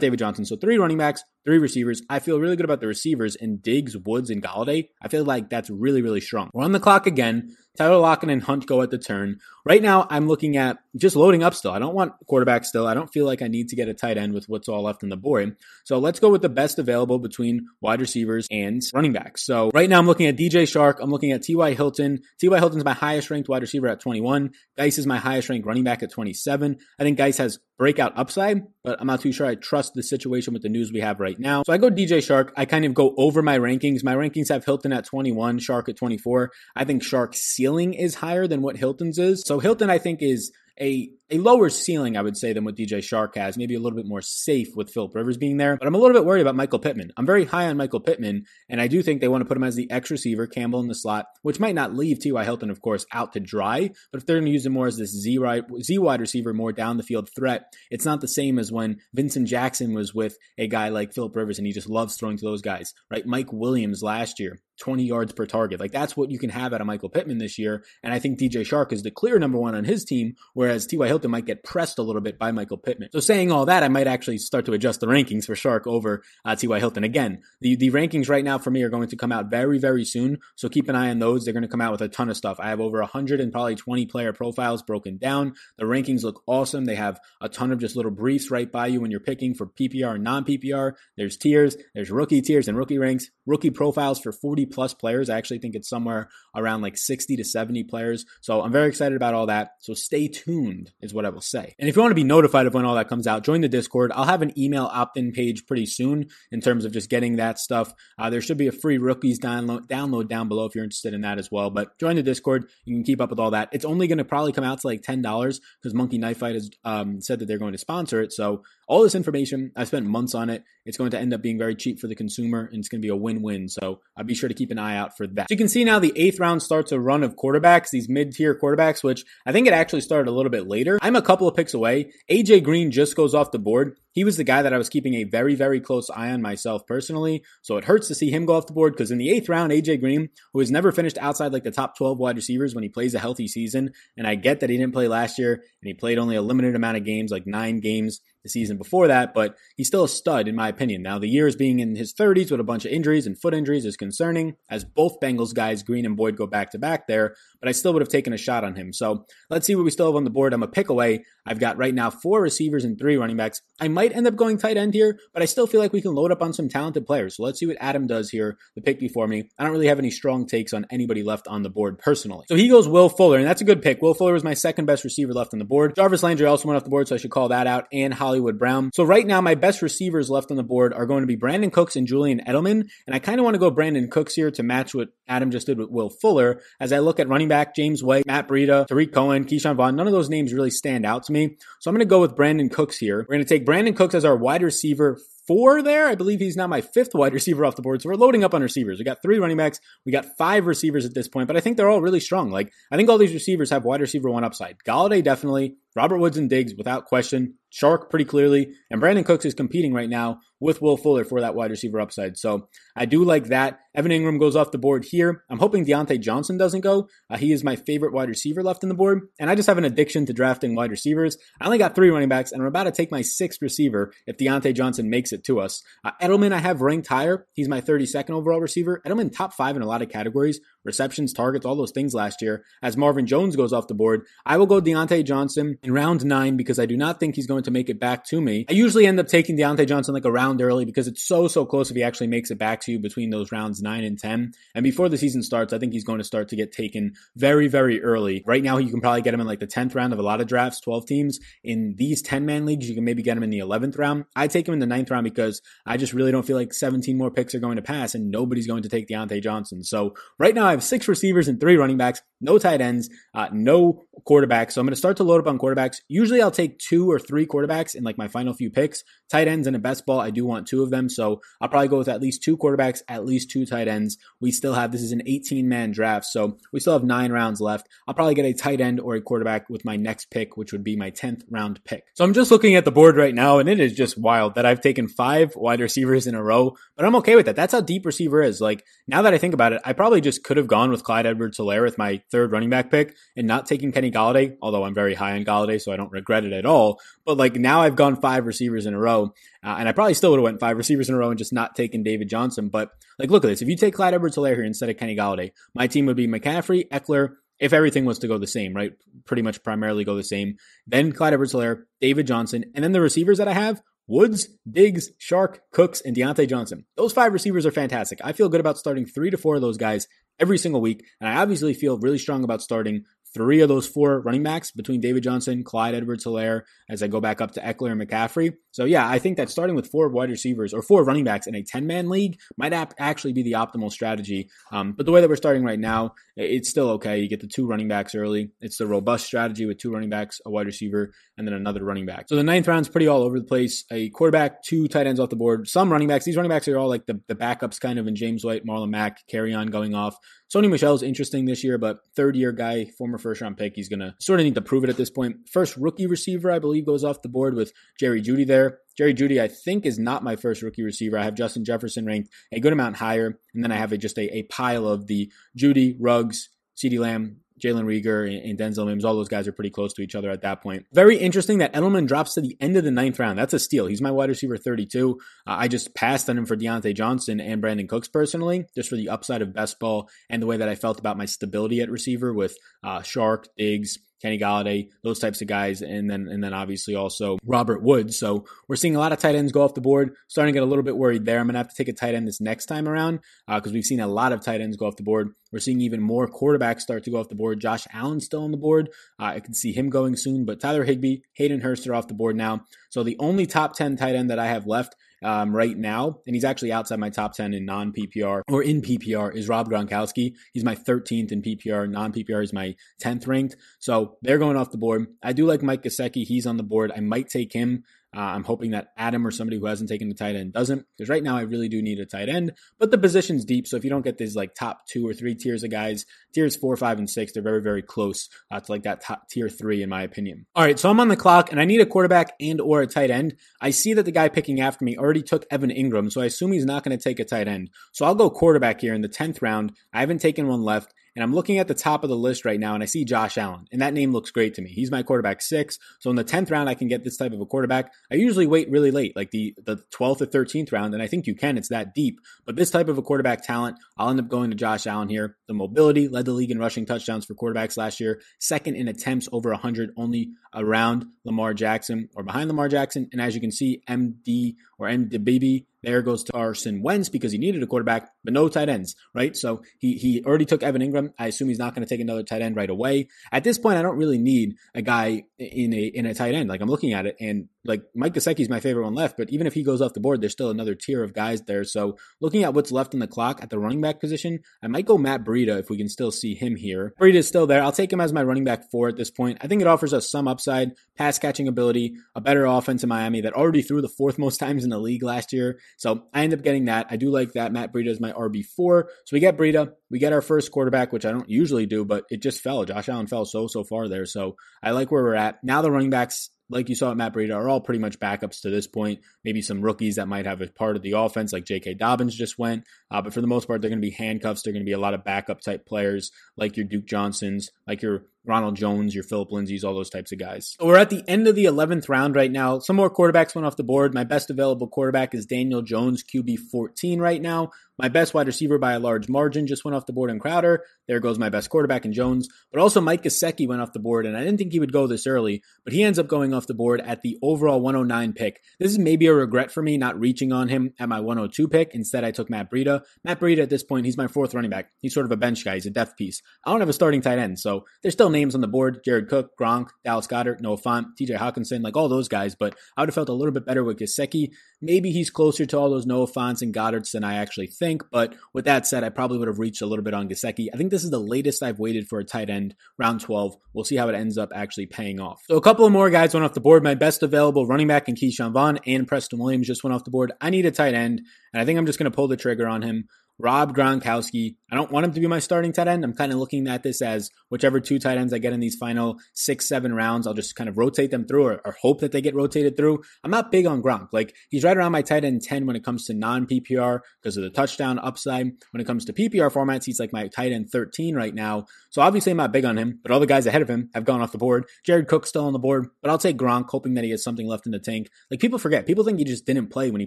David 0.00 0.18
Johnson. 0.18 0.46
So 0.46 0.56
three 0.56 0.78
running 0.78 0.96
backs, 0.96 1.22
three 1.44 1.58
receivers. 1.58 2.00
I 2.08 2.18
feel 2.18 2.40
really 2.40 2.56
good 2.56 2.64
about 2.64 2.80
the 2.80 2.86
receivers 2.86 3.36
in 3.36 3.58
Diggs, 3.58 3.96
Woods, 3.96 4.30
and 4.30 4.42
Golladay. 4.42 4.88
I 5.02 5.08
feel 5.08 5.24
like 5.24 5.50
that's 5.50 5.68
really, 5.68 6.00
really 6.00 6.20
strong. 6.20 6.50
We're 6.54 6.64
on 6.64 6.72
the 6.72 6.80
clock 6.80 7.06
again. 7.06 7.54
Tyler 7.76 7.98
Lockett 7.98 8.30
and 8.30 8.42
Hunt 8.42 8.66
go 8.66 8.82
at 8.82 8.90
the 8.90 8.98
turn. 8.98 9.38
Right 9.64 9.82
now, 9.82 10.06
I'm 10.10 10.28
looking 10.28 10.56
at 10.56 10.78
just 10.96 11.16
loading 11.16 11.42
up 11.42 11.54
still. 11.54 11.72
I 11.72 11.78
don't 11.78 11.94
want 11.94 12.12
quarterback 12.26 12.64
still. 12.64 12.86
I 12.86 12.94
don't 12.94 13.12
feel 13.12 13.26
like 13.26 13.42
I 13.42 13.48
need 13.48 13.68
to 13.70 13.76
get 13.76 13.88
a 13.88 13.94
tight 13.94 14.16
end 14.16 14.32
with 14.32 14.48
what's 14.48 14.68
all 14.68 14.82
left 14.82 15.02
on 15.02 15.08
the 15.08 15.16
board. 15.16 15.56
So 15.84 15.98
let's 15.98 16.20
go 16.20 16.30
with 16.30 16.42
the 16.42 16.48
best 16.48 16.78
available 16.78 17.18
between 17.18 17.66
wide 17.80 18.00
receivers 18.00 18.46
and 18.50 18.80
running 18.94 19.12
backs. 19.12 19.44
So 19.44 19.70
right 19.74 19.90
now, 19.90 19.98
I'm 19.98 20.06
looking 20.06 20.26
at 20.26 20.36
DJ 20.36 20.62
Chark. 20.62 20.98
I'm 21.00 21.10
looking 21.10 21.32
at 21.32 21.42
T.Y. 21.42 21.74
Hilton. 21.74 22.20
T.Y. 22.38 22.58
Hilton's 22.58 22.84
my 22.84 22.92
highest 22.92 23.30
ranked 23.30 23.48
wide 23.48 23.62
receiver 23.62 23.88
at 23.88 24.00
21. 24.00 24.52
Guice 24.76 24.98
is 24.98 25.06
my 25.06 25.18
highest 25.18 25.48
ranked 25.48 25.66
running 25.66 25.84
back 25.84 26.02
at 26.02 26.12
27. 26.12 26.78
I 26.98 27.02
think 27.02 27.18
Guice 27.18 27.38
has 27.38 27.58
breakout 27.78 28.16
upside, 28.16 28.62
but 28.84 28.98
I'm 29.00 29.06
not 29.06 29.20
too 29.20 29.32
sure 29.32 29.46
I 29.46 29.54
trust 29.54 29.92
the 29.94 30.02
situation 30.02 30.52
with 30.52 30.62
the 30.62 30.68
news 30.68 30.92
we 30.92 31.00
have 31.00 31.20
right 31.20 31.38
now. 31.38 31.62
So 31.64 31.72
I 31.72 31.78
go 31.78 31.90
DJ 31.90 32.18
Chark. 32.18 32.50
I 32.56 32.64
kind 32.64 32.84
of 32.84 32.94
go 32.94 33.14
over 33.18 33.42
my 33.42 33.58
rankings. 33.58 34.02
My 34.02 34.14
rankings 34.14 34.48
have 34.48 34.64
Hilton 34.64 34.92
at 34.92 35.04
21, 35.04 35.58
Chark 35.58 35.88
at 35.88 35.96
24. 35.96 36.50
I 36.74 36.84
think 36.84 37.02
Chark's 37.02 37.40
ceiling 37.66 37.94
is 37.94 38.14
higher 38.14 38.46
than 38.46 38.62
what 38.62 38.76
Hilton's 38.76 39.18
is. 39.18 39.42
So 39.44 39.58
Hilton, 39.58 39.90
I 39.90 39.98
think, 39.98 40.22
is 40.22 40.52
a 40.80 41.10
a 41.30 41.38
lower 41.38 41.68
ceiling, 41.70 42.16
I 42.16 42.22
would 42.22 42.36
say, 42.36 42.52
than 42.52 42.64
what 42.64 42.76
DJ 42.76 42.98
Chark 42.98 43.36
has. 43.36 43.56
Maybe 43.56 43.74
a 43.74 43.80
little 43.80 43.96
bit 43.96 44.06
more 44.06 44.22
safe 44.22 44.68
with 44.76 44.90
Philip 44.90 45.14
Rivers 45.14 45.36
being 45.36 45.56
there. 45.56 45.76
But 45.76 45.88
I'm 45.88 45.94
a 45.94 45.98
little 45.98 46.14
bit 46.14 46.24
worried 46.24 46.42
about 46.42 46.56
Michael 46.56 46.78
Pittman. 46.78 47.12
I'm 47.16 47.26
very 47.26 47.44
high 47.44 47.66
on 47.66 47.76
Michael 47.76 48.00
Pittman, 48.00 48.44
and 48.68 48.80
I 48.80 48.86
do 48.86 49.02
think 49.02 49.20
they 49.20 49.28
want 49.28 49.42
to 49.42 49.46
put 49.46 49.56
him 49.56 49.64
as 49.64 49.74
the 49.74 49.90
X 49.90 50.10
receiver, 50.10 50.46
Campbell 50.46 50.80
in 50.80 50.88
the 50.88 50.94
slot, 50.94 51.26
which 51.42 51.60
might 51.60 51.74
not 51.74 51.94
leave 51.94 52.20
T.Y. 52.20 52.44
Hilton, 52.44 52.70
of 52.70 52.80
course, 52.80 53.06
out 53.12 53.32
to 53.32 53.40
dry. 53.40 53.90
But 54.12 54.20
if 54.20 54.26
they're 54.26 54.36
going 54.36 54.46
to 54.46 54.52
use 54.52 54.66
him 54.66 54.72
more 54.72 54.86
as 54.86 54.96
this 54.96 55.10
Z, 55.10 55.38
wide 55.38 56.20
receiver, 56.20 56.54
more 56.54 56.72
down 56.72 56.96
the 56.96 57.02
field 57.02 57.28
threat, 57.34 57.72
it's 57.90 58.04
not 58.04 58.20
the 58.20 58.28
same 58.28 58.58
as 58.58 58.70
when 58.70 58.98
Vincent 59.12 59.48
Jackson 59.48 59.94
was 59.94 60.14
with 60.14 60.36
a 60.58 60.68
guy 60.68 60.90
like 60.90 61.12
Philip 61.12 61.34
Rivers, 61.34 61.58
and 61.58 61.66
he 61.66 61.72
just 61.72 61.88
loves 61.88 62.16
throwing 62.16 62.36
to 62.36 62.44
those 62.44 62.62
guys, 62.62 62.94
right? 63.10 63.26
Mike 63.26 63.52
Williams 63.52 64.02
last 64.02 64.38
year. 64.38 64.60
20 64.80 65.04
yards 65.04 65.32
per 65.32 65.46
target. 65.46 65.80
Like 65.80 65.92
that's 65.92 66.16
what 66.16 66.30
you 66.30 66.38
can 66.38 66.50
have 66.50 66.72
out 66.72 66.80
of 66.80 66.86
Michael 66.86 67.08
Pittman 67.08 67.38
this 67.38 67.58
year. 67.58 67.84
And 68.02 68.12
I 68.12 68.18
think 68.18 68.38
DJ 68.38 68.60
Chark 68.60 68.92
is 68.92 69.02
the 69.02 69.10
clear 69.10 69.38
number 69.38 69.58
one 69.58 69.74
on 69.74 69.84
his 69.84 70.04
team, 70.04 70.34
whereas 70.54 70.86
T.Y. 70.86 71.06
Hilton 71.06 71.15
might 71.24 71.46
get 71.46 71.64
pressed 71.64 71.98
a 71.98 72.02
little 72.02 72.20
bit 72.20 72.38
by 72.38 72.52
Michael 72.52 72.76
Pittman. 72.76 73.10
So 73.12 73.20
saying 73.20 73.50
all 73.50 73.66
that, 73.66 73.82
I 73.82 73.88
might 73.88 74.06
actually 74.06 74.38
start 74.38 74.66
to 74.66 74.72
adjust 74.72 75.00
the 75.00 75.06
rankings 75.06 75.46
for 75.46 75.54
Chark 75.54 75.86
over 75.86 76.22
uh, 76.44 76.56
T.Y. 76.56 76.78
Hilton. 76.78 77.04
Again, 77.04 77.42
the, 77.60 77.76
the 77.76 77.90
rankings 77.90 78.28
right 78.28 78.44
now 78.44 78.58
for 78.58 78.70
me 78.70 78.82
are 78.82 78.88
going 78.88 79.08
to 79.08 79.16
come 79.16 79.32
out 79.32 79.50
very, 79.50 79.78
very 79.78 80.04
soon. 80.04 80.38
So 80.54 80.68
keep 80.68 80.88
an 80.88 80.96
eye 80.96 81.10
on 81.10 81.18
those. 81.18 81.44
They're 81.44 81.52
going 81.52 81.62
to 81.62 81.68
come 81.68 81.80
out 81.80 81.92
with 81.92 82.02
a 82.02 82.08
ton 82.08 82.28
of 82.28 82.36
stuff. 82.36 82.58
I 82.60 82.68
have 82.68 82.80
over 82.80 83.00
100 83.00 83.40
and 83.40 83.52
probably 83.52 83.74
20 83.74 84.06
player 84.06 84.32
profiles 84.32 84.82
broken 84.82 85.16
down. 85.16 85.54
The 85.78 85.84
rankings 85.84 86.22
look 86.22 86.42
awesome. 86.46 86.84
They 86.84 86.94
have 86.94 87.20
a 87.40 87.48
ton 87.48 87.72
of 87.72 87.80
just 87.80 87.96
little 87.96 88.10
briefs 88.10 88.50
right 88.50 88.70
by 88.70 88.88
you 88.88 89.00
when 89.00 89.10
you're 89.10 89.20
picking 89.20 89.54
for 89.54 89.66
PPR 89.66 90.14
and 90.14 90.24
non 90.24 90.44
PPR. 90.44 90.92
There's 91.16 91.36
tiers, 91.36 91.76
there's 91.94 92.10
rookie 92.10 92.42
tiers 92.42 92.68
and 92.68 92.76
rookie 92.76 92.98
ranks, 92.98 93.30
rookie 93.46 93.70
profiles 93.70 94.20
for 94.20 94.32
40 94.32 94.66
plus 94.66 94.94
players. 94.94 95.30
I 95.30 95.38
actually 95.38 95.58
think 95.58 95.74
it's 95.74 95.88
somewhere 95.88 96.28
around 96.54 96.82
like 96.82 96.96
60 96.96 97.36
to 97.36 97.44
70 97.44 97.84
players. 97.84 98.24
So 98.40 98.62
I'm 98.62 98.72
very 98.72 98.88
excited 98.88 99.16
about 99.16 99.34
all 99.34 99.46
that. 99.46 99.72
So 99.80 99.94
stay 99.94 100.28
tuned 100.28 100.92
is 101.06 101.14
what 101.14 101.24
I 101.24 101.30
will 101.30 101.40
say. 101.40 101.74
And 101.78 101.88
if 101.88 101.96
you 101.96 102.02
want 102.02 102.10
to 102.10 102.16
be 102.16 102.24
notified 102.24 102.66
of 102.66 102.74
when 102.74 102.84
all 102.84 102.94
that 102.96 103.08
comes 103.08 103.26
out, 103.26 103.44
join 103.44 103.62
the 103.62 103.68
Discord. 103.68 104.12
I'll 104.12 104.24
have 104.24 104.42
an 104.42 104.56
email 104.58 104.84
opt-in 104.92 105.32
page 105.32 105.66
pretty 105.66 105.86
soon 105.86 106.26
in 106.52 106.60
terms 106.60 106.84
of 106.84 106.92
just 106.92 107.08
getting 107.08 107.36
that 107.36 107.58
stuff. 107.58 107.94
Uh, 108.18 108.28
there 108.28 108.40
should 108.40 108.58
be 108.58 108.66
a 108.66 108.72
free 108.72 108.98
rookies 108.98 109.40
download 109.40 109.86
download 109.86 110.28
down 110.28 110.48
below 110.48 110.66
if 110.66 110.74
you're 110.74 110.84
interested 110.84 111.14
in 111.14 111.22
that 111.22 111.38
as 111.38 111.50
well. 111.50 111.70
But 111.70 111.98
join 111.98 112.16
the 112.16 112.22
Discord. 112.22 112.68
You 112.84 112.94
can 112.94 113.04
keep 113.04 113.20
up 113.20 113.30
with 113.30 113.38
all 113.38 113.52
that. 113.52 113.70
It's 113.72 113.84
only 113.84 114.06
going 114.06 114.18
to 114.18 114.24
probably 114.24 114.52
come 114.52 114.64
out 114.64 114.80
to 114.80 114.86
like 114.86 115.02
ten 115.02 115.22
dollars 115.22 115.60
because 115.80 115.94
Monkey 115.94 116.18
Knife 116.18 116.38
Fight 116.38 116.54
has 116.54 116.70
um, 116.84 117.20
said 117.20 117.38
that 117.38 117.46
they're 117.46 117.58
going 117.58 117.72
to 117.72 117.78
sponsor 117.78 118.20
it. 118.20 118.32
So 118.32 118.62
all 118.88 119.02
this 119.02 119.14
information, 119.14 119.72
I 119.76 119.84
spent 119.84 120.06
months 120.06 120.34
on 120.34 120.50
it. 120.50 120.64
It's 120.84 120.96
going 120.96 121.10
to 121.10 121.18
end 121.18 121.34
up 121.34 121.42
being 121.42 121.58
very 121.58 121.74
cheap 121.74 121.98
for 121.98 122.06
the 122.06 122.14
consumer 122.14 122.68
and 122.70 122.78
it's 122.78 122.88
going 122.88 123.00
to 123.00 123.04
be 123.04 123.10
a 123.10 123.16
win-win. 123.16 123.68
So 123.68 124.00
I'll 124.16 124.24
be 124.24 124.34
sure 124.34 124.48
to 124.48 124.54
keep 124.54 124.70
an 124.70 124.78
eye 124.78 124.96
out 124.96 125.16
for 125.16 125.26
that. 125.26 125.48
So 125.48 125.54
you 125.54 125.58
can 125.58 125.68
see 125.68 125.82
now 125.82 125.98
the 125.98 126.12
eighth 126.14 126.38
round 126.38 126.62
starts 126.62 126.92
a 126.92 127.00
run 127.00 127.24
of 127.24 127.34
quarterbacks, 127.34 127.90
these 127.90 128.08
mid-tier 128.08 128.58
quarterbacks, 128.58 129.02
which 129.02 129.24
I 129.44 129.52
think 129.52 129.66
it 129.66 129.72
actually 129.72 130.02
started 130.02 130.30
a 130.30 130.34
little 130.34 130.50
bit 130.50 130.68
later. 130.68 130.95
I'm 131.02 131.16
a 131.16 131.22
couple 131.22 131.48
of 131.48 131.54
picks 131.54 131.74
away. 131.74 132.12
AJ 132.30 132.62
Green 132.62 132.90
just 132.90 133.16
goes 133.16 133.34
off 133.34 133.50
the 133.50 133.58
board. 133.58 133.98
He 134.12 134.24
was 134.24 134.36
the 134.36 134.44
guy 134.44 134.62
that 134.62 134.72
I 134.72 134.78
was 134.78 134.88
keeping 134.88 135.14
a 135.14 135.24
very, 135.24 135.54
very 135.54 135.78
close 135.78 136.08
eye 136.08 136.30
on 136.30 136.40
myself 136.40 136.86
personally. 136.86 137.42
So 137.60 137.76
it 137.76 137.84
hurts 137.84 138.08
to 138.08 138.14
see 138.14 138.30
him 138.30 138.46
go 138.46 138.54
off 138.54 138.66
the 138.66 138.72
board 138.72 138.94
because 138.94 139.10
in 139.10 139.18
the 139.18 139.30
eighth 139.30 139.48
round, 139.48 139.72
AJ 139.72 140.00
Green, 140.00 140.30
who 140.52 140.60
has 140.60 140.70
never 140.70 140.90
finished 140.90 141.18
outside 141.18 141.52
like 141.52 141.64
the 141.64 141.70
top 141.70 141.96
12 141.98 142.18
wide 142.18 142.36
receivers 142.36 142.74
when 142.74 142.82
he 142.82 142.88
plays 142.88 143.14
a 143.14 143.18
healthy 143.18 143.46
season, 143.46 143.92
and 144.16 144.26
I 144.26 144.34
get 144.34 144.60
that 144.60 144.70
he 144.70 144.76
didn't 144.78 144.94
play 144.94 145.06
last 145.06 145.38
year 145.38 145.52
and 145.54 145.88
he 145.88 145.92
played 145.92 146.18
only 146.18 146.36
a 146.36 146.42
limited 146.42 146.74
amount 146.74 146.96
of 146.96 147.04
games, 147.04 147.30
like 147.30 147.46
nine 147.46 147.80
games 147.80 148.20
the 148.46 148.50
season 148.50 148.78
before 148.78 149.08
that, 149.08 149.34
but 149.34 149.56
he's 149.76 149.88
still 149.88 150.04
a 150.04 150.08
stud 150.08 150.48
in 150.48 150.54
my 150.54 150.68
opinion. 150.68 151.02
Now, 151.02 151.18
the 151.18 151.28
years 151.28 151.56
being 151.56 151.80
in 151.80 151.96
his 151.96 152.14
30s 152.14 152.50
with 152.50 152.60
a 152.60 152.64
bunch 152.64 152.84
of 152.84 152.92
injuries 152.92 153.26
and 153.26 153.38
foot 153.38 153.54
injuries 153.54 153.84
is 153.84 153.96
concerning, 153.96 154.56
as 154.70 154.84
both 154.84 155.20
Bengals 155.20 155.52
guys, 155.52 155.82
Green 155.82 156.06
and 156.06 156.16
Boyd, 156.16 156.36
go 156.36 156.46
back 156.46 156.70
to 156.70 156.78
back 156.78 157.06
there, 157.06 157.34
but 157.60 157.68
I 157.68 157.72
still 157.72 157.92
would 157.92 158.02
have 158.02 158.08
taken 158.08 158.32
a 158.32 158.38
shot 158.38 158.64
on 158.64 158.74
him. 158.74 158.92
So 158.92 159.26
let's 159.50 159.66
see 159.66 159.74
what 159.74 159.84
we 159.84 159.90
still 159.90 160.06
have 160.06 160.16
on 160.16 160.24
the 160.24 160.30
board. 160.30 160.52
I'm 160.52 160.62
a 160.62 160.68
pick 160.68 160.88
away. 160.88 161.24
I've 161.46 161.60
got 161.60 161.78
right 161.78 161.94
now 161.94 162.10
four 162.10 162.42
receivers 162.42 162.84
and 162.84 162.98
three 162.98 163.16
running 163.16 163.36
backs. 163.36 163.60
I 163.80 163.88
might 163.88 164.14
end 164.14 164.26
up 164.26 164.36
going 164.36 164.58
tight 164.58 164.76
end 164.76 164.94
here, 164.94 165.18
but 165.32 165.42
I 165.42 165.46
still 165.46 165.66
feel 165.66 165.80
like 165.80 165.92
we 165.92 166.02
can 166.02 166.14
load 166.14 166.32
up 166.32 166.42
on 166.42 166.52
some 166.52 166.68
talented 166.68 167.06
players. 167.06 167.36
So 167.36 167.42
let's 167.42 167.58
see 167.58 167.66
what 167.66 167.76
Adam 167.80 168.06
does 168.06 168.30
here, 168.30 168.58
the 168.74 168.82
pick 168.82 168.98
before 168.98 169.28
me. 169.28 169.48
I 169.58 169.64
don't 169.64 169.72
really 169.72 169.86
have 169.86 169.98
any 169.98 170.10
strong 170.10 170.46
takes 170.46 170.72
on 170.72 170.86
anybody 170.90 171.22
left 171.22 171.46
on 171.48 171.62
the 171.62 171.70
board 171.70 171.98
personally. 171.98 172.46
So 172.48 172.56
he 172.56 172.68
goes 172.68 172.88
Will 172.88 173.08
Fuller, 173.08 173.38
and 173.38 173.46
that's 173.46 173.60
a 173.60 173.64
good 173.64 173.82
pick. 173.82 174.02
Will 174.02 174.14
Fuller 174.14 174.32
was 174.32 174.44
my 174.44 174.54
second 174.54 174.86
best 174.86 175.04
receiver 175.04 175.32
left 175.32 175.52
on 175.52 175.58
the 175.58 175.64
board. 175.64 175.94
Jarvis 175.94 176.22
Landry 176.22 176.46
also 176.46 176.68
went 176.68 176.76
off 176.76 176.84
the 176.84 176.90
board, 176.90 177.08
so 177.08 177.14
I 177.14 177.18
should 177.18 177.30
call 177.30 177.48
that 177.48 177.66
out, 177.66 177.86
and 177.92 178.12
Hollywood 178.12 178.58
Brown. 178.58 178.90
So 178.94 179.04
right 179.04 179.26
now, 179.26 179.40
my 179.40 179.54
best 179.54 179.82
receivers 179.82 180.30
left 180.30 180.50
on 180.50 180.56
the 180.56 180.62
board 180.62 180.92
are 180.92 181.06
going 181.06 181.22
to 181.22 181.26
be 181.26 181.36
Brandin 181.36 181.72
Cooks 181.72 181.96
and 181.96 182.06
Julian 182.06 182.40
Edelman, 182.46 182.88
and 183.06 183.14
I 183.14 183.18
kind 183.18 183.38
of 183.38 183.44
want 183.44 183.54
to 183.54 183.58
go 183.58 183.70
Brandin 183.70 184.10
Cooks 184.10 184.34
here 184.34 184.50
to 184.50 184.62
match 184.62 184.94
what 184.94 185.08
Adam 185.28 185.50
just 185.50 185.66
did 185.66 185.78
with 185.78 185.90
Will 185.90 186.10
Fuller. 186.10 186.60
As 186.80 186.92
I 186.92 186.98
look 186.98 187.20
at 187.20 187.28
running 187.28 187.48
back 187.48 187.55
James 187.74 188.02
White, 188.02 188.26
Matt 188.26 188.48
Breida, 188.48 188.86
Tarik 188.86 189.12
Cohen, 189.12 189.44
Ke'Shawn 189.44 189.76
Vaughn, 189.76 189.96
none 189.96 190.06
of 190.06 190.12
those 190.12 190.28
names 190.28 190.52
really 190.52 190.70
stand 190.70 191.06
out 191.06 191.24
to 191.24 191.32
me. 191.32 191.56
So 191.80 191.90
I'm 191.90 191.94
going 191.94 192.06
to 192.06 192.10
go 192.10 192.20
with 192.20 192.36
Brandin 192.36 192.70
Cooks 192.70 192.98
here. 192.98 193.18
We're 193.18 193.36
going 193.36 193.44
to 193.44 193.48
take 193.48 193.66
Brandin 193.66 193.96
Cooks 193.96 194.14
as 194.14 194.24
our 194.24 194.36
wide 194.36 194.62
receiver 194.62 195.18
four 195.46 195.80
there. 195.82 196.08
I 196.08 196.16
believe 196.16 196.40
he's 196.40 196.56
now 196.56 196.66
my 196.66 196.80
fifth 196.80 197.14
wide 197.14 197.32
receiver 197.32 197.64
off 197.64 197.76
the 197.76 197.82
board. 197.82 198.02
So 198.02 198.08
we're 198.08 198.16
loading 198.16 198.44
up 198.44 198.52
on 198.52 198.62
receivers. 198.62 198.98
We 198.98 199.04
got 199.04 199.22
three 199.22 199.38
running 199.38 199.56
backs. 199.56 199.80
We 200.04 200.12
got 200.12 200.36
five 200.36 200.66
receivers 200.66 201.06
at 201.06 201.14
this 201.14 201.28
point, 201.28 201.46
but 201.46 201.56
I 201.56 201.60
think 201.60 201.76
they're 201.76 201.88
all 201.88 202.02
really 202.02 202.20
strong. 202.20 202.50
Like, 202.50 202.72
I 202.90 202.96
think 202.96 203.08
all 203.08 203.18
these 203.18 203.32
receivers 203.32 203.70
have 203.70 203.84
wide 203.84 204.00
receiver 204.00 204.30
one 204.30 204.44
upside. 204.44 204.78
Golladay 204.86 205.22
definitely, 205.22 205.76
Robert 205.96 206.18
Woods 206.18 206.36
and 206.36 206.50
Diggs 206.50 206.74
without 206.76 207.06
question, 207.06 207.54
Chark, 207.72 208.10
pretty 208.10 208.26
clearly, 208.26 208.74
and 208.90 209.00
Brandin 209.00 209.24
Cooks 209.24 209.44
is 209.44 209.54
competing 209.54 209.92
right 209.92 210.08
now 210.08 210.40
with 210.60 210.80
Will 210.80 210.96
Fuller 210.96 211.24
for 211.24 211.40
that 211.40 211.54
wide 211.54 211.70
receiver 211.70 212.00
upside. 212.00 212.38
So 212.38 212.68
I 212.94 213.06
do 213.06 213.24
like 213.24 213.46
that. 213.46 213.80
Evan 213.94 214.12
Engram 214.12 214.38
goes 214.38 214.56
off 214.56 214.70
the 214.70 214.78
board 214.78 215.04
here. 215.04 215.42
I'm 215.50 215.58
hoping 215.58 215.84
Diontae 215.84 216.20
Johnson 216.20 216.56
doesn't 216.58 216.82
go. 216.82 217.08
Uh, 217.30 217.36
he 217.36 217.52
is 217.52 217.64
my 217.64 217.76
favorite 217.76 218.12
wide 218.12 218.28
receiver 218.28 218.62
left 218.62 218.82
in 218.82 218.88
the 218.88 218.94
board, 218.94 219.22
and 219.38 219.50
I 219.50 219.54
just 219.54 219.66
have 219.66 219.78
an 219.78 219.84
addiction 219.84 220.26
to 220.26 220.32
drafting 220.32 220.74
wide 220.74 220.90
receivers. 220.90 221.36
I 221.60 221.66
only 221.66 221.78
got 221.78 221.94
three 221.94 222.10
running 222.10 222.28
backs, 222.28 222.52
and 222.52 222.60
I'm 222.60 222.68
about 222.68 222.84
to 222.84 222.92
take 222.92 223.10
my 223.10 223.22
sixth 223.22 223.60
receiver 223.62 224.12
if 224.26 224.36
Diontae 224.36 224.74
Johnson 224.74 225.10
makes 225.10 225.32
it 225.32 225.44
to 225.44 225.60
us. 225.60 225.82
Uh, 226.04 226.12
Edelman, 226.22 226.52
I 226.52 226.58
have 226.58 226.82
ranked 226.82 227.08
higher. 227.08 227.46
He's 227.54 227.68
my 227.68 227.80
32nd 227.80 228.30
overall 228.30 228.60
receiver. 228.60 229.02
Edelman 229.06 229.34
top 229.34 229.54
five 229.54 229.76
in 229.76 229.82
a 229.82 229.86
lot 229.86 230.02
of 230.02 230.10
categories, 230.10 230.60
receptions, 230.86 231.32
targets, 231.32 231.66
all 231.66 231.76
those 231.76 231.92
things 231.92 232.14
last 232.14 232.40
year. 232.40 232.64
As 232.82 232.96
Marvin 232.96 233.26
Jones 233.26 233.56
goes 233.56 233.72
off 233.72 233.88
the 233.88 233.94
board, 233.94 234.26
I 234.44 234.56
will 234.56 234.66
go 234.66 234.80
Diontae 234.80 235.24
Johnson 235.24 235.78
in 235.82 235.92
round 235.92 236.24
nine 236.24 236.56
because 236.56 236.78
I 236.78 236.86
do 236.86 236.96
not 236.96 237.20
think 237.20 237.34
he's 237.34 237.46
going 237.46 237.64
to 237.64 237.70
make 237.70 237.90
it 237.90 238.00
back 238.00 238.24
to 238.26 238.40
me. 238.40 238.64
I 238.68 238.72
usually 238.72 239.06
end 239.06 239.20
up 239.20 239.28
taking 239.28 239.56
Diontae 239.56 239.86
Johnson 239.86 240.14
like 240.14 240.24
a 240.24 240.32
round 240.32 240.62
early 240.62 240.84
because 240.84 241.08
it's 241.08 241.26
so, 241.26 241.48
so 241.48 241.66
close 241.66 241.90
if 241.90 241.96
he 241.96 242.02
actually 242.02 242.28
makes 242.28 242.50
it 242.50 242.58
back 242.58 242.80
to 242.82 242.92
you 242.92 242.98
between 242.98 243.30
those 243.30 243.52
rounds 243.52 243.82
nine 243.82 244.04
and 244.04 244.18
10. 244.18 244.52
And 244.74 244.84
before 244.84 245.08
the 245.08 245.18
season 245.18 245.42
starts, 245.42 245.72
I 245.72 245.78
think 245.78 245.92
he's 245.92 246.04
going 246.04 246.18
to 246.18 246.24
start 246.24 246.48
to 246.48 246.56
get 246.56 246.72
taken 246.72 247.14
very, 247.34 247.68
very 247.68 248.02
early. 248.02 248.42
Right 248.46 248.62
now, 248.62 248.78
you 248.78 248.90
can 248.90 249.00
probably 249.00 249.22
get 249.22 249.34
him 249.34 249.40
in 249.40 249.46
like 249.46 249.60
the 249.60 249.66
10th 249.66 249.94
round 249.94 250.12
of 250.12 250.18
a 250.18 250.22
lot 250.22 250.40
of 250.40 250.46
drafts, 250.46 250.80
12 250.80 251.06
teams. 251.06 251.40
In 251.64 251.94
these 251.96 252.22
10 252.22 252.46
man 252.46 252.64
leagues, 252.64 252.88
you 252.88 252.94
can 252.94 253.04
maybe 253.04 253.22
get 253.22 253.36
him 253.36 253.42
in 253.42 253.50
the 253.50 253.58
11th 253.58 253.98
round. 253.98 254.24
I 254.34 254.46
take 254.46 254.68
him 254.68 254.74
in 254.74 254.80
the 254.80 254.86
9th 254.86 255.10
round 255.10 255.24
because 255.24 255.60
I 255.84 255.96
just 255.96 256.12
really 256.12 256.32
don't 256.32 256.46
feel 256.46 256.56
like 256.56 256.72
17 256.72 257.16
more 257.16 257.30
picks 257.30 257.54
are 257.54 257.60
going 257.60 257.76
to 257.76 257.82
pass 257.82 258.14
and 258.14 258.30
nobody's 258.30 258.66
going 258.66 258.82
to 258.82 258.88
take 258.88 259.08
Diontae 259.08 259.42
Johnson. 259.42 259.82
So 259.82 260.14
right 260.38 260.54
now, 260.54 260.66
I 260.66 260.75
have 260.76 260.84
six 260.84 261.08
receivers 261.08 261.48
and 261.48 261.60
three 261.60 261.76
running 261.76 261.96
backs, 261.96 262.20
no 262.40 262.58
tight 262.58 262.80
ends, 262.80 263.08
uh, 263.34 263.48
no 263.52 264.04
quarterbacks. 264.26 264.72
So 264.72 264.80
I'm 264.80 264.86
going 264.86 264.92
to 264.92 264.96
start 264.96 265.16
to 265.18 265.24
load 265.24 265.40
up 265.40 265.46
on 265.46 265.58
quarterbacks. 265.58 265.96
Usually 266.08 266.42
I'll 266.42 266.50
take 266.50 266.78
two 266.78 267.10
or 267.10 267.18
three 267.18 267.46
quarterbacks 267.46 267.94
in 267.94 268.04
like 268.04 268.18
my 268.18 268.28
final 268.28 268.54
few 268.54 268.70
picks. 268.70 269.02
Tight 269.30 269.48
ends 269.48 269.66
and 269.66 269.74
a 269.74 269.78
best 269.78 270.06
ball, 270.06 270.20
I 270.20 270.30
do 270.30 270.44
want 270.44 270.66
two 270.66 270.82
of 270.82 270.90
them. 270.90 271.08
So 271.08 271.40
I'll 271.60 271.68
probably 271.68 271.88
go 271.88 271.98
with 271.98 272.08
at 272.08 272.20
least 272.20 272.42
two 272.42 272.56
quarterbacks, 272.56 273.02
at 273.08 273.24
least 273.24 273.50
two 273.50 273.66
tight 273.66 273.88
ends. 273.88 274.18
We 274.40 274.52
still 274.52 274.74
have, 274.74 274.92
this 274.92 275.02
is 275.02 275.12
an 275.12 275.22
18 275.26 275.68
man 275.68 275.90
draft. 275.90 276.26
So 276.26 276.58
we 276.72 276.80
still 276.80 276.92
have 276.92 277.04
nine 277.04 277.32
rounds 277.32 277.60
left. 277.60 277.88
I'll 278.06 278.14
probably 278.14 278.34
get 278.34 278.44
a 278.44 278.52
tight 278.52 278.80
end 278.80 279.00
or 279.00 279.14
a 279.14 279.20
quarterback 279.20 279.68
with 279.68 279.84
my 279.84 279.96
next 279.96 280.30
pick, 280.30 280.56
which 280.56 280.72
would 280.72 280.84
be 280.84 280.96
my 280.96 281.10
10th 281.10 281.42
round 281.50 281.82
pick. 281.84 282.04
So 282.14 282.24
I'm 282.24 282.34
just 282.34 282.50
looking 282.50 282.76
at 282.76 282.84
the 282.84 282.92
board 282.92 283.16
right 283.16 283.34
now 283.34 283.58
and 283.58 283.68
it 283.68 283.80
is 283.80 283.94
just 283.94 284.18
wild 284.18 284.54
that 284.54 284.66
I've 284.66 284.80
taken 284.80 285.08
five 285.08 285.54
wide 285.56 285.80
receivers 285.80 286.26
in 286.26 286.34
a 286.34 286.42
row, 286.42 286.76
but 286.96 287.04
I'm 287.04 287.16
okay 287.16 287.36
with 287.36 287.46
that. 287.46 287.56
That's 287.56 287.72
how 287.72 287.80
deep 287.80 288.06
receiver 288.06 288.42
is. 288.42 288.60
Like 288.60 288.84
now 289.08 289.22
that 289.22 289.34
I 289.34 289.38
think 289.38 289.54
about 289.54 289.72
it, 289.72 289.82
I 289.84 289.92
probably 289.92 290.20
just 290.20 290.44
could 290.44 290.56
have 290.56 290.65
gone 290.66 290.90
with 290.90 291.04
Clyde 291.04 291.26
Edwards 291.26 291.58
Helaire 291.58 291.82
with 291.82 291.98
my 291.98 292.22
third 292.30 292.52
running 292.52 292.70
back 292.70 292.90
pick 292.90 293.14
and 293.36 293.46
not 293.46 293.66
taking 293.66 293.92
Kenny 293.92 294.10
Golladay, 294.10 294.56
although 294.60 294.84
I'm 294.84 294.94
very 294.94 295.14
high 295.14 295.36
on 295.36 295.44
Golladay, 295.44 295.80
so 295.80 295.92
I 295.92 295.96
don't 295.96 296.12
regret 296.12 296.44
it 296.44 296.52
at 296.52 296.66
all. 296.66 297.00
But 297.24 297.36
like 297.36 297.56
now 297.56 297.80
I've 297.80 297.96
gone 297.96 298.20
five 298.20 298.46
receivers 298.46 298.86
in 298.86 298.94
a 298.94 298.98
row, 298.98 299.34
uh, 299.64 299.76
and 299.78 299.88
I 299.88 299.92
probably 299.92 300.14
still 300.14 300.30
would 300.30 300.38
have 300.38 300.44
went 300.44 300.60
five 300.60 300.76
receivers 300.76 301.08
in 301.08 301.14
a 301.14 301.18
row 301.18 301.30
and 301.30 301.38
just 301.38 301.52
not 301.52 301.74
taken 301.74 302.02
David 302.02 302.28
Johnson. 302.28 302.68
But 302.68 302.90
like, 303.18 303.30
look 303.30 303.44
at 303.44 303.48
this. 303.48 303.62
If 303.62 303.68
you 303.68 303.76
take 303.76 303.94
Clyde 303.94 304.14
Edwards 304.14 304.36
Helaire 304.36 304.54
here 304.54 304.64
instead 304.64 304.88
of 304.88 304.96
Kenny 304.96 305.16
Golladay, 305.16 305.52
my 305.74 305.86
team 305.86 306.06
would 306.06 306.16
be 306.16 306.28
McCaffrey, 306.28 306.88
Ekeler, 306.88 307.36
if 307.58 307.72
everything 307.72 308.04
was 308.04 308.18
to 308.20 308.28
go 308.28 308.38
the 308.38 308.46
same, 308.46 308.74
right? 308.74 308.92
Pretty 309.24 309.42
much 309.42 309.62
primarily 309.62 310.04
go 310.04 310.16
the 310.16 310.22
same. 310.22 310.56
Then 310.86 311.12
Clyde 311.12 311.32
Edwards 311.32 311.52
Helaire, 311.52 311.84
David 312.00 312.26
Johnson, 312.26 312.64
and 312.74 312.84
then 312.84 312.92
the 312.92 313.00
receivers 313.00 313.38
that 313.38 313.48
I 313.48 313.54
have 313.54 313.82
Woods, 314.08 314.48
Diggs, 314.70 315.10
Chark, 315.18 315.58
Cooks, 315.72 316.00
and 316.00 316.14
Diontae 316.14 316.48
Johnson. 316.48 316.84
Those 316.96 317.12
five 317.12 317.32
receivers 317.32 317.66
are 317.66 317.72
fantastic. 317.72 318.20
I 318.22 318.32
feel 318.32 318.48
good 318.48 318.60
about 318.60 318.78
starting 318.78 319.04
three 319.04 319.30
to 319.30 319.36
four 319.36 319.56
of 319.56 319.62
those 319.62 319.78
guys 319.78 320.06
every 320.38 320.58
single 320.58 320.80
week. 320.80 321.04
And 321.20 321.28
I 321.28 321.40
obviously 321.40 321.74
feel 321.74 321.98
really 321.98 322.18
strong 322.18 322.44
about 322.44 322.62
starting 322.62 323.04
three 323.36 323.60
of 323.60 323.68
those 323.68 323.86
four 323.86 324.20
running 324.20 324.42
backs 324.42 324.70
between 324.70 325.00
David 325.00 325.22
Johnson, 325.22 325.62
Clyde 325.62 325.94
Edwards 325.94 326.24
Helaire, 326.24 326.62
as 326.88 327.02
I 327.02 327.06
go 327.06 327.20
back 327.20 327.40
up 327.40 327.52
to 327.52 327.60
Ekeler 327.60 327.92
and 327.92 328.00
McCaffrey. 328.00 328.54
So 328.70 328.84
yeah, 328.84 329.08
I 329.08 329.18
think 329.18 329.36
that 329.36 329.50
starting 329.50 329.76
with 329.76 329.90
four 329.90 330.08
wide 330.08 330.30
receivers 330.30 330.72
or 330.72 330.80
four 330.80 331.04
running 331.04 331.24
backs 331.24 331.46
in 331.46 331.54
a 331.54 331.62
10 331.62 331.86
man 331.86 332.08
league 332.08 332.38
might 332.56 332.72
actually 332.72 333.34
be 333.34 333.42
the 333.42 333.52
optimal 333.52 333.92
strategy. 333.92 334.48
Um, 334.72 334.92
but 334.92 335.04
the 335.04 335.12
way 335.12 335.20
that 335.20 335.28
we're 335.28 335.36
starting 335.36 335.64
right 335.64 335.78
now, 335.78 336.14
it's 336.36 336.68
still 336.68 336.90
okay. 336.90 337.18
You 337.18 337.28
get 337.28 337.40
the 337.40 337.46
two 337.46 337.66
running 337.66 337.88
backs 337.88 338.14
early. 338.14 338.50
It's 338.60 338.76
the 338.76 338.86
robust 338.86 339.26
strategy 339.26 339.64
with 339.64 339.78
two 339.78 339.92
running 339.92 340.10
backs, 340.10 340.40
a 340.44 340.50
wide 340.50 340.66
receiver, 340.66 341.12
and 341.38 341.46
then 341.46 341.54
another 341.54 341.82
running 341.82 342.04
back. 342.04 342.26
So 342.28 342.36
the 342.36 342.42
ninth 342.42 342.68
round's 342.68 342.88
pretty 342.88 343.08
all 343.08 343.22
over 343.22 343.38
the 343.38 343.46
place. 343.46 343.84
A 343.90 344.10
quarterback, 344.10 344.62
two 344.62 344.86
tight 344.86 345.06
ends 345.06 345.18
off 345.18 345.30
the 345.30 345.36
board, 345.36 345.66
some 345.66 345.90
running 345.90 346.08
backs. 346.08 346.26
These 346.26 346.36
running 346.36 346.50
backs 346.50 346.68
are 346.68 346.78
all 346.78 346.88
like 346.88 347.06
the, 347.06 347.20
the 347.26 347.34
backups 347.34 347.80
kind 347.80 347.98
of 347.98 348.06
in 348.06 348.14
James 348.14 348.44
White, 348.44 348.66
Marlon 348.66 348.90
Mack, 348.90 349.26
Kerryon 349.32 349.70
going 349.70 349.94
off. 349.94 350.16
Sony 350.54 350.70
Michel's 350.70 351.02
interesting 351.02 351.46
this 351.46 351.64
year, 351.64 351.78
but 351.78 351.98
third 352.14 352.36
year 352.36 352.52
guy, 352.52 352.86
former 352.98 353.18
first 353.18 353.40
round 353.40 353.56
pick. 353.56 353.74
He's 353.74 353.88
to 353.88 354.14
sort 354.20 354.38
of 354.38 354.44
need 354.44 354.54
to 354.54 354.60
prove 354.60 354.84
it 354.84 354.90
at 354.90 354.96
this 354.96 355.10
point. 355.10 355.48
First 355.50 355.76
rookie 355.76 356.06
receiver, 356.06 356.52
I 356.52 356.58
believe, 356.58 356.86
goes 356.86 357.02
off 357.02 357.22
the 357.22 357.28
board 357.28 357.54
with 357.54 357.72
Jerry 357.98 358.22
Jeudy 358.22 358.46
there. 358.46 358.80
Jerry 358.96 359.14
Jeudy, 359.14 359.40
I 359.40 359.48
think, 359.48 359.84
is 359.84 359.98
not 359.98 360.24
my 360.24 360.36
first 360.36 360.62
rookie 360.62 360.82
receiver. 360.82 361.18
I 361.18 361.24
have 361.24 361.34
Justin 361.34 361.64
Jefferson 361.64 362.06
ranked 362.06 362.30
a 362.52 362.60
good 362.60 362.72
amount 362.72 362.96
higher. 362.96 363.38
And 363.54 363.62
then 363.62 363.72
I 363.72 363.76
have 363.76 363.92
a, 363.92 363.98
just 363.98 364.18
a, 364.18 364.38
a 364.38 364.42
pile 364.44 364.88
of 364.88 365.06
the 365.06 365.30
Jeudy, 365.56 365.96
Ruggs, 365.98 366.48
CeeDee 366.76 366.98
Lamb, 366.98 367.40
Jalen 367.62 367.84
Reagor, 367.84 368.28
and 368.48 368.58
Denzel 368.58 368.86
Mims, 368.86 369.04
all 369.04 369.14
those 369.14 369.28
guys 369.28 369.48
are 369.48 369.52
pretty 369.52 369.70
close 369.70 369.94
to 369.94 370.02
each 370.02 370.14
other 370.14 370.30
at 370.30 370.42
that 370.42 370.62
point. 370.62 370.86
Very 370.92 371.16
interesting 371.16 371.58
that 371.58 371.72
Edelman 371.72 372.06
drops 372.06 372.34
to 372.34 372.40
the 372.40 372.56
end 372.60 372.76
of 372.76 372.84
the 372.84 372.90
ninth 372.90 373.18
round. 373.18 373.38
That's 373.38 373.54
a 373.54 373.58
steal. 373.58 373.86
He's 373.86 374.02
my 374.02 374.10
wide 374.10 374.28
receiver 374.28 374.56
32. 374.56 375.18
Uh, 375.46 375.56
I 375.58 375.68
just 375.68 375.94
passed 375.94 376.28
on 376.28 376.36
him 376.36 376.46
for 376.46 376.56
Diontae 376.56 376.94
Johnson 376.94 377.40
and 377.40 377.62
Brandin 377.62 377.88
Cooks 377.88 378.08
personally, 378.08 378.66
just 378.74 378.90
for 378.90 378.96
the 378.96 379.08
upside 379.08 379.42
of 379.42 379.54
best 379.54 379.78
ball 379.78 380.10
and 380.28 380.42
the 380.42 380.46
way 380.46 380.58
that 380.58 380.68
I 380.68 380.74
felt 380.74 380.98
about 380.98 381.16
my 381.16 381.24
stability 381.24 381.80
at 381.80 381.90
receiver 381.90 382.32
with 382.32 382.56
uh, 382.84 383.00
Chark, 383.00 383.46
Diggs, 383.56 383.98
Kenny 384.22 384.38
Golladay, 384.38 384.88
those 385.02 385.18
types 385.18 385.42
of 385.42 385.48
guys, 385.48 385.82
and 385.82 386.08
then 386.10 386.28
and 386.28 386.42
then 386.42 386.54
obviously 386.54 386.94
also 386.94 387.38
Robert 387.44 387.82
Woods. 387.82 388.18
So 388.18 388.46
we're 388.68 388.76
seeing 388.76 388.96
a 388.96 388.98
lot 388.98 389.12
of 389.12 389.18
tight 389.18 389.34
ends 389.34 389.52
go 389.52 389.62
off 389.62 389.74
the 389.74 389.80
board. 389.80 390.14
Starting 390.28 390.52
to 390.52 390.56
get 390.56 390.62
a 390.62 390.68
little 390.68 390.84
bit 390.84 390.96
worried 390.96 391.24
there. 391.24 391.38
I'm 391.38 391.46
gonna 391.46 391.58
have 391.58 391.68
to 391.68 391.76
take 391.76 391.88
a 391.88 391.92
tight 391.92 392.14
end 392.14 392.26
this 392.26 392.40
next 392.40 392.66
time 392.66 392.88
around 392.88 393.20
because 393.46 393.72
uh, 393.72 393.74
we've 393.74 393.84
seen 393.84 394.00
a 394.00 394.06
lot 394.06 394.32
of 394.32 394.42
tight 394.42 394.60
ends 394.60 394.76
go 394.76 394.86
off 394.86 394.96
the 394.96 395.02
board. 395.02 395.30
We're 395.52 395.60
seeing 395.60 395.80
even 395.80 396.00
more 396.00 396.26
quarterbacks 396.26 396.80
start 396.80 397.04
to 397.04 397.10
go 397.10 397.18
off 397.18 397.28
the 397.28 397.34
board. 397.34 397.60
Josh 397.60 397.86
Allen's 397.92 398.24
still 398.24 398.42
on 398.42 398.50
the 398.50 398.56
board. 398.56 398.88
Uh, 399.18 399.24
I 399.24 399.40
can 399.40 399.54
see 399.54 399.72
him 399.72 399.90
going 399.90 400.16
soon, 400.16 400.44
but 400.44 400.60
Tyler 400.60 400.84
Higbee, 400.84 401.18
Hayden 401.34 401.60
Hurst 401.60 401.86
are 401.86 401.94
off 401.94 402.08
the 402.08 402.14
board 402.14 402.36
now. 402.36 402.64
So 402.90 403.02
the 403.02 403.16
only 403.18 403.46
top 403.46 403.74
10 403.74 403.96
tight 403.96 404.14
end 404.14 404.30
that 404.30 404.38
I 404.38 404.46
have 404.46 404.66
left 404.66 404.96
um, 405.22 405.54
right 405.54 405.76
now, 405.76 406.20
and 406.26 406.34
he's 406.34 406.44
actually 406.44 406.72
outside 406.72 406.98
my 406.98 407.10
top 407.10 407.34
10 407.34 407.54
in 407.54 407.64
non 407.64 407.92
PPR 407.92 408.42
or 408.48 408.62
in 408.62 408.82
PPR, 408.82 409.34
is 409.34 409.48
Rob 409.48 409.68
Gronkowski. 409.68 410.34
He's 410.52 410.64
my 410.64 410.74
13th 410.74 411.32
in 411.32 411.42
PPR. 411.42 411.88
Non 411.88 412.12
PPR 412.12 412.42
is 412.42 412.52
my 412.52 412.74
10th 413.02 413.26
ranked. 413.26 413.56
So 413.78 414.16
they're 414.22 414.38
going 414.38 414.56
off 414.56 414.70
the 414.70 414.78
board. 414.78 415.06
I 415.22 415.32
do 415.32 415.46
like 415.46 415.62
Mike 415.62 415.82
Gesicki. 415.82 416.24
He's 416.24 416.46
on 416.46 416.56
the 416.56 416.62
board. 416.62 416.92
I 416.94 417.00
might 417.00 417.28
take 417.28 417.52
him. 417.52 417.84
Uh, 418.16 418.20
I'm 418.20 418.44
hoping 418.44 418.70
that 418.70 418.88
Adam 418.96 419.26
or 419.26 419.30
somebody 419.30 419.58
who 419.58 419.66
hasn't 419.66 419.90
taken 419.90 420.08
the 420.08 420.14
tight 420.14 420.36
end 420.36 420.54
doesn't, 420.54 420.86
because 420.96 421.10
right 421.10 421.22
now 421.22 421.36
I 421.36 421.42
really 421.42 421.68
do 421.68 421.82
need 421.82 422.00
a 422.00 422.06
tight 422.06 422.30
end. 422.30 422.52
But 422.78 422.90
the 422.90 422.96
position's 422.96 423.44
deep, 423.44 423.66
so 423.66 423.76
if 423.76 423.84
you 423.84 423.90
don't 423.90 424.04
get 424.04 424.16
these 424.16 424.34
like 424.34 424.54
top 424.54 424.86
two 424.86 425.06
or 425.06 425.12
three 425.12 425.34
tiers 425.34 425.62
of 425.62 425.70
guys, 425.70 426.06
tiers 426.32 426.56
four, 426.56 426.74
five, 426.78 426.98
and 426.98 427.10
six, 427.10 427.32
they're 427.32 427.42
very, 427.42 427.60
very 427.60 427.82
close 427.82 428.30
uh, 428.50 428.58
to 428.58 428.72
like 428.72 428.84
that 428.84 429.02
top 429.02 429.28
tier 429.28 429.50
three, 429.50 429.82
in 429.82 429.90
my 429.90 430.02
opinion. 430.02 430.46
All 430.54 430.64
right, 430.64 430.78
so 430.78 430.88
I'm 430.88 430.98
on 430.98 431.08
the 431.08 431.16
clock, 431.16 431.52
and 431.52 431.60
I 431.60 431.66
need 431.66 431.82
a 431.82 431.86
quarterback 431.86 432.32
and 432.40 432.58
or 432.58 432.80
a 432.80 432.86
tight 432.86 433.10
end. 433.10 433.34
I 433.60 433.68
see 433.68 433.92
that 433.92 434.04
the 434.04 434.12
guy 434.12 434.30
picking 434.30 434.60
after 434.60 434.84
me 434.84 434.96
already 434.96 435.22
took 435.22 435.44
Evan 435.50 435.70
Engram, 435.70 436.10
so 436.10 436.22
I 436.22 436.26
assume 436.26 436.52
he's 436.52 436.64
not 436.64 436.84
going 436.84 436.96
to 436.96 437.02
take 437.02 437.20
a 437.20 437.24
tight 437.24 437.48
end. 437.48 437.68
So 437.92 438.06
I'll 438.06 438.14
go 438.14 438.30
quarterback 438.30 438.80
here 438.80 438.94
in 438.94 439.02
the 439.02 439.08
tenth 439.08 439.42
round. 439.42 439.72
I 439.92 440.00
haven't 440.00 440.22
taken 440.22 440.48
one 440.48 440.62
left. 440.62 440.94
And 441.16 441.22
I'm 441.22 441.34
looking 441.34 441.58
at 441.58 441.66
the 441.66 441.74
top 441.74 442.04
of 442.04 442.10
the 442.10 442.16
list 442.16 442.44
right 442.44 442.60
now 442.60 442.74
and 442.74 442.82
I 442.82 442.86
see 442.86 443.04
Josh 443.04 443.38
Allen, 443.38 443.66
and 443.72 443.80
that 443.80 443.94
name 443.94 444.12
looks 444.12 444.30
great 444.30 444.54
to 444.54 444.62
me. 444.62 444.70
He's 444.70 444.90
my 444.90 445.02
quarterback 445.02 445.40
six. 445.40 445.78
So 445.98 446.10
in 446.10 446.16
the 446.16 446.24
10th 446.24 446.50
round, 446.50 446.68
I 446.68 446.74
can 446.74 446.88
get 446.88 447.02
this 447.02 447.16
type 447.16 447.32
of 447.32 447.40
a 447.40 447.46
quarterback. 447.46 447.92
I 448.12 448.16
usually 448.16 448.46
wait 448.46 448.70
really 448.70 448.90
late, 448.90 449.16
like 449.16 449.30
the, 449.30 449.54
the 449.64 449.78
12th 449.94 450.20
or 450.20 450.26
13th 450.26 450.72
round, 450.72 450.94
and 450.94 451.02
I 451.02 451.06
think 451.06 451.26
you 451.26 451.34
can. 451.34 451.56
It's 451.56 451.70
that 451.70 451.94
deep. 451.94 452.20
But 452.44 452.56
this 452.56 452.70
type 452.70 452.88
of 452.88 452.98
a 452.98 453.02
quarterback 453.02 453.42
talent, 453.42 453.78
I'll 453.96 454.10
end 454.10 454.20
up 454.20 454.28
going 454.28 454.50
to 454.50 454.56
Josh 454.56 454.86
Allen 454.86 455.08
here. 455.08 455.36
The 455.48 455.54
mobility 455.54 456.08
led 456.08 456.26
the 456.26 456.32
league 456.32 456.50
in 456.50 456.58
rushing 456.58 456.84
touchdowns 456.84 457.24
for 457.24 457.34
quarterbacks 457.34 457.78
last 457.78 457.98
year, 457.98 458.20
second 458.38 458.76
in 458.76 458.86
attempts 458.86 459.28
over 459.32 459.50
100, 459.50 459.92
only 459.96 460.32
around 460.54 461.06
Lamar 461.24 461.54
Jackson 461.54 462.08
or 462.14 462.22
behind 462.22 462.48
Lamar 462.48 462.68
Jackson. 462.68 463.08
And 463.12 463.20
as 463.20 463.34
you 463.34 463.40
can 463.40 463.52
see, 463.52 463.82
MD 463.88 464.56
or 464.78 464.88
MDBB 464.88 465.64
there 465.86 466.02
goes 466.02 466.24
to 466.24 466.32
Carson 466.32 466.82
Wentz 466.82 467.08
because 467.08 467.30
he 467.30 467.38
needed 467.38 467.62
a 467.62 467.66
quarterback, 467.66 468.10
but 468.24 468.34
no 468.34 468.48
tight 468.48 468.68
ends, 468.68 468.96
right? 469.14 469.36
So 469.36 469.62
he 469.78 469.94
he 469.94 470.22
already 470.24 470.44
took 470.44 470.64
Evan 470.64 470.82
Engram. 470.82 471.12
I 471.16 471.28
assume 471.28 471.48
he's 471.48 471.60
not 471.60 471.76
going 471.76 471.86
to 471.86 471.88
take 471.88 472.00
another 472.00 472.24
tight 472.24 472.42
end 472.42 472.56
right 472.56 472.68
away. 472.68 473.08
At 473.30 473.44
this 473.44 473.56
point, 473.56 473.78
I 473.78 473.82
don't 473.82 473.96
really 473.96 474.18
need 474.18 474.56
a 474.74 474.82
guy 474.82 475.22
in 475.38 475.72
a 475.72 475.82
in 475.82 476.06
a 476.06 476.12
tight 476.12 476.34
end. 476.34 476.48
Like 476.48 476.60
I'm 476.60 476.68
looking 476.68 476.92
at 476.92 477.06
it, 477.06 477.16
and 477.20 477.48
like 477.66 477.82
Mike 477.94 478.14
Gesicki 478.14 478.40
is 478.40 478.48
my 478.48 478.60
favorite 478.60 478.84
one 478.84 478.94
left, 478.94 479.16
but 479.16 479.30
even 479.30 479.46
if 479.46 479.54
he 479.54 479.62
goes 479.62 479.80
off 479.80 479.94
the 479.94 480.00
board, 480.00 480.20
there's 480.20 480.32
still 480.32 480.50
another 480.50 480.74
tier 480.74 481.02
of 481.02 481.12
guys 481.12 481.42
there. 481.42 481.64
So 481.64 481.96
looking 482.20 482.44
at 482.44 482.54
what's 482.54 482.72
left 482.72 482.94
in 482.94 483.00
the 483.00 483.06
clock 483.06 483.42
at 483.42 483.50
the 483.50 483.58
running 483.58 483.80
back 483.80 484.00
position, 484.00 484.40
I 484.62 484.68
might 484.68 484.86
go 484.86 484.98
Matt 484.98 485.24
Breida 485.24 485.58
if 485.58 485.70
we 485.70 485.76
can 485.76 485.88
still 485.88 486.10
see 486.10 486.34
him 486.34 486.56
here. 486.56 486.94
Breida 487.00 487.14
is 487.14 487.28
still 487.28 487.46
there. 487.46 487.62
I'll 487.62 487.72
take 487.72 487.92
him 487.92 488.00
as 488.00 488.12
my 488.12 488.22
running 488.22 488.44
back 488.44 488.70
four 488.70 488.88
at 488.88 488.96
this 488.96 489.10
point. 489.10 489.38
I 489.40 489.46
think 489.46 489.60
it 489.60 489.66
offers 489.66 489.92
us 489.92 490.10
some 490.10 490.28
upside, 490.28 490.72
pass 490.96 491.18
catching 491.18 491.48
ability, 491.48 491.94
a 492.14 492.20
better 492.20 492.44
offense 492.44 492.82
in 492.82 492.88
Miami 492.88 493.20
that 493.22 493.34
already 493.34 493.62
threw 493.62 493.82
the 493.82 493.88
fourth 493.88 494.18
most 494.26 494.38
times 494.38 494.64
in 494.64 494.70
the 494.70 494.78
league 494.78 495.02
last 495.02 495.32
year. 495.32 495.58
So 495.76 496.04
I 496.12 496.22
end 496.22 496.34
up 496.34 496.42
getting 496.42 496.66
that. 496.66 496.86
I 496.90 496.96
do 496.96 497.10
like 497.10 497.32
that. 497.32 497.52
Matt 497.52 497.72
Breida 497.72 497.88
is 497.88 498.00
my 498.00 498.12
RB4. 498.12 498.84
So 499.04 499.12
we 499.12 499.20
get 499.20 499.36
Breida. 499.36 499.72
We 499.90 499.98
get 499.98 500.12
our 500.12 500.22
first 500.22 500.50
quarterback, 500.50 500.92
which 500.92 501.06
I 501.06 501.12
don't 501.12 501.28
usually 501.28 501.66
do, 501.66 501.84
but 501.84 502.04
it 502.10 502.22
just 502.22 502.40
fell. 502.40 502.64
Josh 502.64 502.88
Allen 502.88 503.06
fell 503.06 503.24
so, 503.24 503.46
so 503.46 503.64
far 503.64 503.88
there. 503.88 504.06
So 504.06 504.36
I 504.62 504.70
like 504.72 504.90
where 504.90 505.02
we're 505.02 505.14
at. 505.14 505.42
Now 505.44 505.62
the 505.62 505.70
running 505.70 505.90
backs 505.90 506.30
like 506.48 506.68
you 506.68 506.74
saw 506.74 506.90
at 506.90 506.96
Matt 506.96 507.12
Breida, 507.12 507.34
are 507.34 507.48
all 507.48 507.60
pretty 507.60 507.80
much 507.80 507.98
backups 507.98 508.40
to 508.42 508.50
this 508.50 508.66
point. 508.66 509.00
Maybe 509.24 509.42
some 509.42 509.60
rookies 509.60 509.96
that 509.96 510.08
might 510.08 510.26
have 510.26 510.40
a 510.40 510.46
part 510.46 510.76
of 510.76 510.82
the 510.82 510.92
offense, 510.92 511.32
like 511.32 511.44
J.K. 511.44 511.74
Dobbins 511.74 512.14
just 512.14 512.38
went. 512.38 512.64
Uh, 512.90 513.02
but 513.02 513.12
for 513.12 513.20
the 513.20 513.26
most 513.26 513.46
part, 513.46 513.60
they're 513.60 513.70
going 513.70 513.80
to 513.80 513.86
be 513.86 513.94
handcuffs. 513.94 514.42
They're 514.42 514.52
going 514.52 514.64
to 514.64 514.68
be 514.68 514.72
a 514.72 514.78
lot 514.78 514.94
of 514.94 515.04
backup 515.04 515.40
type 515.40 515.66
players, 515.66 516.10
like 516.36 516.56
your 516.56 516.66
Duke 516.66 516.86
Johnsons, 516.86 517.50
like 517.66 517.82
your 517.82 518.04
Ronald 518.26 518.56
Jones, 518.56 518.94
your 518.94 519.04
Philip 519.04 519.30
Lindsays, 519.30 519.64
all 519.64 519.74
those 519.74 519.90
types 519.90 520.12
of 520.12 520.18
guys. 520.18 520.56
we're 520.60 520.76
at 520.76 520.90
the 520.90 521.04
end 521.08 521.26
of 521.28 521.34
the 521.34 521.44
11th 521.44 521.88
round 521.88 522.16
right 522.16 522.30
now. 522.30 522.58
Some 522.58 522.76
more 522.76 522.90
quarterbacks 522.90 523.34
went 523.34 523.46
off 523.46 523.56
the 523.56 523.64
board. 523.64 523.94
My 523.94 524.04
best 524.04 524.30
available 524.30 524.68
quarterback 524.68 525.14
is 525.14 525.26
Daniel 525.26 525.62
Jones, 525.62 526.02
QB 526.02 526.38
14 526.50 527.00
right 527.00 527.20
now. 527.20 527.50
My 527.78 527.88
best 527.88 528.14
wide 528.14 528.26
receiver 528.26 528.58
by 528.58 528.72
a 528.72 528.78
large 528.78 529.08
margin 529.08 529.46
just 529.46 529.64
went 529.64 529.74
off 529.74 529.84
the 529.84 529.92
board 529.92 530.10
in 530.10 530.18
Crowder. 530.18 530.64
There 530.88 530.98
goes 530.98 531.18
my 531.18 531.28
best 531.28 531.50
quarterback 531.50 531.84
in 531.84 531.92
Jones. 531.92 532.26
But 532.50 532.60
also 532.60 532.80
Mike 532.80 533.02
Gesicki 533.02 533.46
went 533.46 533.60
off 533.60 533.74
the 533.74 533.80
board, 533.80 534.06
and 534.06 534.16
I 534.16 534.24
didn't 534.24 534.38
think 534.38 534.52
he 534.52 534.60
would 534.60 534.72
go 534.72 534.86
this 534.86 535.06
early, 535.06 535.42
but 535.62 535.74
he 535.74 535.82
ends 535.82 535.98
up 535.98 536.08
going 536.08 536.32
off 536.32 536.46
the 536.46 536.54
board 536.54 536.80
at 536.80 537.02
the 537.02 537.18
overall 537.22 537.60
109 537.60 538.14
pick. 538.14 538.40
This 538.58 538.72
is 538.72 538.78
maybe 538.78 539.06
a 539.06 539.14
regret 539.14 539.52
for 539.52 539.62
me 539.62 539.76
not 539.76 540.00
reaching 540.00 540.32
on 540.32 540.48
him 540.48 540.72
at 540.78 540.88
my 540.88 541.00
102 541.00 541.48
pick. 541.48 541.74
Instead, 541.74 542.02
I 542.02 542.12
took 542.12 542.30
Matt 542.30 542.50
Breida. 542.50 542.82
Matt 543.04 543.20
Breida 543.20 543.42
at 543.42 543.50
this 543.50 543.62
point, 543.62 543.84
he's 543.84 543.98
my 543.98 544.06
fourth 544.06 544.32
running 544.32 544.50
back. 544.50 544.70
He's 544.80 544.94
sort 544.94 545.04
of 545.04 545.12
a 545.12 545.16
bench 545.16 545.44
guy. 545.44 545.54
He's 545.54 545.66
a 545.66 545.70
depth 545.70 545.96
piece. 545.98 546.22
I 546.46 546.50
don't 546.52 546.60
have 546.60 546.70
a 546.70 546.74
starting 546.74 547.02
tight 547.02 547.18
end, 547.18 547.38
so 547.38 547.66
there's 547.82 547.94
still 547.94 548.10
names 548.16 548.34
on 548.34 548.40
the 548.40 548.48
board 548.48 548.80
Jared 548.84 549.08
Cook, 549.08 549.30
Gronk, 549.38 549.68
Dallas 549.84 550.06
Goedert, 550.06 550.40
Noah 550.40 550.56
Fant, 550.56 550.86
TJ 551.00 551.16
Hockenson, 551.16 551.62
like 551.62 551.76
all 551.76 551.88
those 551.88 552.08
guys, 552.08 552.34
but 552.34 552.56
I 552.76 552.82
would 552.82 552.88
have 552.88 552.94
felt 552.94 553.08
a 553.08 553.12
little 553.12 553.32
bit 553.32 553.46
better 553.46 553.62
with 553.62 553.78
Gesicki. 553.78 554.30
Maybe 554.60 554.90
he's 554.90 555.10
closer 555.10 555.46
to 555.46 555.58
all 555.58 555.70
those 555.70 555.86
Noah 555.86 556.06
Fants 556.06 556.42
and 556.42 556.54
Goederts 556.54 556.92
than 556.92 557.04
I 557.04 557.16
actually 557.16 557.46
think, 557.46 557.82
but 557.90 558.14
with 558.32 558.46
that 558.46 558.66
said, 558.66 558.82
I 558.82 558.88
probably 558.88 559.18
would 559.18 559.28
have 559.28 559.38
reached 559.38 559.62
a 559.62 559.66
little 559.66 559.84
bit 559.84 559.94
on 559.94 560.08
Gesicki. 560.08 560.48
I 560.52 560.56
think 560.56 560.70
this 560.70 560.84
is 560.84 560.90
the 560.90 560.98
latest 560.98 561.42
I've 561.42 561.58
waited 561.58 561.88
for 561.88 561.98
a 561.98 562.04
tight 562.04 562.30
end, 562.30 562.54
round 562.78 563.00
12. 563.00 563.36
We'll 563.52 563.64
see 563.64 563.76
how 563.76 563.88
it 563.88 563.94
ends 563.94 564.18
up 564.18 564.30
actually 564.34 564.66
paying 564.66 564.98
off. 565.00 565.22
So 565.28 565.36
a 565.36 565.42
couple 565.42 565.66
of 565.66 565.72
more 565.72 565.90
guys 565.90 566.14
went 566.14 566.24
off 566.24 566.34
the 566.34 566.40
board. 566.40 566.62
My 566.62 566.74
best 566.74 567.02
available 567.02 567.46
running 567.46 567.68
back 567.68 567.88
in 567.88 567.94
Ke'Shawn 567.94 568.32
Vaughn 568.32 568.58
and 568.66 568.88
Preston 568.88 569.18
Williams 569.18 569.46
just 569.46 569.62
went 569.62 569.74
off 569.74 569.84
the 569.84 569.90
board. 569.90 570.12
I 570.20 570.30
need 570.30 570.46
a 570.46 570.50
tight 570.50 570.74
end, 570.74 571.02
and 571.32 571.40
I 571.40 571.44
think 571.44 571.58
I'm 571.58 571.66
just 571.66 571.78
going 571.78 571.90
to 571.90 571.94
pull 571.94 572.08
the 572.08 572.16
trigger 572.16 572.48
on 572.48 572.62
him. 572.62 572.88
Rob 573.18 573.56
Gronkowski. 573.56 574.36
I 574.50 574.56
don't 574.56 574.70
want 574.70 574.86
him 574.86 574.92
to 574.92 575.00
be 575.00 575.06
my 575.06 575.18
starting 575.18 575.52
tight 575.52 575.68
end. 575.68 575.84
I'm 575.84 575.94
kind 575.94 576.12
of 576.12 576.18
looking 576.18 576.46
at 576.46 576.62
this 576.62 576.82
as 576.82 577.10
whichever 577.30 577.60
two 577.60 577.78
tight 577.78 577.98
ends 577.98 578.12
I 578.12 578.18
get 578.18 578.32
in 578.32 578.40
these 578.40 578.56
final 578.56 578.98
six, 579.14 579.48
seven 579.48 579.74
rounds, 579.74 580.06
I'll 580.06 580.14
just 580.14 580.36
kind 580.36 580.48
of 580.48 580.58
rotate 580.58 580.90
them 580.90 581.06
through 581.06 581.26
or, 581.26 581.40
or, 581.44 581.56
hope 581.62 581.80
that 581.80 581.92
they 581.92 582.00
get 582.00 582.14
rotated 582.14 582.56
through. 582.56 582.82
I'm 583.02 583.10
not 583.10 583.32
big 583.32 583.46
on 583.46 583.62
Gronk. 583.62 583.88
Like 583.92 584.14
he's 584.30 584.44
right 584.44 584.56
around 584.56 584.72
my 584.72 584.82
tight 584.82 585.04
end 585.04 585.22
10 585.22 585.46
when 585.46 585.56
it 585.56 585.64
comes 585.64 585.86
to 585.86 585.94
non 585.94 586.26
PPR 586.26 586.80
because 587.02 587.16
of 587.16 587.22
the 587.22 587.30
touchdown 587.30 587.78
upside. 587.78 588.32
When 588.50 588.60
it 588.60 588.66
comes 588.66 588.84
to 588.84 588.92
PPR 588.92 589.32
formats, 589.32 589.64
he's 589.64 589.80
like 589.80 589.92
my 589.92 590.08
tight 590.08 590.32
end 590.32 590.50
13 590.50 590.94
right 590.94 591.14
now. 591.14 591.46
So 591.76 591.82
obviously 591.82 592.10
I'm 592.10 592.16
not 592.16 592.32
big 592.32 592.46
on 592.46 592.56
him, 592.56 592.80
but 592.82 592.90
all 592.90 593.00
the 593.00 593.06
guys 593.06 593.26
ahead 593.26 593.42
of 593.42 593.50
him 593.50 593.68
have 593.74 593.84
gone 593.84 594.00
off 594.00 594.10
the 594.10 594.16
board. 594.16 594.46
Jared 594.64 594.88
Cook's 594.88 595.10
still 595.10 595.26
on 595.26 595.34
the 595.34 595.38
board, 595.38 595.68
but 595.82 595.90
I'll 595.90 595.98
take 595.98 596.16
Gronk 596.16 596.46
hoping 596.48 596.72
that 596.72 596.84
he 596.84 596.90
has 596.90 597.04
something 597.04 597.28
left 597.28 597.44
in 597.44 597.52
the 597.52 597.58
tank. 597.58 597.90
Like 598.10 598.18
people 598.18 598.38
forget, 598.38 598.64
people 598.64 598.82
think 598.82 598.98
he 598.98 599.04
just 599.04 599.26
didn't 599.26 599.48
play 599.48 599.70
when 599.70 599.82
he 599.82 599.86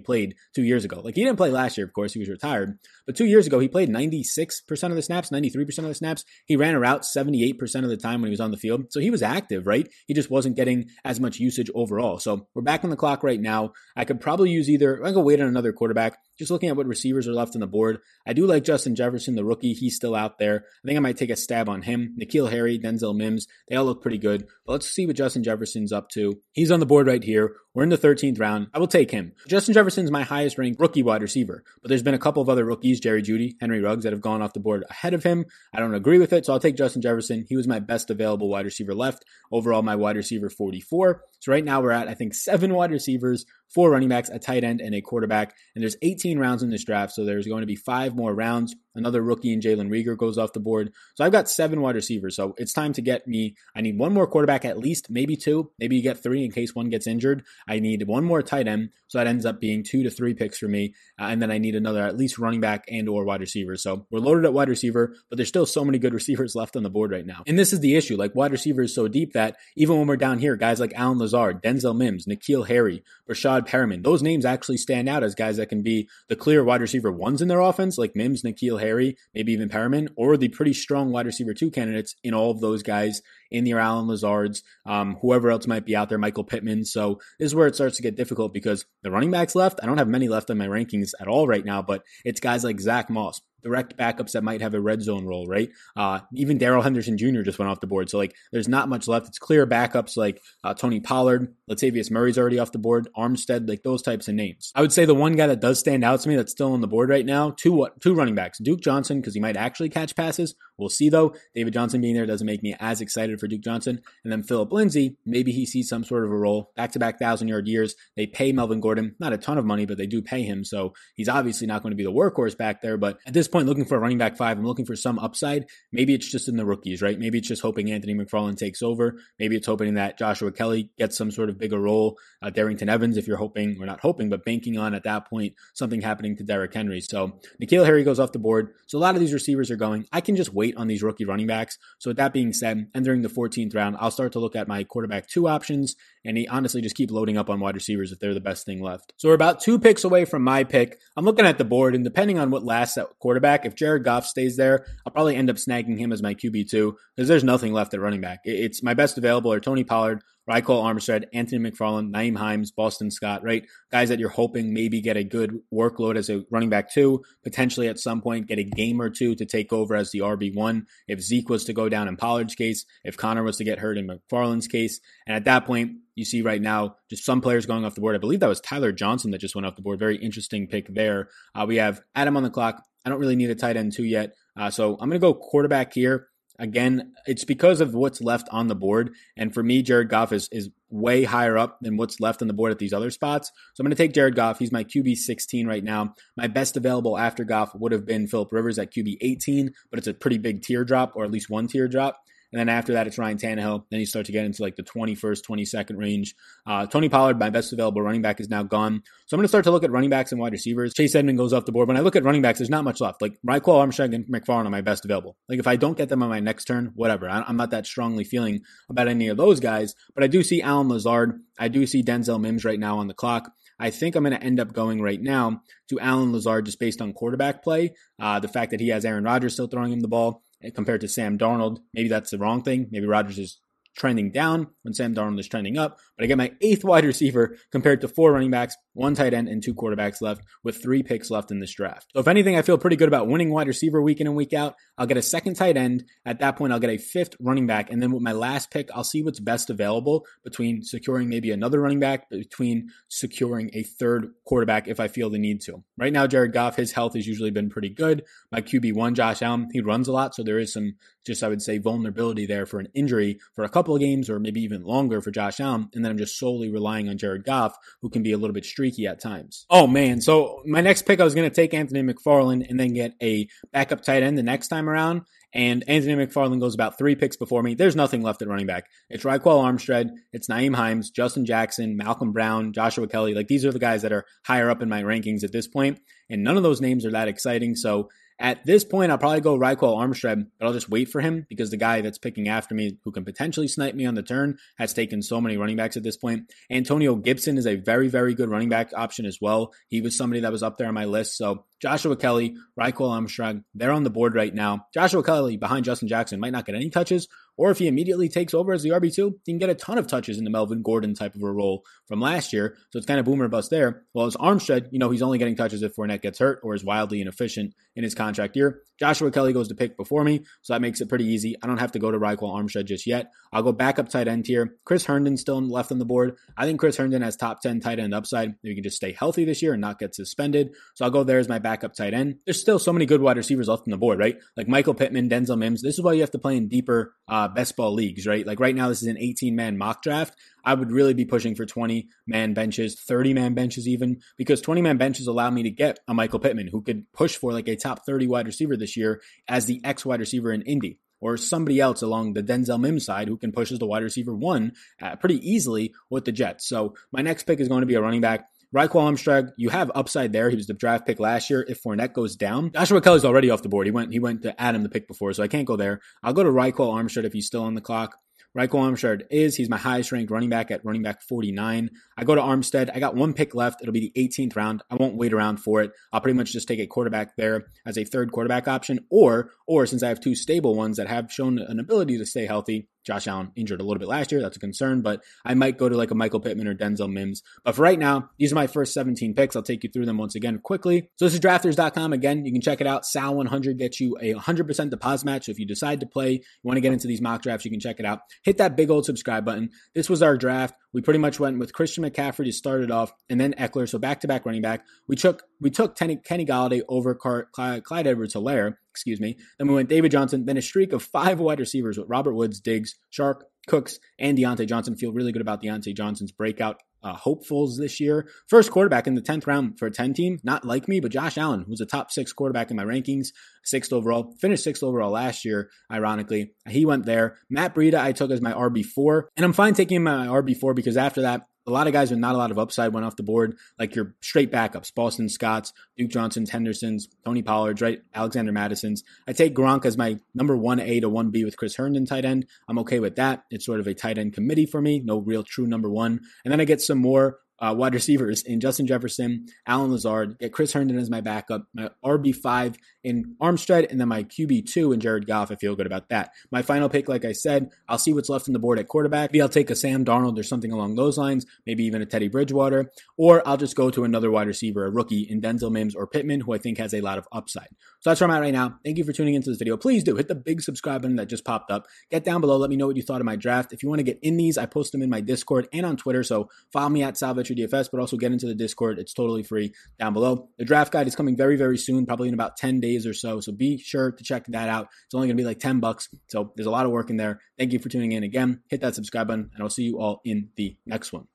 played 0.00 0.36
two 0.54 0.62
years 0.62 0.84
ago. 0.84 1.00
Like 1.00 1.16
he 1.16 1.24
didn't 1.24 1.36
play 1.36 1.50
last 1.50 1.76
year, 1.76 1.84
of 1.84 1.92
course, 1.92 2.12
he 2.12 2.20
was 2.20 2.28
retired, 2.28 2.78
but 3.06 3.16
two 3.16 3.24
years 3.24 3.48
ago 3.48 3.58
he 3.58 3.66
played 3.66 3.88
96% 3.88 4.82
of 4.84 4.94
the 4.94 5.02
snaps, 5.02 5.30
93% 5.30 5.78
of 5.78 5.84
the 5.86 5.94
snaps. 5.96 6.24
He 6.46 6.54
ran 6.54 6.76
a 6.76 6.78
route 6.78 7.02
78% 7.02 7.58
of 7.82 7.88
the 7.88 7.96
time 7.96 8.20
when 8.20 8.28
he 8.28 8.34
was 8.34 8.40
on 8.40 8.52
the 8.52 8.56
field. 8.56 8.92
So 8.92 9.00
he 9.00 9.10
was 9.10 9.20
active, 9.20 9.66
right? 9.66 9.88
He 10.06 10.14
just 10.14 10.30
wasn't 10.30 10.54
getting 10.54 10.90
as 11.04 11.18
much 11.18 11.40
usage 11.40 11.72
overall. 11.74 12.20
So 12.20 12.46
we're 12.54 12.62
back 12.62 12.84
on 12.84 12.90
the 12.90 12.96
clock 12.96 13.24
right 13.24 13.40
now. 13.40 13.72
I 13.96 14.04
could 14.04 14.20
probably 14.20 14.50
use 14.50 14.70
either, 14.70 15.04
I 15.04 15.10
could 15.12 15.22
wait 15.22 15.40
on 15.40 15.48
another 15.48 15.72
quarterback. 15.72 16.18
Just 16.40 16.50
looking 16.50 16.70
at 16.70 16.76
what 16.76 16.86
receivers 16.86 17.28
are 17.28 17.34
left 17.34 17.54
on 17.54 17.60
the 17.60 17.66
board, 17.66 17.98
I 18.26 18.32
do 18.32 18.46
like 18.46 18.64
Justin 18.64 18.94
Jefferson, 18.94 19.34
the 19.34 19.44
rookie. 19.44 19.74
He's 19.74 19.94
still 19.94 20.14
out 20.14 20.38
there. 20.38 20.64
I 20.82 20.88
think 20.88 20.96
I 20.96 21.00
might 21.00 21.18
take 21.18 21.28
a 21.28 21.36
stab 21.36 21.68
on 21.68 21.82
him. 21.82 22.16
N'Keal 22.18 22.50
Harry, 22.50 22.78
Denzel 22.78 23.14
Mims, 23.14 23.46
they 23.68 23.76
all 23.76 23.84
look 23.84 24.00
pretty 24.00 24.16
good. 24.16 24.46
But 24.64 24.72
let's 24.72 24.90
see 24.90 25.06
what 25.06 25.16
Justin 25.16 25.44
Jefferson's 25.44 25.92
up 25.92 26.08
to. 26.12 26.40
He's 26.52 26.70
on 26.70 26.80
the 26.80 26.86
board 26.86 27.06
right 27.08 27.22
here. 27.22 27.56
We're 27.74 27.82
in 27.82 27.90
the 27.90 27.98
13th 27.98 28.40
round. 28.40 28.68
I 28.72 28.78
will 28.78 28.86
take 28.86 29.10
him. 29.10 29.32
Justin 29.48 29.74
Jefferson's 29.74 30.10
my 30.10 30.22
highest 30.22 30.56
ranked 30.56 30.80
rookie 30.80 31.02
wide 31.02 31.20
receiver, 31.20 31.62
but 31.82 31.90
there's 31.90 32.02
been 32.02 32.14
a 32.14 32.18
couple 32.18 32.40
of 32.40 32.48
other 32.48 32.64
rookies, 32.64 33.00
Jerry 33.00 33.22
Jeudy, 33.22 33.56
Henry 33.60 33.82
Ruggs, 33.82 34.04
that 34.04 34.14
have 34.14 34.22
gone 34.22 34.40
off 34.40 34.54
the 34.54 34.60
board 34.60 34.82
ahead 34.88 35.12
of 35.12 35.22
him. 35.22 35.44
I 35.74 35.78
don't 35.78 35.94
agree 35.94 36.18
with 36.18 36.32
it, 36.32 36.46
so 36.46 36.54
I'll 36.54 36.58
take 36.58 36.76
Justin 36.76 37.02
Jefferson. 37.02 37.44
He 37.50 37.56
was 37.56 37.68
my 37.68 37.80
best 37.80 38.08
available 38.08 38.48
wide 38.48 38.64
receiver 38.64 38.94
left. 38.94 39.26
Overall, 39.52 39.82
my 39.82 39.94
wide 39.94 40.16
receiver 40.16 40.48
44. 40.48 41.22
So 41.40 41.52
right 41.52 41.64
now 41.64 41.80
we're 41.80 41.90
at, 41.90 42.08
I 42.08 42.14
think, 42.14 42.34
seven 42.34 42.74
wide 42.74 42.90
receivers, 42.90 43.44
four 43.68 43.90
running 43.90 44.08
backs, 44.08 44.28
a 44.28 44.38
tight 44.38 44.62
end, 44.62 44.80
and 44.80 44.94
a 44.94 45.00
quarterback. 45.00 45.54
And 45.74 45.82
there's 45.82 45.96
18 46.02 46.38
rounds 46.38 46.62
in 46.62 46.70
this 46.70 46.84
draft, 46.84 47.12
so 47.12 47.24
there's 47.24 47.46
going 47.46 47.62
to 47.62 47.66
be 47.66 47.76
five 47.76 48.14
more 48.14 48.34
rounds. 48.34 48.74
Another 49.00 49.22
rookie 49.22 49.52
in 49.52 49.60
Jalen 49.60 49.88
Reagor 49.88 50.16
goes 50.16 50.36
off 50.36 50.52
the 50.52 50.60
board. 50.60 50.92
So 51.14 51.24
I've 51.24 51.32
got 51.32 51.48
seven 51.48 51.80
wide 51.80 51.94
receivers. 51.94 52.36
So 52.36 52.54
it's 52.58 52.74
time 52.74 52.92
to 52.92 53.00
get 53.00 53.26
me. 53.26 53.56
I 53.74 53.80
need 53.80 53.98
one 53.98 54.12
more 54.12 54.26
quarterback 54.26 54.66
at 54.66 54.78
least, 54.78 55.08
maybe 55.08 55.36
two. 55.36 55.70
Maybe 55.78 55.96
you 55.96 56.02
get 56.02 56.22
three 56.22 56.44
in 56.44 56.52
case 56.52 56.74
one 56.74 56.90
gets 56.90 57.06
injured. 57.06 57.44
I 57.66 57.80
need 57.80 58.06
one 58.06 58.24
more 58.24 58.42
tight 58.42 58.68
end. 58.68 58.90
So 59.08 59.18
that 59.18 59.26
ends 59.26 59.46
up 59.46 59.58
being 59.58 59.82
two 59.82 60.02
to 60.02 60.10
three 60.10 60.34
picks 60.34 60.58
for 60.58 60.68
me. 60.68 60.94
Uh, 61.18 61.24
and 61.24 61.40
then 61.40 61.50
I 61.50 61.56
need 61.56 61.74
another 61.74 62.02
at 62.02 62.16
least 62.16 62.38
running 62.38 62.60
back 62.60 62.84
and 62.88 63.08
or 63.08 63.24
wide 63.24 63.40
receiver. 63.40 63.76
So 63.76 64.06
we're 64.10 64.20
loaded 64.20 64.44
at 64.44 64.52
wide 64.52 64.68
receiver, 64.68 65.16
but 65.30 65.36
there's 65.36 65.48
still 65.48 65.66
so 65.66 65.84
many 65.84 65.98
good 65.98 66.14
receivers 66.20 66.54
left 66.54 66.76
on 66.76 66.82
the 66.82 66.90
board 66.90 67.10
right 67.10 67.26
now. 67.26 67.42
And 67.46 67.58
this 67.58 67.72
is 67.72 67.80
the 67.80 67.96
issue. 67.96 68.16
Like 68.16 68.34
wide 68.34 68.52
receiver 68.52 68.82
is 68.82 68.94
so 68.94 69.08
deep 69.08 69.32
that 69.32 69.56
even 69.76 69.96
when 69.98 70.06
we're 70.06 70.16
down 70.16 70.38
here, 70.38 70.56
guys 70.56 70.78
like 70.78 70.92
Allen 70.94 71.18
Lazard, 71.18 71.62
Denzel 71.62 71.96
Mims, 71.96 72.26
N'Keal 72.26 72.68
Harry, 72.68 73.02
Breshad 73.28 73.66
Perriman, 73.66 74.04
those 74.04 74.22
names 74.22 74.44
actually 74.44 74.76
stand 74.76 75.08
out 75.08 75.24
as 75.24 75.34
guys 75.34 75.56
that 75.56 75.68
can 75.68 75.82
be 75.82 76.08
the 76.28 76.36
clear 76.36 76.62
wide 76.62 76.80
receiver 76.80 77.10
ones 77.10 77.40
in 77.40 77.48
their 77.48 77.60
offense, 77.60 77.98
like 77.98 78.14
Mims, 78.14 78.42
N'Keal 78.42 78.80
Harry, 78.80 78.89
maybe 79.34 79.52
even 79.52 79.68
Perriman, 79.68 80.08
or 80.16 80.36
the 80.36 80.48
pretty 80.48 80.72
strong 80.72 81.10
wide 81.10 81.26
receiver 81.26 81.54
two 81.54 81.70
candidates 81.70 82.14
in 82.22 82.34
all 82.34 82.50
of 82.50 82.60
those 82.60 82.82
guys 82.82 83.22
in 83.50 83.66
your 83.66 83.80
Allen 83.80 84.06
Lazards, 84.06 84.62
um, 84.86 85.16
whoever 85.20 85.50
else 85.50 85.66
might 85.66 85.84
be 85.84 85.96
out 85.96 86.08
there, 86.08 86.18
Michael 86.18 86.44
Pittman. 86.44 86.84
So 86.84 87.20
this 87.38 87.46
is 87.46 87.54
where 87.54 87.66
it 87.66 87.74
starts 87.74 87.96
to 87.96 88.02
get 88.02 88.16
difficult 88.16 88.54
because 88.54 88.86
the 89.02 89.10
running 89.10 89.30
backs 89.30 89.54
left, 89.54 89.80
I 89.82 89.86
don't 89.86 89.98
have 89.98 90.08
many 90.08 90.28
left 90.28 90.50
in 90.50 90.58
my 90.58 90.68
rankings 90.68 91.12
at 91.20 91.28
all 91.28 91.46
right 91.46 91.64
now, 91.64 91.82
but 91.82 92.02
it's 92.24 92.40
guys 92.40 92.64
like 92.64 92.80
Zach 92.80 93.10
Moss, 93.10 93.40
direct 93.62 93.96
backups 93.96 94.32
that 94.32 94.44
might 94.44 94.60
have 94.60 94.74
a 94.74 94.80
red 94.80 95.02
zone 95.02 95.24
role, 95.26 95.46
right? 95.46 95.70
Uh, 95.96 96.20
even 96.34 96.58
Darrell 96.58 96.82
Henderson 96.82 97.18
Jr. 97.18 97.42
just 97.42 97.58
went 97.58 97.70
off 97.70 97.80
the 97.80 97.86
board. 97.86 98.10
So, 98.10 98.18
like, 98.18 98.34
there's 98.52 98.68
not 98.68 98.88
much 98.88 99.08
left. 99.08 99.28
It's 99.28 99.38
clear 99.38 99.66
backups 99.66 100.16
like 100.16 100.42
uh, 100.64 100.74
Tony 100.74 101.00
Pollard, 101.00 101.54
Latavius 101.70 102.10
Murray's 102.10 102.38
already 102.38 102.58
off 102.58 102.72
the 102.72 102.78
board, 102.78 103.08
Armstead, 103.16 103.68
like 103.68 103.82
those 103.82 104.02
types 104.02 104.28
of 104.28 104.34
names. 104.34 104.72
I 104.74 104.80
would 104.80 104.92
say 104.92 105.04
the 105.04 105.14
one 105.14 105.36
guy 105.36 105.46
that 105.46 105.60
does 105.60 105.78
stand 105.78 106.04
out 106.04 106.20
to 106.20 106.28
me 106.28 106.36
that's 106.36 106.52
still 106.52 106.72
on 106.72 106.80
the 106.80 106.88
board 106.88 107.08
right 107.08 107.26
now, 107.26 107.50
two, 107.50 107.88
two 108.00 108.14
running 108.14 108.34
backs, 108.34 108.58
Duke 108.58 108.80
Johnson, 108.80 109.20
because 109.20 109.34
he 109.34 109.40
might 109.40 109.56
actually 109.56 109.88
catch 109.88 110.14
passes. 110.14 110.54
We'll 110.80 110.88
see 110.88 111.08
though. 111.08 111.34
David 111.54 111.74
Johnson 111.74 112.00
being 112.00 112.14
there 112.14 112.26
doesn't 112.26 112.46
make 112.46 112.62
me 112.62 112.74
as 112.80 113.00
excited 113.00 113.38
for 113.38 113.46
Duke 113.46 113.60
Johnson. 113.62 114.00
And 114.24 114.32
then 114.32 114.42
Philip 114.42 114.72
Lindsay, 114.72 115.16
maybe 115.24 115.52
he 115.52 115.66
sees 115.66 115.88
some 115.88 116.04
sort 116.04 116.24
of 116.24 116.30
a 116.30 116.36
role, 116.36 116.72
back 116.76 116.92
to 116.92 116.98
back 116.98 117.18
thousand 117.18 117.48
yard 117.48 117.68
years. 117.68 117.94
They 118.16 118.26
pay 118.26 118.52
Melvin 118.52 118.80
Gordon, 118.80 119.14
not 119.20 119.32
a 119.32 119.38
ton 119.38 119.58
of 119.58 119.64
money, 119.64 119.86
but 119.86 119.98
they 119.98 120.06
do 120.06 120.22
pay 120.22 120.42
him. 120.42 120.64
So 120.64 120.94
he's 121.14 121.28
obviously 121.28 121.66
not 121.66 121.82
going 121.82 121.92
to 121.92 121.96
be 121.96 122.04
the 122.04 122.12
workhorse 122.12 122.56
back 122.56 122.82
there. 122.82 122.96
But 122.96 123.18
at 123.26 123.34
this 123.34 123.48
point, 123.48 123.68
looking 123.68 123.84
for 123.84 123.96
a 123.96 124.00
running 124.00 124.18
back 124.18 124.36
five. 124.36 124.58
I'm 124.58 124.66
looking 124.66 124.86
for 124.86 124.96
some 124.96 125.18
upside. 125.18 125.66
Maybe 125.92 126.14
it's 126.14 126.30
just 126.30 126.48
in 126.48 126.56
the 126.56 126.64
rookies, 126.64 127.02
right? 127.02 127.18
Maybe 127.18 127.38
it's 127.38 127.48
just 127.48 127.62
hoping 127.62 127.90
Anthony 127.90 128.14
McFarland 128.14 128.56
takes 128.56 128.82
over. 128.82 129.18
Maybe 129.38 129.56
it's 129.56 129.66
hoping 129.66 129.94
that 129.94 130.18
Joshua 130.18 130.52
Kelly 130.52 130.90
gets 130.98 131.16
some 131.16 131.30
sort 131.30 131.50
of 131.50 131.58
bigger 131.58 131.78
role. 131.78 132.18
Uh, 132.42 132.50
Darrynton 132.50 132.88
Evans, 132.88 133.16
if 133.16 133.26
you're 133.26 133.36
hoping, 133.36 133.76
or 133.80 133.86
not 133.86 134.00
hoping, 134.00 134.30
but 134.30 134.44
banking 134.44 134.78
on 134.78 134.94
at 134.94 135.04
that 135.04 135.28
point 135.28 135.54
something 135.74 136.00
happening 136.00 136.36
to 136.36 136.44
Derrick 136.44 136.72
Henry. 136.72 137.00
So 137.00 137.40
N'Keal 137.62 137.84
Harry 137.84 138.04
goes 138.04 138.20
off 138.20 138.32
the 138.32 138.38
board. 138.38 138.74
So 138.86 138.98
a 138.98 139.00
lot 139.00 139.14
of 139.14 139.20
these 139.20 139.32
receivers 139.32 139.70
are 139.70 139.76
going. 139.76 140.06
I 140.12 140.20
can 140.20 140.36
just 140.36 140.52
wait 140.52 140.69
on 140.76 140.86
these 140.86 141.02
rookie 141.02 141.24
running 141.24 141.46
backs. 141.46 141.78
So 141.98 142.10
with 142.10 142.16
that 142.16 142.32
being 142.32 142.52
said, 142.52 142.88
entering 142.94 143.22
the 143.22 143.28
14th 143.28 143.74
round, 143.74 143.96
I'll 143.98 144.10
start 144.10 144.32
to 144.32 144.40
look 144.40 144.56
at 144.56 144.68
my 144.68 144.84
quarterback 144.84 145.28
two 145.28 145.48
options 145.48 145.96
and 146.24 146.38
honestly 146.50 146.82
just 146.82 146.96
keep 146.96 147.10
loading 147.10 147.38
up 147.38 147.48
on 147.48 147.60
wide 147.60 147.74
receivers 147.74 148.12
if 148.12 148.18
they're 148.18 148.34
the 148.34 148.40
best 148.40 148.66
thing 148.66 148.82
left. 148.82 149.12
So 149.16 149.28
we're 149.28 149.34
about 149.34 149.60
two 149.60 149.78
picks 149.78 150.04
away 150.04 150.24
from 150.24 150.42
my 150.42 150.64
pick. 150.64 150.98
I'm 151.16 151.24
looking 151.24 151.46
at 151.46 151.58
the 151.58 151.64
board, 151.64 151.94
and 151.94 152.04
depending 152.04 152.38
on 152.38 152.50
what 152.50 152.64
lasts 152.64 152.98
at 152.98 153.06
quarterback, 153.18 153.64
if 153.64 153.74
Jared 153.74 154.04
Goff 154.04 154.26
stays 154.26 154.56
there, 154.56 154.86
I'll 155.06 155.12
probably 155.12 155.36
end 155.36 155.50
up 155.50 155.56
snagging 155.56 155.98
him 155.98 156.12
as 156.12 156.22
my 156.22 156.34
QB2 156.34 156.94
because 157.16 157.28
there's 157.28 157.44
nothing 157.44 157.72
left 157.72 157.94
at 157.94 158.00
running 158.00 158.20
back. 158.20 158.40
It's 158.44 158.82
my 158.82 158.94
best 158.94 159.18
available 159.18 159.52
are 159.52 159.60
Tony 159.60 159.84
Pollard, 159.84 160.22
Ryquell 160.50 160.82
Armstead, 160.82 161.26
Anthony 161.32 161.70
McFarland, 161.70 162.12
Nyheim 162.12 162.36
Hines, 162.36 162.72
Boston 162.72 163.12
Scott, 163.12 163.44
right? 163.44 163.64
Guys 163.92 164.08
that 164.08 164.18
you're 164.18 164.30
hoping 164.30 164.74
maybe 164.74 165.00
get 165.00 165.16
a 165.16 165.22
good 165.22 165.60
workload 165.72 166.16
as 166.16 166.28
a 166.28 166.44
running 166.50 166.68
back 166.68 166.92
two, 166.92 167.22
potentially 167.44 167.86
at 167.86 168.00
some 168.00 168.20
point 168.20 168.48
get 168.48 168.58
a 168.58 168.64
game 168.64 169.00
or 169.00 169.10
two 169.10 169.36
to 169.36 169.46
take 169.46 169.72
over 169.72 169.94
as 169.94 170.10
the 170.10 170.18
RB1. 170.18 170.86
If 171.06 171.20
Zeke 171.20 171.48
was 171.48 171.64
to 171.66 171.72
go 171.72 171.88
down 171.88 172.08
in 172.08 172.16
Pollard's 172.16 172.56
case, 172.56 172.84
if 173.04 173.16
Conner 173.16 173.44
was 173.44 173.58
to 173.58 173.64
get 173.64 173.78
hurt 173.78 173.96
in 173.96 174.08
McFarland's 174.08 174.66
case, 174.66 174.98
and 175.24 175.36
at 175.36 175.44
that 175.44 175.66
point, 175.66 175.92
you 176.16 176.24
see 176.24 176.42
right 176.42 176.60
now 176.60 176.96
just 177.08 177.24
some 177.24 177.40
players 177.40 177.64
going 177.64 177.84
off 177.84 177.94
the 177.94 178.00
board. 178.00 178.16
I 178.16 178.18
believe 178.18 178.40
that 178.40 178.48
was 178.48 178.60
Tyler 178.60 178.90
Johnson 178.90 179.30
that 179.30 179.40
just 179.40 179.54
went 179.54 179.66
off 179.66 179.76
the 179.76 179.82
board. 179.82 180.00
Very 180.00 180.16
interesting 180.16 180.66
pick 180.66 180.92
there. 180.92 181.28
Uh, 181.54 181.64
we 181.68 181.76
have 181.76 182.02
Adam 182.16 182.36
on 182.36 182.42
the 182.42 182.50
clock. 182.50 182.82
I 183.06 183.10
don't 183.10 183.20
really 183.20 183.36
need 183.36 183.50
a 183.50 183.54
tight 183.54 183.76
end 183.76 183.92
two 183.92 184.04
yet. 184.04 184.34
Uh, 184.56 184.68
so 184.68 184.92
I'm 184.94 185.08
going 185.08 185.12
to 185.12 185.18
go 185.20 185.32
quarterback 185.32 185.94
here. 185.94 186.28
Again, 186.60 187.14
it's 187.26 187.44
because 187.44 187.80
of 187.80 187.94
what's 187.94 188.20
left 188.20 188.46
on 188.52 188.68
the 188.68 188.74
board. 188.74 189.14
And 189.34 189.52
for 189.52 189.62
me, 189.62 189.80
Jared 189.80 190.10
Goff 190.10 190.30
is, 190.30 190.46
is 190.52 190.68
way 190.90 191.24
higher 191.24 191.56
up 191.56 191.78
than 191.80 191.96
what's 191.96 192.20
left 192.20 192.42
on 192.42 192.48
the 192.48 192.54
board 192.54 192.70
at 192.70 192.78
these 192.78 192.92
other 192.92 193.10
spots. 193.10 193.50
So 193.72 193.80
I'm 193.80 193.86
going 193.86 193.96
to 193.96 194.02
take 194.02 194.12
Jared 194.12 194.36
Goff. 194.36 194.58
He's 194.58 194.70
my 194.70 194.84
QB 194.84 195.16
16 195.16 195.66
right 195.66 195.82
now. 195.82 196.14
My 196.36 196.48
best 196.48 196.76
available 196.76 197.16
after 197.16 197.44
Goff 197.44 197.74
would 197.74 197.92
have 197.92 198.04
been 198.04 198.26
Philip 198.26 198.52
Rivers 198.52 198.78
at 198.78 198.92
QB 198.92 199.16
18, 199.22 199.72
but 199.90 199.98
it's 199.98 200.06
a 200.06 200.12
pretty 200.12 200.36
big 200.36 200.62
teardrop 200.62 201.16
or 201.16 201.24
at 201.24 201.30
least 201.30 201.48
one 201.48 201.66
teardrop. 201.66 202.20
And 202.52 202.58
then 202.58 202.68
after 202.68 202.94
that, 202.94 203.06
it's 203.06 203.18
Ryan 203.18 203.38
Tannehill. 203.38 203.84
Then 203.90 204.00
you 204.00 204.06
start 204.06 204.26
to 204.26 204.32
get 204.32 204.44
into 204.44 204.62
like 204.62 204.76
the 204.76 204.82
21st, 204.82 205.42
22nd 205.48 205.96
range. 205.96 206.34
Uh, 206.66 206.86
Tony 206.86 207.08
Pollard, 207.08 207.38
my 207.38 207.50
best 207.50 207.72
available 207.72 208.02
running 208.02 208.22
back, 208.22 208.40
is 208.40 208.48
now 208.48 208.62
gone. 208.64 209.02
So 209.26 209.34
I'm 209.34 209.38
going 209.38 209.44
to 209.44 209.48
start 209.48 209.64
to 209.64 209.70
look 209.70 209.84
at 209.84 209.90
running 209.92 210.10
backs 210.10 210.32
and 210.32 210.40
wide 210.40 210.52
receivers. 210.52 210.92
Chase 210.94 211.14
Edmond 211.14 211.38
goes 211.38 211.52
off 211.52 211.64
the 211.64 211.72
board. 211.72 211.86
When 211.86 211.96
I 211.96 212.00
look 212.00 212.16
at 212.16 212.24
running 212.24 212.42
backs, 212.42 212.58
there's 212.58 212.70
not 212.70 212.84
much 212.84 213.00
left. 213.00 213.22
Like 213.22 213.38
Ryquell 213.46 213.86
Armstead 213.86 214.14
and 214.14 214.26
McFarland 214.26 214.66
are 214.66 214.70
my 214.70 214.80
best 214.80 215.04
available. 215.04 215.36
Like 215.48 215.60
if 215.60 215.66
I 215.68 215.76
don't 215.76 215.96
get 215.96 216.08
them 216.08 216.22
on 216.22 216.28
my 216.28 216.40
next 216.40 216.64
turn, 216.64 216.92
whatever. 216.94 217.28
I'm 217.28 217.56
not 217.56 217.70
that 217.70 217.86
strongly 217.86 218.24
feeling 218.24 218.62
about 218.88 219.08
any 219.08 219.28
of 219.28 219.36
those 219.36 219.60
guys. 219.60 219.94
But 220.14 220.24
I 220.24 220.26
do 220.26 220.42
see 220.42 220.60
Allen 220.60 220.88
Lazard. 220.88 221.40
I 221.58 221.68
do 221.68 221.86
see 221.86 222.02
Denzel 222.02 222.40
Mims 222.40 222.64
right 222.64 222.80
now 222.80 222.98
on 222.98 223.06
the 223.06 223.14
clock. 223.14 223.52
I 223.78 223.90
think 223.90 224.14
I'm 224.14 224.24
going 224.24 224.38
to 224.38 224.44
end 224.44 224.60
up 224.60 224.74
going 224.74 225.00
right 225.00 225.20
now 225.20 225.62
to 225.88 226.00
Allen 226.00 226.32
Lazard 226.32 226.66
just 226.66 226.78
based 226.78 227.00
on 227.00 227.14
quarterback 227.14 227.62
play. 227.62 227.94
Uh, 228.20 228.38
the 228.38 228.48
fact 228.48 228.72
that 228.72 228.80
he 228.80 228.88
has 228.88 229.04
Aaron 229.06 229.24
Rodgers 229.24 229.54
still 229.54 229.68
throwing 229.68 229.92
him 229.92 230.00
the 230.00 230.08
ball 230.08 230.42
Eh, 230.62 230.70
compared 230.70 231.00
to 231.00 231.08
Sam 231.08 231.38
Darnold. 231.38 231.78
Maybe 231.94 232.08
that's 232.08 232.30
the 232.30 232.38
wrong 232.38 232.62
thing. 232.62 232.88
Maybe 232.90 233.06
Rodgers 233.06 233.38
is 233.38 233.60
trending 233.96 234.30
down 234.30 234.68
when 234.82 234.94
Sam 234.94 235.14
Darnold 235.14 235.40
is 235.40 235.48
trending 235.48 235.78
up. 235.78 235.98
But 236.16 236.24
I 236.24 236.26
get 236.26 236.38
my 236.38 236.52
eighth 236.60 236.84
wide 236.84 237.04
receiver 237.04 237.56
compared 237.72 238.00
to 238.02 238.08
four 238.08 238.32
running 238.32 238.50
backs, 238.50 238.76
one 238.92 239.14
tight 239.14 239.34
end, 239.34 239.48
and 239.48 239.62
two 239.62 239.74
quarterbacks 239.74 240.20
left 240.20 240.42
with 240.62 240.82
three 240.82 241.02
picks 241.02 241.30
left 241.30 241.50
in 241.50 241.60
this 241.60 241.74
draft. 241.74 242.06
So 242.12 242.20
if 242.20 242.28
anything, 242.28 242.56
I 242.56 242.62
feel 242.62 242.78
pretty 242.78 242.96
good 242.96 243.08
about 243.08 243.28
winning 243.28 243.50
wide 243.50 243.68
receiver 243.68 244.02
week 244.02 244.20
in 244.20 244.26
and 244.26 244.36
week 244.36 244.52
out. 244.52 244.74
I'll 244.98 245.06
get 245.06 245.16
a 245.16 245.22
second 245.22 245.54
tight 245.54 245.76
end. 245.76 246.04
At 246.26 246.40
that 246.40 246.56
point, 246.56 246.72
I'll 246.72 246.80
get 246.80 246.90
a 246.90 246.98
fifth 246.98 247.36
running 247.40 247.66
back. 247.66 247.90
And 247.90 248.02
then 248.02 248.12
with 248.12 248.22
my 248.22 248.32
last 248.32 248.70
pick, 248.70 248.90
I'll 248.94 249.04
see 249.04 249.22
what's 249.22 249.40
best 249.40 249.70
available 249.70 250.26
between 250.44 250.82
securing 250.82 251.28
maybe 251.28 251.50
another 251.50 251.80
running 251.80 252.00
back, 252.00 252.28
between 252.30 252.90
securing 253.08 253.70
a 253.72 253.82
third 253.82 254.32
quarterback 254.44 254.88
if 254.88 255.00
I 255.00 255.08
feel 255.08 255.30
the 255.30 255.38
need 255.38 255.60
to. 255.62 255.82
Right 255.96 256.12
now, 256.12 256.26
Jared 256.26 256.52
Goff, 256.52 256.76
his 256.76 256.92
health 256.92 257.14
has 257.14 257.26
usually 257.26 257.50
been 257.50 257.70
pretty 257.70 257.90
good. 257.90 258.24
My 258.50 258.60
QB1, 258.60 259.14
Josh 259.14 259.42
Allen, 259.42 259.68
he 259.72 259.80
runs 259.80 260.08
a 260.08 260.12
lot. 260.12 260.34
So 260.34 260.42
there 260.42 260.58
is 260.58 260.72
some, 260.72 260.94
just 261.26 261.42
I 261.42 261.48
would 261.48 261.62
say, 261.62 261.78
vulnerability 261.78 262.46
there 262.46 262.66
for 262.66 262.78
an 262.80 262.88
injury 262.94 263.38
for 263.54 263.64
a 263.64 263.68
couple 263.68 263.94
of 263.94 264.00
games 264.00 264.28
or 264.28 264.38
maybe 264.38 264.60
even 264.60 264.82
longer 264.82 265.20
for 265.20 265.30
Josh 265.30 265.60
Allen. 265.60 265.88
And 265.94 266.04
then 266.04 266.12
I'm 266.12 266.18
just 266.18 266.38
solely 266.38 266.70
relying 266.70 267.08
on 267.08 267.18
Jared 267.18 267.44
Goff, 267.44 267.76
who 268.02 268.10
can 268.10 268.22
be 268.22 268.32
a 268.32 268.38
little 268.38 268.54
bit 268.54 268.64
streaky 268.80 269.06
at 269.06 269.20
times. 269.20 269.66
Oh 269.68 269.86
man. 269.86 270.22
So 270.22 270.62
my 270.64 270.80
next 270.80 271.02
pick, 271.02 271.20
I 271.20 271.24
was 271.24 271.34
going 271.34 271.48
to 271.48 271.54
take 271.54 271.74
Anthony 271.74 272.02
McFarland 272.02 272.68
and 272.68 272.80
then 272.80 272.94
get 272.94 273.12
a 273.22 273.46
backup 273.72 274.02
tight 274.02 274.22
end 274.22 274.38
the 274.38 274.42
next 274.42 274.68
time 274.68 274.88
around. 274.88 275.22
And 275.52 275.84
Anthony 275.86 276.14
McFarland 276.14 276.60
goes 276.60 276.74
about 276.74 276.96
three 276.96 277.14
picks 277.14 277.36
before 277.36 277.62
me. 277.62 277.74
There's 277.74 277.96
nothing 277.96 278.22
left 278.22 278.40
at 278.40 278.48
running 278.48 278.68
back. 278.68 278.84
It's 279.10 279.24
Ryquell 279.24 279.62
Armstead, 279.62 280.10
it's 280.32 280.48
Nyheim 280.48 280.74
Hines, 280.74 281.10
Justin 281.10 281.44
Jackson, 281.44 281.96
Malcolm 281.96 282.32
Brown, 282.32 282.72
Joshua 282.72 283.06
Kelly. 283.06 283.34
Like 283.34 283.48
these 283.48 283.66
are 283.66 283.72
the 283.72 283.78
guys 283.78 284.00
that 284.02 284.12
are 284.12 284.24
higher 284.46 284.70
up 284.70 284.80
in 284.80 284.88
my 284.88 285.02
rankings 285.02 285.44
at 285.44 285.52
this 285.52 285.66
point, 285.66 286.00
and 286.30 286.42
none 286.42 286.56
of 286.56 286.62
those 286.62 286.80
names 286.80 287.04
are 287.04 287.10
that 287.10 287.28
exciting. 287.28 287.74
So 287.74 288.08
at 288.40 288.64
this 288.64 288.84
point, 288.84 289.12
I'll 289.12 289.18
probably 289.18 289.42
go 289.42 289.58
Ryquell 289.58 289.98
Armstead, 289.98 290.46
but 290.58 290.66
I'll 290.66 290.72
just 290.72 290.88
wait 290.88 291.10
for 291.10 291.20
him 291.20 291.46
because 291.50 291.70
the 291.70 291.76
guy 291.76 292.00
that's 292.00 292.16
picking 292.16 292.48
after 292.48 292.74
me, 292.74 292.96
who 293.04 293.12
can 293.12 293.24
potentially 293.24 293.68
snipe 293.68 293.94
me 293.94 294.06
on 294.06 294.14
the 294.14 294.22
turn, 294.22 294.56
has 294.78 294.94
taken 294.94 295.20
so 295.20 295.42
many 295.42 295.58
running 295.58 295.76
backs 295.76 295.98
at 295.98 296.02
this 296.02 296.16
point. 296.16 296.50
Antonio 296.70 297.16
Gibson 297.16 297.58
is 297.58 297.66
a 297.66 297.76
very, 297.76 298.08
very 298.08 298.34
good 298.34 298.48
running 298.48 298.70
back 298.70 298.92
option 298.96 299.26
as 299.26 299.38
well. 299.42 299.74
He 299.88 300.00
was 300.00 300.16
somebody 300.16 300.40
that 300.40 300.52
was 300.52 300.62
up 300.62 300.78
there 300.78 300.88
on 300.88 300.94
my 300.94 301.04
list. 301.04 301.36
So 301.36 301.66
Joshua 301.82 302.16
Kelly, 302.16 302.56
Ryquell 302.78 303.10
Armstrong, 303.10 303.64
they're 303.74 303.92
on 303.92 304.04
the 304.04 304.10
board 304.10 304.34
right 304.34 304.54
now. 304.54 304.86
Joshua 304.94 305.22
Kelly 305.22 305.58
behind 305.58 305.84
Justin 305.84 306.08
Jackson 306.08 306.40
might 306.40 306.52
not 306.52 306.64
get 306.64 306.74
any 306.74 306.88
touches, 306.88 307.28
or 307.60 307.70
if 307.70 307.78
he 307.78 307.88
immediately 307.88 308.30
takes 308.30 308.54
over 308.54 308.72
as 308.72 308.82
the 308.82 308.88
RB2, 308.88 309.34
he 309.44 309.52
can 309.52 309.58
get 309.58 309.68
a 309.68 309.74
ton 309.74 309.98
of 309.98 310.06
touches 310.06 310.38
in 310.38 310.44
the 310.44 310.50
Melvin 310.50 310.80
Gordon 310.80 311.12
type 311.12 311.34
of 311.34 311.42
a 311.42 311.52
role 311.52 311.84
from 312.08 312.18
last 312.18 312.54
year. 312.54 312.74
So 312.88 312.96
it's 312.96 313.06
kind 313.06 313.20
of 313.20 313.26
boomer 313.26 313.48
bust 313.48 313.68
there. 313.68 314.04
Well, 314.14 314.24
as 314.24 314.34
Armstead, 314.34 314.88
you 314.92 314.98
know, 314.98 315.10
he's 315.10 315.20
only 315.20 315.36
getting 315.36 315.56
touches 315.56 315.82
if 315.82 315.94
Fournette 315.94 316.22
gets 316.22 316.38
hurt 316.38 316.60
or 316.62 316.74
is 316.74 316.82
wildly 316.82 317.20
inefficient 317.20 317.74
in 317.94 318.02
his 318.02 318.14
contract 318.14 318.56
year. 318.56 318.80
Joshua 318.98 319.30
Kelly 319.30 319.52
goes 319.52 319.68
to 319.68 319.74
pick 319.74 319.96
before 319.96 320.24
me, 320.24 320.40
so 320.62 320.72
that 320.72 320.80
makes 320.80 321.00
it 321.00 321.08
pretty 321.08 321.24
easy. 321.24 321.56
I 321.62 321.66
don't 321.66 321.78
have 321.78 321.92
to 321.92 321.98
go 321.98 322.10
to 322.10 322.18
Ryquell 322.18 322.54
Armstead 322.54 322.86
just 322.86 323.06
yet. 323.06 323.30
I'll 323.52 323.62
go 323.62 323.72
back 323.72 323.98
up 323.98 324.08
tight 324.08 324.28
end 324.28 324.46
here. 324.46 324.76
Chris 324.84 325.04
Herndon 325.04 325.36
still 325.36 325.60
left 325.60 325.92
on 325.92 325.98
the 325.98 326.04
board. 326.04 326.36
I 326.56 326.66
think 326.66 326.80
Chris 326.80 326.96
Herndon 326.96 327.22
has 327.22 327.36
top 327.36 327.60
10 327.62 327.80
tight 327.80 327.98
end 327.98 328.14
upside. 328.14 328.50
If 328.50 328.56
he 328.62 328.74
can 328.74 328.82
just 328.82 328.96
stay 328.96 329.12
healthy 329.12 329.44
this 329.44 329.62
year 329.62 329.72
and 329.72 329.80
not 329.80 329.98
get 329.98 330.14
suspended. 330.14 330.74
So 330.94 331.04
I'll 331.04 331.10
go 331.10 331.24
there 331.24 331.38
as 331.38 331.48
my 331.48 331.58
backup 331.58 331.94
tight 331.94 332.14
end. 332.14 332.36
There's 332.46 332.60
still 332.60 332.78
so 332.78 332.92
many 332.92 333.06
good 333.06 333.22
wide 333.22 333.38
receivers 333.38 333.68
left 333.68 333.84
on 333.86 333.90
the 333.90 333.98
board, 333.98 334.18
right? 334.18 334.36
Like 334.56 334.68
Michael 334.68 334.94
Pittman, 334.94 335.28
Denzel 335.28 335.58
Mims. 335.58 335.82
This 335.82 335.94
is 335.94 336.02
why 336.02 336.12
you 336.12 336.20
have 336.20 336.30
to 336.32 336.38
play 336.38 336.56
in 336.56 336.68
deeper 336.68 337.14
uh, 337.26 337.48
best 337.50 337.76
ball 337.76 337.92
leagues, 337.92 338.26
right? 338.26 338.46
Like 338.46 338.60
right 338.60 338.74
now, 338.74 338.88
this 338.88 339.02
is 339.02 339.08
an 339.08 339.18
18 339.18 339.54
man 339.54 339.76
mock 339.76 340.02
draft. 340.02 340.36
I 340.64 340.74
would 340.74 340.90
really 340.90 341.14
be 341.14 341.24
pushing 341.24 341.54
for 341.54 341.66
20 341.66 342.08
man 342.26 342.54
benches, 342.54 343.00
30 343.00 343.34
man 343.34 343.54
benches, 343.54 343.88
even 343.88 344.20
because 344.36 344.60
20 344.60 344.82
man 344.82 344.96
benches 344.96 345.26
allow 345.26 345.50
me 345.50 345.62
to 345.64 345.70
get 345.70 345.98
a 346.08 346.14
Michael 346.14 346.38
Pittman 346.38 346.68
who 346.68 346.82
could 346.82 347.10
push 347.12 347.36
for 347.36 347.52
like 347.52 347.68
a 347.68 347.76
top 347.76 348.04
30 348.04 348.26
wide 348.26 348.46
receiver 348.46 348.76
this 348.76 348.96
year 348.96 349.20
as 349.48 349.66
the 349.66 349.80
X 349.84 350.04
wide 350.04 350.20
receiver 350.20 350.52
in 350.52 350.62
Indy 350.62 350.98
or 351.20 351.36
somebody 351.36 351.80
else 351.80 352.02
along 352.02 352.32
the 352.32 352.42
Denzel 352.42 352.80
Mims 352.80 353.04
side 353.04 353.28
who 353.28 353.36
can 353.36 353.52
push 353.52 353.70
as 353.70 353.78
the 353.78 353.86
wide 353.86 354.02
receiver 354.02 354.34
one 354.34 354.72
uh, 355.00 355.16
pretty 355.16 355.36
easily 355.48 355.92
with 356.08 356.24
the 356.24 356.32
Jets. 356.32 356.66
So 356.66 356.94
my 357.12 357.22
next 357.22 357.44
pick 357.44 357.60
is 357.60 357.68
going 357.68 357.82
to 357.82 357.86
be 357.86 357.94
a 357.94 358.00
running 358.00 358.20
back. 358.20 358.48
Ryquell 358.74 359.02
Armstrong, 359.02 359.50
you 359.56 359.68
have 359.70 359.90
upside 359.94 360.32
there. 360.32 360.48
He 360.48 360.56
was 360.56 360.68
the 360.68 360.74
draft 360.74 361.06
pick 361.06 361.18
last 361.18 361.50
year. 361.50 361.64
If 361.68 361.82
Fournette 361.82 362.12
goes 362.12 362.36
down, 362.36 362.70
Joshua 362.70 363.00
Kelly's 363.00 363.24
already 363.24 363.50
off 363.50 363.62
the 363.62 363.68
board. 363.68 363.86
He 363.86 363.90
went 363.90 364.12
he 364.12 364.20
went 364.20 364.42
to 364.42 364.60
Adam 364.60 364.82
the 364.84 364.88
pick 364.88 365.08
before, 365.08 365.32
so 365.32 365.42
I 365.42 365.48
can't 365.48 365.66
go 365.66 365.76
there. 365.76 366.00
I'll 366.22 366.32
go 366.32 366.44
to 366.44 366.50
Ryquell 366.50 366.92
Armstrong 366.92 367.26
if 367.26 367.32
he's 367.32 367.46
still 367.46 367.64
on 367.64 367.74
the 367.74 367.80
clock. 367.80 368.16
Ryquell 368.56 368.92
Armstead 368.92 369.22
is. 369.30 369.54
He's 369.54 369.68
my 369.68 369.76
highest 369.76 370.10
ranked 370.10 370.30
running 370.30 370.50
back 370.50 370.70
at 370.70 370.84
running 370.84 371.02
back 371.02 371.22
49. 371.22 371.90
I 372.16 372.24
go 372.24 372.34
to 372.34 372.40
Armstead. 372.40 372.90
I 372.94 372.98
got 372.98 373.14
one 373.14 373.32
pick 373.32 373.54
left. 373.54 373.80
It'll 373.80 373.92
be 373.92 374.12
the 374.12 374.28
18th 374.28 374.56
round. 374.56 374.82
I 374.90 374.96
won't 374.96 375.16
wait 375.16 375.32
around 375.32 375.58
for 375.58 375.82
it. 375.82 375.92
I'll 376.12 376.20
pretty 376.20 376.36
much 376.36 376.52
just 376.52 376.66
take 376.66 376.80
a 376.80 376.86
quarterback 376.86 377.36
there 377.36 377.66
as 377.86 377.96
a 377.96 378.04
third 378.04 378.32
quarterback 378.32 378.66
option, 378.66 379.00
or 379.10 379.50
or 379.68 379.86
since 379.86 380.02
I 380.02 380.08
have 380.08 380.20
two 380.20 380.34
stable 380.34 380.74
ones 380.74 380.96
that 380.96 381.08
have 381.08 381.30
shown 381.30 381.58
an 381.58 381.78
ability 381.78 382.18
to 382.18 382.26
stay 382.26 382.46
healthy, 382.46 382.88
Josh 383.04 383.26
Allen 383.26 383.52
injured 383.56 383.80
a 383.80 383.84
little 383.84 383.98
bit 383.98 384.08
last 384.08 384.32
year. 384.32 384.40
That's 384.40 384.56
a 384.56 384.60
concern, 384.60 385.02
but 385.02 385.22
I 385.44 385.54
might 385.54 385.78
go 385.78 385.88
to 385.88 385.96
like 385.96 386.10
a 386.10 386.14
Michael 386.14 386.40
Pittman 386.40 386.68
or 386.68 386.74
Denzel 386.74 387.10
Mims. 387.10 387.42
But 387.64 387.74
for 387.74 387.82
right 387.82 387.98
now, 387.98 388.30
these 388.38 388.52
are 388.52 388.56
my 388.56 388.66
first 388.66 388.92
17 388.92 389.34
picks. 389.34 389.56
I'll 389.56 389.62
take 389.62 389.84
you 389.84 389.90
through 389.90 390.06
them 390.06 390.18
once 390.18 390.34
again 390.34 390.58
quickly. 390.58 391.10
So 391.16 391.24
this 391.24 391.34
is 391.34 391.40
drafters.com. 391.40 392.12
Again, 392.12 392.44
you 392.44 392.52
can 392.52 392.60
check 392.60 392.80
it 392.80 392.86
out. 392.86 393.04
Sal100 393.04 393.78
gets 393.78 394.00
you 394.00 394.16
a 394.20 394.34
100% 394.34 394.90
deposit 394.90 395.24
match. 395.24 395.46
So 395.46 395.52
if 395.52 395.58
you 395.58 395.66
decide 395.66 396.00
to 396.00 396.06
play, 396.06 396.32
you 396.32 396.40
want 396.62 396.76
to 396.76 396.82
get 396.82 396.92
into 396.92 397.06
these 397.06 397.20
mock 397.20 397.42
drafts, 397.42 397.64
you 397.64 397.70
can 397.70 397.80
check 397.80 398.00
it 398.00 398.06
out. 398.06 398.20
Hit 398.42 398.58
that 398.58 398.76
big 398.76 398.90
old 398.90 399.04
subscribe 399.04 399.44
button. 399.44 399.70
This 399.94 400.10
was 400.10 400.22
our 400.22 400.36
draft. 400.36 400.74
We 400.92 401.02
pretty 401.02 401.18
much 401.20 401.38
went 401.38 401.58
with 401.58 401.72
Christian 401.72 402.04
McCaffrey 402.04 402.46
to 402.46 402.52
start 402.52 402.82
it 402.82 402.90
off, 402.90 403.12
and 403.28 403.40
then 403.40 403.54
Ekeler. 403.54 403.88
So 403.88 403.98
back 403.98 404.20
to 404.20 404.28
back 404.28 404.44
running 404.44 404.62
back. 404.62 404.84
We 405.06 405.16
took 405.16 405.44
we 405.60 405.70
took 405.70 405.96
Kenny, 405.96 406.16
Golladay 406.16 406.82
over 406.88 407.14
Clyde, 407.14 407.84
Clyde 407.84 408.06
Edwards-Helaire, 408.06 408.74
excuse 409.00 409.20
me. 409.20 409.38
Then 409.58 409.66
we 409.66 409.74
went 409.74 409.88
David 409.88 410.12
Johnson. 410.12 410.44
Then 410.44 410.58
a 410.58 410.62
streak 410.62 410.92
of 410.92 411.02
five 411.02 411.40
wide 411.40 411.58
receivers 411.58 411.96
with 411.96 412.08
Robert 412.08 412.34
Woods, 412.34 412.60
Diggs, 412.60 412.96
Chark, 413.10 413.40
Cooks, 413.66 413.98
and 414.18 414.36
Diontae 414.36 414.68
Johnson. 414.68 414.94
Feel 414.94 415.12
really 415.12 415.32
good 415.32 415.40
about 415.40 415.62
Diontae 415.62 415.96
Johnson's 415.96 416.32
breakout 416.32 416.82
uh, 417.02 417.14
hopefuls 417.14 417.78
this 417.78 417.98
year. 417.98 418.28
First 418.46 418.70
quarterback 418.70 419.06
in 419.06 419.14
the 419.14 419.22
10th 419.22 419.46
round 419.46 419.78
for 419.78 419.86
a 419.86 419.90
10 419.90 420.12
team, 420.12 420.38
not 420.44 420.66
like 420.66 420.86
me, 420.86 421.00
but 421.00 421.10
Josh 421.10 421.38
Allen, 421.38 421.64
who's 421.66 421.80
a 421.80 421.86
top 421.86 422.10
six 422.10 422.30
quarterback 422.32 422.70
in 422.70 422.76
my 422.76 422.84
rankings, 422.84 423.28
sixth 423.64 423.90
overall, 423.90 424.34
finished 424.38 424.64
sixth 424.64 424.82
overall 424.82 425.10
last 425.10 425.46
year, 425.46 425.70
ironically. 425.90 426.52
He 426.68 426.84
went 426.84 427.06
there. 427.06 427.38
Matt 427.48 427.74
Breida, 427.74 427.98
I 427.98 428.12
took 428.12 428.30
as 428.30 428.42
my 428.42 428.52
RB4, 428.52 429.22
and 429.36 429.44
I'm 429.44 429.54
fine 429.54 429.72
taking 429.72 430.02
my 430.02 430.26
RB4 430.26 430.74
because 430.74 430.98
after 430.98 431.22
that, 431.22 431.46
a 431.66 431.70
lot 431.70 431.86
of 431.86 431.92
guys 431.92 432.10
with 432.10 432.18
not 432.18 432.34
a 432.34 432.38
lot 432.38 432.50
of 432.50 432.58
upside 432.58 432.92
went 432.92 433.06
off 433.06 433.16
the 433.16 433.22
board, 433.22 433.56
like 433.78 433.94
your 433.94 434.14
straight 434.20 434.50
backups, 434.50 434.94
Boston 434.94 435.28
Scotts, 435.28 435.72
Duke 435.96 436.10
Johnsons, 436.10 436.50
Hendersons, 436.50 437.08
Tony 437.24 437.42
Pollards, 437.42 437.80
right? 437.80 438.00
Alexander 438.14 438.52
Mattison's. 438.52 439.04
I 439.28 439.32
take 439.32 439.54
Gronk 439.54 439.84
as 439.84 439.96
my 439.96 440.18
number 440.34 440.56
one 440.56 440.80
A 440.80 441.00
to 441.00 441.08
one 441.08 441.30
B 441.30 441.44
with 441.44 441.56
Chris 441.56 441.76
Herndon 441.76 442.06
tight 442.06 442.24
end. 442.24 442.46
I'm 442.68 442.78
okay 442.80 443.00
with 443.00 443.16
that. 443.16 443.44
It's 443.50 443.66
sort 443.66 443.80
of 443.80 443.86
a 443.86 443.94
tight 443.94 444.18
end 444.18 444.32
committee 444.32 444.66
for 444.66 444.80
me. 444.80 445.00
No 445.00 445.18
real 445.18 445.42
true 445.42 445.66
number 445.66 445.90
one. 445.90 446.20
And 446.44 446.52
then 446.52 446.60
I 446.60 446.64
get 446.64 446.80
some 446.80 446.98
more 446.98 447.38
uh, 447.60 447.74
wide 447.76 447.94
receivers 447.94 448.42
in 448.42 448.60
Justin 448.60 448.86
Jefferson, 448.86 449.46
Allen 449.66 449.90
Lazard, 449.90 450.38
get 450.38 450.52
Chris 450.52 450.72
Herndon 450.72 450.98
as 450.98 451.10
my 451.10 451.20
backup, 451.20 451.66
my 451.74 451.90
RB5 452.04 452.76
in 453.04 453.36
Armstead, 453.40 453.90
and 453.90 454.00
then 454.00 454.08
my 454.08 454.24
QB2 454.24 454.94
in 454.94 455.00
Jared 455.00 455.26
Goff. 455.26 455.50
I 455.50 455.56
feel 455.56 455.76
good 455.76 455.86
about 455.86 456.08
that. 456.08 456.32
My 456.50 456.62
final 456.62 456.88
pick, 456.88 457.08
like 457.08 457.24
I 457.24 457.32
said, 457.32 457.70
I'll 457.88 457.98
see 457.98 458.12
what's 458.12 458.28
left 458.28 458.48
on 458.48 458.52
the 458.52 458.58
board 458.58 458.78
at 458.78 458.88
quarterback. 458.88 459.30
Maybe 459.30 459.42
I'll 459.42 459.48
take 459.48 459.70
a 459.70 459.76
Sam 459.76 460.04
Darnold 460.04 460.38
or 460.38 460.42
something 460.42 460.72
along 460.72 460.94
those 460.94 461.18
lines, 461.18 461.46
maybe 461.66 461.84
even 461.84 462.02
a 462.02 462.06
Teddy 462.06 462.28
Bridgewater, 462.28 462.90
or 463.16 463.46
I'll 463.46 463.56
just 463.56 463.76
go 463.76 463.90
to 463.90 464.04
another 464.04 464.30
wide 464.30 464.46
receiver, 464.46 464.86
a 464.86 464.90
rookie 464.90 465.22
in 465.22 465.40
Denzel 465.40 465.70
Mims 465.70 465.94
or 465.94 466.06
Pittman, 466.06 466.40
who 466.40 466.54
I 466.54 466.58
think 466.58 466.78
has 466.78 466.94
a 466.94 467.00
lot 467.00 467.18
of 467.18 467.28
upside. 467.32 467.68
So 468.00 468.10
that's 468.10 468.20
where 468.20 468.30
I'm 468.30 468.36
at 468.36 468.40
right 468.40 468.52
now. 468.52 468.78
Thank 468.84 468.96
you 468.98 469.04
for 469.04 469.12
tuning 469.12 469.34
into 469.34 469.50
this 469.50 469.58
video. 469.58 469.76
Please 469.76 470.02
do 470.02 470.16
hit 470.16 470.28
the 470.28 470.34
big 470.34 470.62
subscribe 470.62 471.02
button 471.02 471.16
that 471.16 471.28
just 471.28 471.44
popped 471.44 471.70
up. 471.70 471.86
Get 472.10 472.24
down 472.24 472.40
below. 472.40 472.56
Let 472.56 472.70
me 472.70 472.76
know 472.76 472.86
what 472.86 472.96
you 472.96 473.02
thought 473.02 473.20
of 473.20 473.26
my 473.26 473.36
draft. 473.36 473.72
If 473.72 473.82
you 473.82 473.88
want 473.88 473.98
to 473.98 474.04
get 474.04 474.18
in 474.22 474.36
these, 474.36 474.56
I 474.56 474.66
post 474.66 474.92
them 474.92 475.02
in 475.02 475.10
my 475.10 475.20
Discord 475.20 475.68
and 475.72 475.84
on 475.84 475.96
Twitter. 475.96 476.22
So 476.22 476.48
follow 476.72 476.88
me 476.88 477.02
at 477.02 477.18
DFS, 477.54 477.88
but 477.90 478.00
also 478.00 478.16
get 478.16 478.32
into 478.32 478.46
the 478.46 478.54
Discord. 478.54 478.98
It's 478.98 479.14
totally 479.14 479.42
free 479.42 479.72
down 479.98 480.12
below. 480.12 480.48
The 480.58 480.64
draft 480.64 480.92
guide 480.92 481.06
is 481.06 481.16
coming 481.16 481.36
very, 481.36 481.56
very 481.56 481.78
soon, 481.78 482.06
probably 482.06 482.28
in 482.28 482.34
about 482.34 482.56
10 482.56 482.80
days 482.80 483.06
or 483.06 483.14
so. 483.14 483.40
So 483.40 483.52
be 483.52 483.78
sure 483.78 484.12
to 484.12 484.24
check 484.24 484.46
that 484.48 484.68
out. 484.68 484.88
It's 485.06 485.14
only 485.14 485.28
going 485.28 485.36
to 485.36 485.42
be 485.42 485.46
like 485.46 485.60
10 485.60 485.80
bucks. 485.80 486.08
So 486.28 486.52
there's 486.56 486.66
a 486.66 486.70
lot 486.70 486.86
of 486.86 486.92
work 486.92 487.10
in 487.10 487.16
there. 487.16 487.40
Thank 487.58 487.72
you 487.72 487.78
for 487.78 487.88
tuning 487.88 488.12
in 488.12 488.22
again. 488.22 488.62
Hit 488.68 488.80
that 488.80 488.94
subscribe 488.94 489.28
button, 489.28 489.50
and 489.54 489.62
I'll 489.62 489.70
see 489.70 489.84
you 489.84 490.00
all 490.00 490.20
in 490.24 490.50
the 490.56 490.76
next 490.86 491.12
one. 491.12 491.29